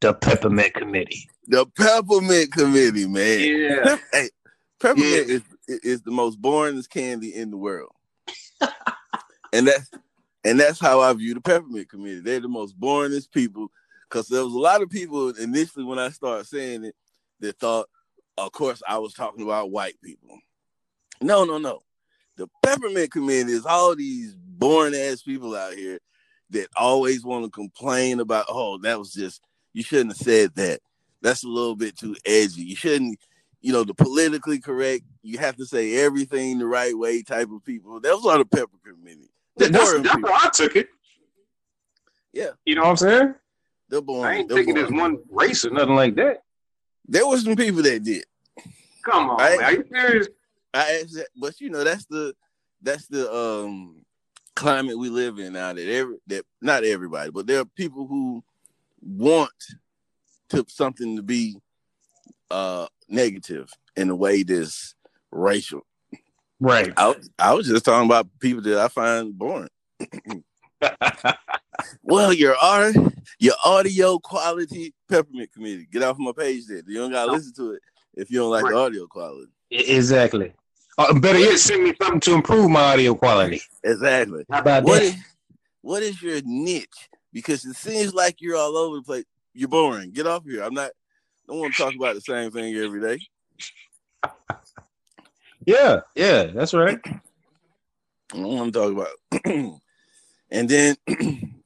The 0.00 0.14
peppermint 0.14 0.74
committee. 0.74 1.28
The 1.46 1.66
peppermint 1.66 2.52
committee, 2.52 3.06
man. 3.06 3.40
Yeah. 3.40 3.96
hey, 4.12 4.30
peppermint 4.78 5.28
yeah. 5.28 5.34
is 5.34 5.42
is 5.68 6.02
the 6.02 6.10
most 6.10 6.40
boringest 6.40 6.90
candy 6.90 7.34
in 7.34 7.50
the 7.50 7.56
world. 7.56 7.92
and 9.52 9.66
that's 9.66 9.90
and 10.44 10.60
that's 10.60 10.80
how 10.80 11.00
I 11.00 11.12
view 11.12 11.34
the 11.34 11.40
peppermint 11.40 11.88
committee. 11.88 12.20
They're 12.20 12.40
the 12.40 12.48
most 12.48 12.78
boringest 12.78 13.30
people 13.32 13.70
because 14.08 14.28
there 14.28 14.44
was 14.44 14.54
a 14.54 14.58
lot 14.58 14.82
of 14.82 14.90
people 14.90 15.30
initially 15.30 15.84
when 15.84 15.98
I 15.98 16.10
started 16.10 16.46
saying 16.46 16.84
it 16.84 16.94
that 17.40 17.58
thought, 17.58 17.88
of 18.38 18.52
course, 18.52 18.82
I 18.86 18.98
was 18.98 19.14
talking 19.14 19.42
about 19.42 19.70
white 19.70 20.00
people. 20.02 20.38
No, 21.20 21.44
no, 21.44 21.58
no. 21.58 21.80
The 22.36 22.48
peppermint 22.62 23.12
committee 23.12 23.52
is 23.52 23.66
all 23.66 23.94
these 23.94 24.34
boring 24.60 24.94
ass 24.94 25.22
people 25.22 25.56
out 25.56 25.74
here 25.74 25.98
that 26.50 26.68
always 26.76 27.24
want 27.24 27.44
to 27.44 27.50
complain 27.50 28.20
about, 28.20 28.46
oh, 28.48 28.78
that 28.78 28.98
was 28.98 29.12
just 29.12 29.40
you 29.72 29.82
shouldn't 29.82 30.10
have 30.10 30.18
said 30.18 30.54
that. 30.54 30.80
That's 31.22 31.44
a 31.44 31.48
little 31.48 31.76
bit 31.76 31.96
too 31.96 32.14
edgy. 32.24 32.62
You 32.62 32.76
shouldn't, 32.76 33.18
you 33.60 33.72
know, 33.72 33.84
the 33.84 33.94
politically 33.94 34.60
correct, 34.60 35.04
you 35.22 35.38
have 35.38 35.56
to 35.56 35.66
say 35.66 35.96
everything 35.96 36.58
the 36.58 36.66
right 36.66 36.96
way 36.96 37.22
type 37.22 37.48
of 37.50 37.64
people. 37.64 38.00
That 38.00 38.14
was 38.14 38.26
on 38.26 38.38
the 38.38 38.44
pepper 38.44 38.78
committee. 38.84 39.30
That's, 39.56 39.72
that's 39.72 40.08
how 40.08 40.18
I 40.24 40.50
took 40.52 40.76
it. 40.76 40.88
Yeah. 42.32 42.50
You 42.64 42.76
know 42.76 42.82
what 42.82 42.90
I'm 42.90 42.96
saying? 42.96 43.34
They're 43.88 44.00
boring. 44.00 44.24
I 44.24 44.34
ain't 44.38 44.48
They're 44.48 44.58
thinking 44.58 44.74
there's 44.76 44.90
one 44.90 45.18
race 45.30 45.64
or 45.64 45.70
nothing 45.70 45.96
like 45.96 46.14
that. 46.14 46.42
There 47.06 47.26
was 47.26 47.44
some 47.44 47.56
people 47.56 47.82
that 47.82 48.02
did. 48.04 48.24
Come 49.04 49.30
on, 49.30 49.40
I, 49.40 49.56
man. 49.56 49.64
Are 49.64 49.72
you 49.72 49.84
serious? 49.92 50.28
I 50.72 51.00
asked 51.02 51.14
that, 51.14 51.26
but 51.36 51.60
you 51.60 51.70
know, 51.70 51.82
that's 51.82 52.04
the 52.06 52.34
that's 52.82 53.08
the 53.08 53.32
um 53.32 54.04
climate 54.60 54.98
we 54.98 55.08
live 55.08 55.38
in 55.38 55.54
now 55.54 55.72
that 55.72 55.88
every 55.88 56.16
that 56.26 56.44
not 56.60 56.84
everybody, 56.84 57.30
but 57.30 57.46
there 57.46 57.60
are 57.60 57.64
people 57.64 58.06
who 58.06 58.44
want 59.02 59.50
to 60.50 60.64
something 60.68 61.16
to 61.16 61.22
be 61.22 61.56
uh 62.50 62.86
negative 63.08 63.72
in 63.96 64.10
a 64.10 64.14
way 64.14 64.42
that's 64.42 64.94
racial. 65.32 65.80
Right. 66.60 66.92
I, 66.98 67.14
I 67.38 67.54
was 67.54 67.66
just 67.66 67.86
talking 67.86 68.06
about 68.06 68.28
people 68.38 68.62
that 68.64 68.78
I 68.78 68.88
find 68.88 69.36
boring. 69.36 69.70
well, 72.02 72.34
your 72.34 72.54
art, 72.56 72.96
your 73.38 73.54
audio 73.64 74.18
quality 74.18 74.92
peppermint 75.08 75.52
committee. 75.54 75.88
Get 75.90 76.02
off 76.02 76.18
my 76.18 76.32
page 76.36 76.66
there. 76.66 76.82
You 76.86 76.98
don't 76.98 77.12
gotta 77.12 77.32
listen 77.32 77.54
to 77.54 77.72
it 77.72 77.82
if 78.14 78.30
you 78.30 78.40
don't 78.40 78.50
like 78.50 78.64
right. 78.64 78.74
the 78.74 78.78
audio 78.78 79.06
quality. 79.06 79.50
Exactly. 79.70 80.52
Uh, 80.98 81.18
better 81.18 81.38
yet, 81.38 81.58
send 81.58 81.84
me 81.84 81.94
something 82.00 82.20
to 82.20 82.34
improve 82.34 82.70
my 82.70 82.92
audio 82.92 83.14
quality. 83.14 83.62
Exactly. 83.82 84.44
How 84.50 84.60
about 84.60 84.84
what 84.84 85.00
that? 85.00 85.04
Is, 85.04 85.16
what 85.80 86.02
is 86.02 86.22
your 86.22 86.40
niche? 86.44 87.08
Because 87.32 87.64
it 87.64 87.76
seems 87.76 88.12
like 88.12 88.36
you're 88.40 88.56
all 88.56 88.76
over 88.76 88.96
the 88.96 89.02
place. 89.02 89.24
You're 89.54 89.68
boring. 89.68 90.12
Get 90.12 90.26
off 90.26 90.44
here. 90.44 90.62
I'm 90.62 90.74
not. 90.74 90.90
I 90.90 91.52
don't 91.52 91.60
want 91.60 91.74
to 91.74 91.82
talk 91.82 91.94
about 91.94 92.14
the 92.14 92.20
same 92.20 92.50
thing 92.50 92.74
every 92.76 93.00
day. 93.00 93.18
Yeah, 95.64 96.00
yeah, 96.14 96.44
that's 96.44 96.74
right. 96.74 96.98
I 97.04 97.20
don't 98.32 98.56
want 98.56 98.72
to 98.72 98.78
talk 98.78 98.92
about. 98.92 99.44
and 100.50 100.68
then 100.68 100.96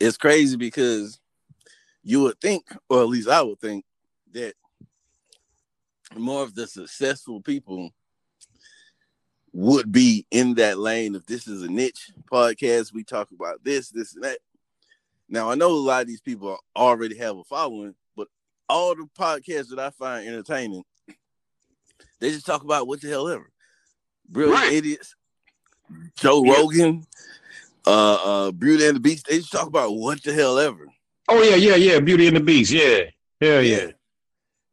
it's 0.00 0.16
crazy 0.16 0.56
because 0.56 1.18
you 2.02 2.22
would 2.22 2.40
think, 2.40 2.64
or 2.88 3.02
at 3.02 3.08
least 3.08 3.28
I 3.28 3.42
would 3.42 3.60
think, 3.60 3.84
that 4.32 4.54
more 6.16 6.42
of 6.42 6.54
the 6.54 6.66
successful 6.66 7.40
people 7.40 7.90
would 9.52 9.92
be 9.92 10.26
in 10.30 10.54
that 10.54 10.78
lane 10.78 11.14
if 11.14 11.26
this 11.26 11.46
is 11.46 11.62
a 11.62 11.68
niche 11.68 12.10
podcast. 12.30 12.92
We 12.92 13.04
talk 13.04 13.30
about 13.32 13.62
this, 13.62 13.90
this, 13.90 14.14
and 14.14 14.24
that. 14.24 14.38
Now 15.28 15.50
I 15.50 15.54
know 15.54 15.70
a 15.70 15.74
lot 15.74 16.02
of 16.02 16.08
these 16.08 16.20
people 16.20 16.58
already 16.76 17.16
have 17.18 17.36
a 17.36 17.44
following, 17.44 17.94
but 18.16 18.28
all 18.68 18.94
the 18.94 19.08
podcasts 19.18 19.68
that 19.68 19.78
I 19.78 19.90
find 19.90 20.26
entertaining, 20.26 20.84
they 22.20 22.30
just 22.30 22.46
talk 22.46 22.62
about 22.62 22.86
what 22.86 23.00
the 23.00 23.08
hell 23.08 23.28
ever. 23.28 23.50
Brilliant 24.28 24.60
right. 24.60 24.72
idiots, 24.72 25.14
Joe 26.16 26.44
yeah. 26.44 26.52
Rogan, 26.52 27.06
uh 27.86 28.14
uh 28.14 28.50
Beauty 28.52 28.86
and 28.86 28.96
the 28.96 29.00
Beast, 29.00 29.26
they 29.28 29.38
just 29.38 29.52
talk 29.52 29.66
about 29.66 29.94
what 29.94 30.22
the 30.22 30.32
hell 30.32 30.58
ever. 30.58 30.86
Oh 31.28 31.42
yeah, 31.42 31.56
yeah, 31.56 31.76
yeah, 31.76 32.00
Beauty 32.00 32.26
and 32.26 32.36
the 32.36 32.40
Beast, 32.40 32.72
yeah. 32.72 33.04
Hell 33.40 33.62
yeah. 33.62 33.76
yeah. 33.76 33.90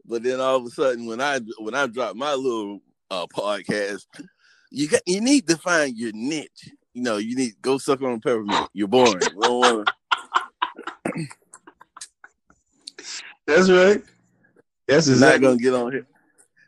But 0.06 0.24
then 0.24 0.40
all 0.40 0.58
of 0.58 0.66
a 0.66 0.70
sudden 0.70 1.06
when 1.06 1.22
I 1.22 1.40
when 1.58 1.76
I 1.76 1.88
drop 1.88 2.16
my 2.16 2.34
little 2.34 2.82
uh 3.12 3.28
podcast, 3.28 4.06
you 4.72 4.88
got 4.88 5.02
you 5.06 5.22
need 5.22 5.48
to 5.48 5.58
find 5.58 5.98
your 5.98 6.12
niche. 6.14 6.70
You 6.94 7.02
know, 7.04 7.18
you 7.18 7.36
need 7.36 7.54
go 7.62 7.78
suck 7.78 8.02
on 8.02 8.14
a 8.14 8.20
peppermint. 8.20 8.70
You're 8.74 8.88
boring. 8.88 9.20
wanna... 9.36 9.86
That's 13.48 13.70
right. 13.70 14.02
That's 14.88 15.08
exactly. 15.08 15.42
not 15.42 15.42
gonna 15.42 15.62
get 15.62 15.74
on 15.74 15.92
here. 15.92 16.08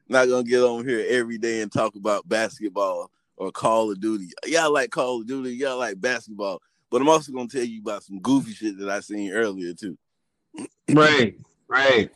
Not 0.08 0.28
gonna 0.30 0.43
get 0.43 0.64
on 0.64 0.88
here 0.88 1.06
every 1.10 1.38
day 1.38 1.62
and 1.62 1.72
talk 1.72 1.95
about 1.95 2.28
basketball 2.28 3.12
or 3.38 3.52
Call 3.52 3.91
of 3.91 3.99
Duty. 3.99 4.30
Y'all 4.45 4.74
like 4.74 4.91
Call 4.91 5.22
of 5.22 5.28
Duty. 5.28 5.52
Y'all 5.52 5.78
like 5.78 5.99
basketball. 5.99 6.62
But 6.89 7.02
I'm 7.02 7.10
also 7.10 7.32
gonna 7.32 7.47
tell 7.47 7.64
you 7.64 7.82
about 7.82 8.04
some 8.04 8.20
goofy 8.20 8.54
shit 8.54 8.78
that 8.80 8.89
I 8.89 8.99
seen 8.99 9.32
earlier 9.32 9.74
too. 9.74 9.97
right. 10.91 11.36
Right. 11.68 12.10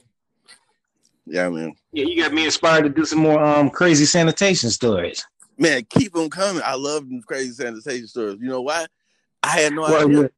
Yeah, 1.27 1.49
man. 1.49 1.73
Yeah, 1.91 2.05
you 2.05 2.21
got 2.21 2.33
me 2.33 2.45
inspired 2.45 2.83
to 2.83 2.89
do 2.89 3.05
some 3.05 3.19
more 3.19 3.43
um 3.43 3.69
crazy 3.69 4.05
sanitation 4.05 4.69
stories 4.69 5.25
man, 5.57 5.85
keep 5.89 6.13
them 6.13 6.29
coming. 6.29 6.61
I 6.65 6.75
love 6.75 7.07
them 7.07 7.21
crazy 7.21 7.51
sanitation 7.51 8.07
stories. 8.07 8.39
You 8.39 8.49
know 8.49 8.61
why? 8.61 8.85
I 9.43 9.49
had 9.49 9.73
no 9.73 9.83
well, 9.83 10.07
idea. 10.09 10.29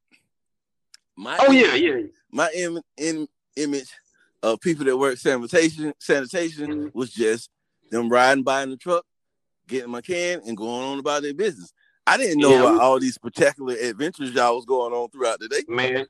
My 1.16 1.38
oh 1.42 1.52
yeah, 1.52 1.76
yeah. 1.76 2.04
My 2.32 2.50
Im- 2.56 2.82
in, 2.98 3.28
image 3.56 3.90
of 4.44 4.62
people 4.62 4.86
that 4.86 4.98
work 4.98 5.18
sanitation 5.18 5.94
sanitation 6.00 6.72
mm-hmm. 6.72 6.98
was 6.98 7.12
just 7.12 7.50
them 7.90 8.10
riding 8.10 8.44
by 8.44 8.64
in 8.64 8.70
the 8.70 8.78
truck, 8.78 9.06
getting 9.68 9.92
my 9.92 10.02
can, 10.02 10.42
and 10.46 10.58
going 10.58 10.84
on 10.84 11.00
about 11.00 11.24
their 11.24 11.34
business. 11.34 11.74
I 12.06 12.18
didn't 12.18 12.40
know 12.40 12.52
yeah, 12.52 12.62
about 12.62 12.82
all 12.82 13.00
these 13.00 13.18
particular 13.18 13.76
adventures 13.76 14.32
y'all 14.32 14.56
was 14.56 14.66
going 14.66 14.94
on 14.94 15.10
throughout 15.10 15.40
the 15.40 15.50
day. 15.50 15.64
Man, 15.68 16.06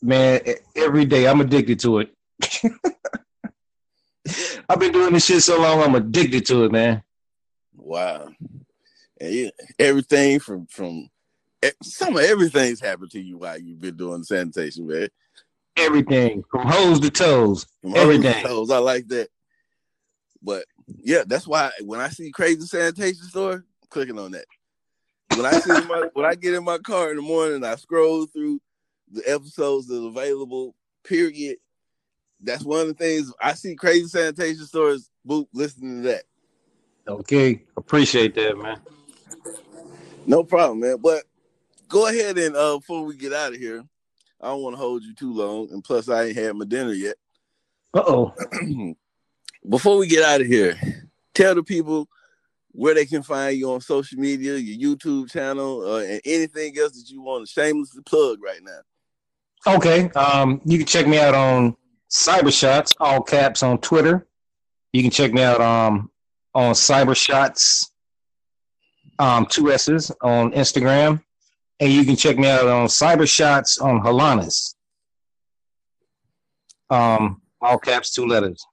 man, 0.00 0.40
every 0.76 1.04
day 1.04 1.26
I'm 1.26 1.40
addicted 1.40 1.80
to 1.80 2.00
it. 2.00 2.14
I've 4.68 4.78
been 4.78 4.92
doing 4.92 5.12
this 5.12 5.24
shit 5.24 5.42
so 5.42 5.60
long, 5.60 5.82
I'm 5.82 5.94
addicted 5.96 6.46
to 6.46 6.64
it, 6.64 6.72
man. 6.72 7.02
Wow. 7.74 8.28
And 9.20 9.52
everything 9.78 10.40
from 10.40 10.66
from 10.66 11.08
some 11.82 12.16
of 12.16 12.22
everything's 12.22 12.80
happened 12.80 13.10
to 13.10 13.20
you 13.20 13.38
while 13.38 13.58
you've 13.58 13.80
been 13.80 13.96
doing 13.96 14.22
sanitation, 14.22 14.86
man. 14.86 15.08
Everything 15.76 16.42
from 16.50 16.66
hose 16.66 17.00
to 17.00 17.10
toes. 17.10 17.66
From 17.82 17.96
everything. 17.96 18.42
To 18.42 18.48
toes. 18.48 18.70
I 18.70 18.78
like 18.78 19.08
that. 19.08 19.28
But 20.42 20.64
yeah, 21.02 21.24
that's 21.26 21.46
why 21.46 21.70
when 21.82 22.00
I 22.00 22.08
see 22.08 22.30
crazy 22.30 22.62
sanitation 22.62 23.22
store, 23.24 23.52
I'm 23.52 23.64
clicking 23.90 24.18
on 24.18 24.32
that. 24.32 24.46
When 25.36 25.44
I 25.44 25.52
see 25.60 25.86
my 25.86 26.08
when 26.14 26.24
I 26.24 26.34
get 26.34 26.54
in 26.54 26.64
my 26.64 26.78
car 26.78 27.10
in 27.10 27.16
the 27.16 27.22
morning, 27.22 27.62
I 27.62 27.74
scroll 27.76 28.26
through 28.26 28.60
the 29.12 29.22
episodes 29.30 29.86
that 29.88 30.02
are 30.02 30.08
available. 30.08 30.74
Period. 31.04 31.56
That's 32.42 32.64
one 32.64 32.82
of 32.82 32.88
the 32.88 32.94
things 32.94 33.32
I 33.40 33.52
see. 33.52 33.74
Crazy 33.74 34.06
sanitation 34.06 34.64
stores. 34.64 35.10
Boop, 35.28 35.46
listening 35.52 36.02
to 36.02 36.08
that. 36.08 36.24
Okay, 37.06 37.62
appreciate 37.76 38.34
that, 38.34 38.56
man. 38.56 38.80
No 40.30 40.44
problem, 40.44 40.78
man. 40.78 40.98
But 41.02 41.24
go 41.88 42.06
ahead 42.06 42.38
and 42.38 42.54
uh 42.54 42.78
before 42.78 43.04
we 43.04 43.16
get 43.16 43.32
out 43.32 43.52
of 43.52 43.58
here, 43.58 43.82
I 44.40 44.46
don't 44.46 44.62
want 44.62 44.74
to 44.74 44.80
hold 44.80 45.02
you 45.02 45.12
too 45.12 45.34
long, 45.34 45.68
and 45.72 45.82
plus 45.82 46.08
I 46.08 46.26
ain't 46.26 46.36
had 46.36 46.54
my 46.54 46.64
dinner 46.64 46.92
yet. 46.92 47.16
Uh 47.92 48.02
oh. 48.06 48.34
before 49.68 49.98
we 49.98 50.06
get 50.06 50.22
out 50.22 50.40
of 50.40 50.46
here, 50.46 50.78
tell 51.34 51.56
the 51.56 51.64
people 51.64 52.08
where 52.70 52.94
they 52.94 53.06
can 53.06 53.24
find 53.24 53.58
you 53.58 53.72
on 53.72 53.80
social 53.80 54.20
media, 54.20 54.56
your 54.56 54.96
YouTube 54.96 55.32
channel, 55.32 55.84
uh, 55.84 56.02
and 56.02 56.20
anything 56.24 56.78
else 56.78 56.92
that 56.92 57.10
you 57.10 57.20
want 57.20 57.44
to 57.44 57.52
shamelessly 57.52 58.02
plug 58.06 58.38
right 58.40 58.60
now. 58.62 59.74
Okay. 59.74 60.10
Um, 60.10 60.60
you 60.64 60.78
can 60.78 60.86
check 60.86 61.08
me 61.08 61.18
out 61.18 61.34
on 61.34 61.76
Cybershots, 62.08 62.94
all 63.00 63.20
caps 63.20 63.64
on 63.64 63.78
Twitter. 63.78 64.28
You 64.92 65.02
can 65.02 65.10
check 65.10 65.32
me 65.32 65.42
out 65.42 65.60
um 65.60 66.08
on 66.54 66.74
Cybershots, 66.74 67.89
um, 69.20 69.46
two 69.46 69.70
S's 69.70 70.10
on 70.22 70.52
Instagram. 70.52 71.22
And 71.78 71.92
you 71.92 72.04
can 72.04 72.16
check 72.16 72.38
me 72.38 72.48
out 72.48 72.66
on 72.66 72.88
Cyber 72.88 73.28
Shots 73.28 73.78
on 73.78 74.00
Halanas. 74.00 74.74
Um, 76.90 77.40
all 77.60 77.78
caps, 77.78 78.12
two 78.12 78.26
letters. 78.26 78.64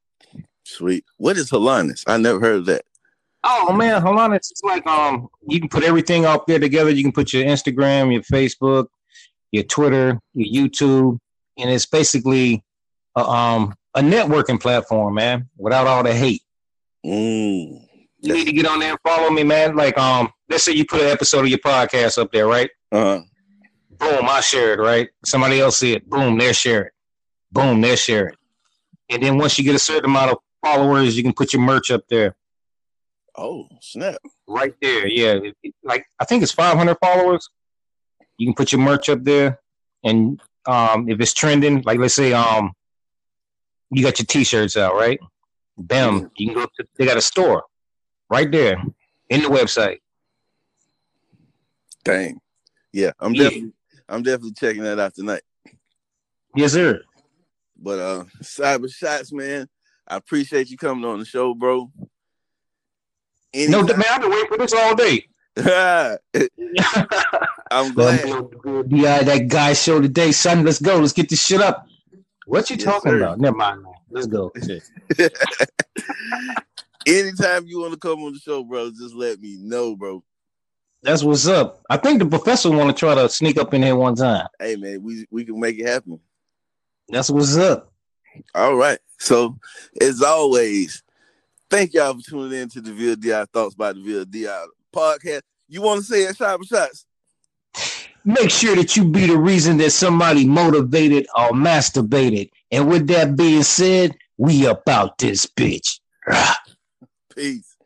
Sweet. 0.63 1.05
What 1.17 1.37
is 1.37 1.51
Halanas? 1.51 2.03
I 2.07 2.17
never 2.17 2.39
heard 2.39 2.57
of 2.57 2.65
that. 2.65 2.83
Oh 3.43 3.71
man, 3.71 4.01
Halanas 4.01 4.51
is 4.51 4.61
like 4.63 4.85
um 4.87 5.29
you 5.47 5.59
can 5.59 5.69
put 5.69 5.83
everything 5.83 6.25
up 6.25 6.47
there 6.47 6.59
together. 6.59 6.89
You 6.89 7.03
can 7.03 7.13
put 7.13 7.31
your 7.31 7.45
Instagram, 7.45 8.11
your 8.11 8.23
Facebook, 8.23 8.87
your 9.51 9.63
Twitter, 9.63 10.19
your 10.33 10.67
YouTube, 10.67 11.19
and 11.57 11.69
it's 11.69 11.85
basically 11.85 12.63
a, 13.15 13.21
um 13.21 13.73
a 13.93 14.01
networking 14.01 14.59
platform, 14.59 15.13
man, 15.13 15.49
without 15.57 15.87
all 15.87 16.03
the 16.03 16.13
hate. 16.13 16.41
Mm. 17.05 17.86
You 18.19 18.33
need 18.33 18.45
to 18.45 18.51
get 18.51 18.65
on 18.65 18.79
there 18.79 18.91
and 18.91 18.99
follow 19.03 19.29
me, 19.29 19.43
man. 19.43 19.75
Like, 19.75 19.97
um, 19.97 20.29
let's 20.49 20.63
say 20.63 20.73
you 20.73 20.85
put 20.85 21.01
an 21.01 21.07
episode 21.07 21.41
of 21.41 21.49
your 21.49 21.59
podcast 21.59 22.17
up 22.17 22.31
there, 22.31 22.47
right? 22.47 22.69
Uh-huh. 22.91 23.21
Boom, 23.91 24.25
I 24.29 24.41
share 24.41 24.73
it, 24.73 24.79
right? 24.79 25.09
Somebody 25.25 25.59
else 25.59 25.77
see 25.77 25.93
it. 25.93 26.07
Boom, 26.09 26.37
they 26.37 26.53
share 26.53 26.85
it. 26.85 26.93
Boom, 27.51 27.81
they 27.81 27.95
share 27.95 28.27
it. 28.27 28.35
And 29.09 29.23
then 29.23 29.37
once 29.37 29.57
you 29.57 29.63
get 29.63 29.75
a 29.75 29.79
certain 29.79 30.05
amount 30.05 30.31
of 30.31 30.37
followers, 30.63 31.15
you 31.15 31.23
can 31.23 31.33
put 31.33 31.53
your 31.53 31.61
merch 31.61 31.91
up 31.91 32.01
there. 32.09 32.35
Oh, 33.35 33.67
snap. 33.81 34.15
Right 34.47 34.73
there, 34.81 35.07
yeah. 35.07 35.39
Like 35.83 36.05
I 36.19 36.25
think 36.25 36.43
it's 36.43 36.51
500 36.51 36.97
followers. 36.99 37.49
You 38.37 38.47
can 38.47 38.55
put 38.55 38.71
your 38.71 38.81
merch 38.81 39.09
up 39.09 39.23
there, 39.23 39.59
and 40.03 40.39
um, 40.67 41.09
if 41.09 41.19
it's 41.19 41.33
trending, 41.33 41.81
like 41.83 41.99
let's 41.99 42.13
say 42.13 42.33
um, 42.33 42.71
you 43.91 44.03
got 44.03 44.19
your 44.19 44.25
T-shirts 44.25 44.77
out, 44.77 44.95
right? 44.95 45.19
Bam, 45.77 46.31
you 46.37 46.47
can 46.47 46.55
go 46.55 46.63
up 46.63 46.71
to. 46.77 46.87
They 46.97 47.05
got 47.05 47.17
a 47.17 47.21
store 47.21 47.63
right 48.29 48.49
there 48.51 48.81
in 49.29 49.41
the 49.41 49.49
website. 49.49 49.99
Dang. 52.03 52.39
Yeah, 52.93 53.11
I'm 53.19 53.33
yeah. 53.33 53.43
definitely 53.43 53.73
I'm 54.09 54.23
definitely 54.23 54.53
checking 54.53 54.83
that 54.83 54.99
out 54.99 55.13
tonight. 55.13 55.41
Yes, 56.55 56.73
sir. 56.73 57.01
But 57.77 57.99
uh 57.99 58.23
cyber 58.41 58.93
shots, 58.93 59.31
man. 59.33 59.67
I 60.07 60.15
appreciate 60.17 60.69
you 60.69 60.77
coming 60.77 61.05
on 61.05 61.19
the 61.19 61.25
show, 61.25 61.53
bro. 61.53 61.91
Anytime. 63.53 63.85
No, 63.85 63.95
man, 63.95 64.05
I've 64.09 64.21
been 64.21 64.31
waiting 64.31 64.47
for 64.47 64.57
this 64.57 64.73
all 64.73 64.95
day. 64.95 65.27
I'm 67.71 67.93
glad. 67.93 68.23
Yeah, 68.87 69.23
that 69.23 69.47
guy 69.49 69.73
show 69.73 69.99
today, 69.99 70.31
son. 70.31 70.63
Let's 70.63 70.79
go. 70.79 70.99
Let's 70.99 71.13
get 71.13 71.29
this 71.29 71.43
shit 71.43 71.61
up. 71.61 71.87
What 72.45 72.69
you 72.69 72.77
yes, 72.77 72.85
talking 72.85 73.11
sir. 73.11 73.17
about? 73.17 73.39
Never 73.39 73.57
mind. 73.57 73.83
Let's 74.09 74.27
go. 74.27 74.51
Anytime 77.07 77.65
you 77.67 77.79
want 77.79 77.93
to 77.93 77.99
come 77.99 78.19
on 78.19 78.33
the 78.33 78.39
show, 78.39 78.63
bro, 78.63 78.89
just 78.89 79.15
let 79.15 79.39
me 79.39 79.57
know, 79.61 79.95
bro. 79.95 80.23
That's 81.03 81.23
what's 81.23 81.47
up. 81.47 81.81
I 81.89 81.95
think 81.95 82.19
the 82.19 82.25
professor 82.25 82.69
want 82.69 82.89
to 82.89 82.99
try 82.99 83.15
to 83.15 83.29
sneak 83.29 83.57
up 83.57 83.73
in 83.73 83.81
here 83.81 83.95
one 83.95 84.15
time. 84.15 84.47
Hey 84.59 84.75
man, 84.75 85.01
we 85.01 85.25
we 85.31 85.45
can 85.45 85.57
make 85.59 85.79
it 85.79 85.87
happen. 85.87 86.19
That's 87.07 87.29
what's 87.29 87.55
up. 87.55 87.93
All 88.53 88.75
right. 88.75 88.99
So 89.19 89.57
as 90.01 90.21
always, 90.21 91.01
thank 91.69 91.93
y'all 91.93 92.13
for 92.15 92.29
tuning 92.29 92.59
in 92.59 92.69
to 92.69 92.81
the 92.81 92.91
VLDI 92.91 93.47
Thoughts 93.53 93.75
by 93.75 93.93
the 93.93 93.99
VLDI 93.99 94.65
podcast. 94.93 95.43
You 95.69 95.81
want 95.81 96.01
to 96.01 96.05
say 96.05 96.23
it, 96.23 96.35
Cyber 96.35 96.67
Shots? 96.67 97.05
Make 98.25 98.49
sure 98.49 98.75
that 98.75 98.97
you 98.97 99.05
be 99.05 99.27
the 99.27 99.37
reason 99.37 99.77
that 99.77 99.91
somebody 99.91 100.45
motivated 100.45 101.27
or 101.37 101.51
masturbated. 101.51 102.49
And 102.71 102.89
with 102.89 103.07
that 103.07 103.37
being 103.37 103.63
said, 103.63 104.17
we 104.37 104.65
about 104.65 105.17
this 105.19 105.45
bitch. 105.45 105.99
Peace. 107.37 107.76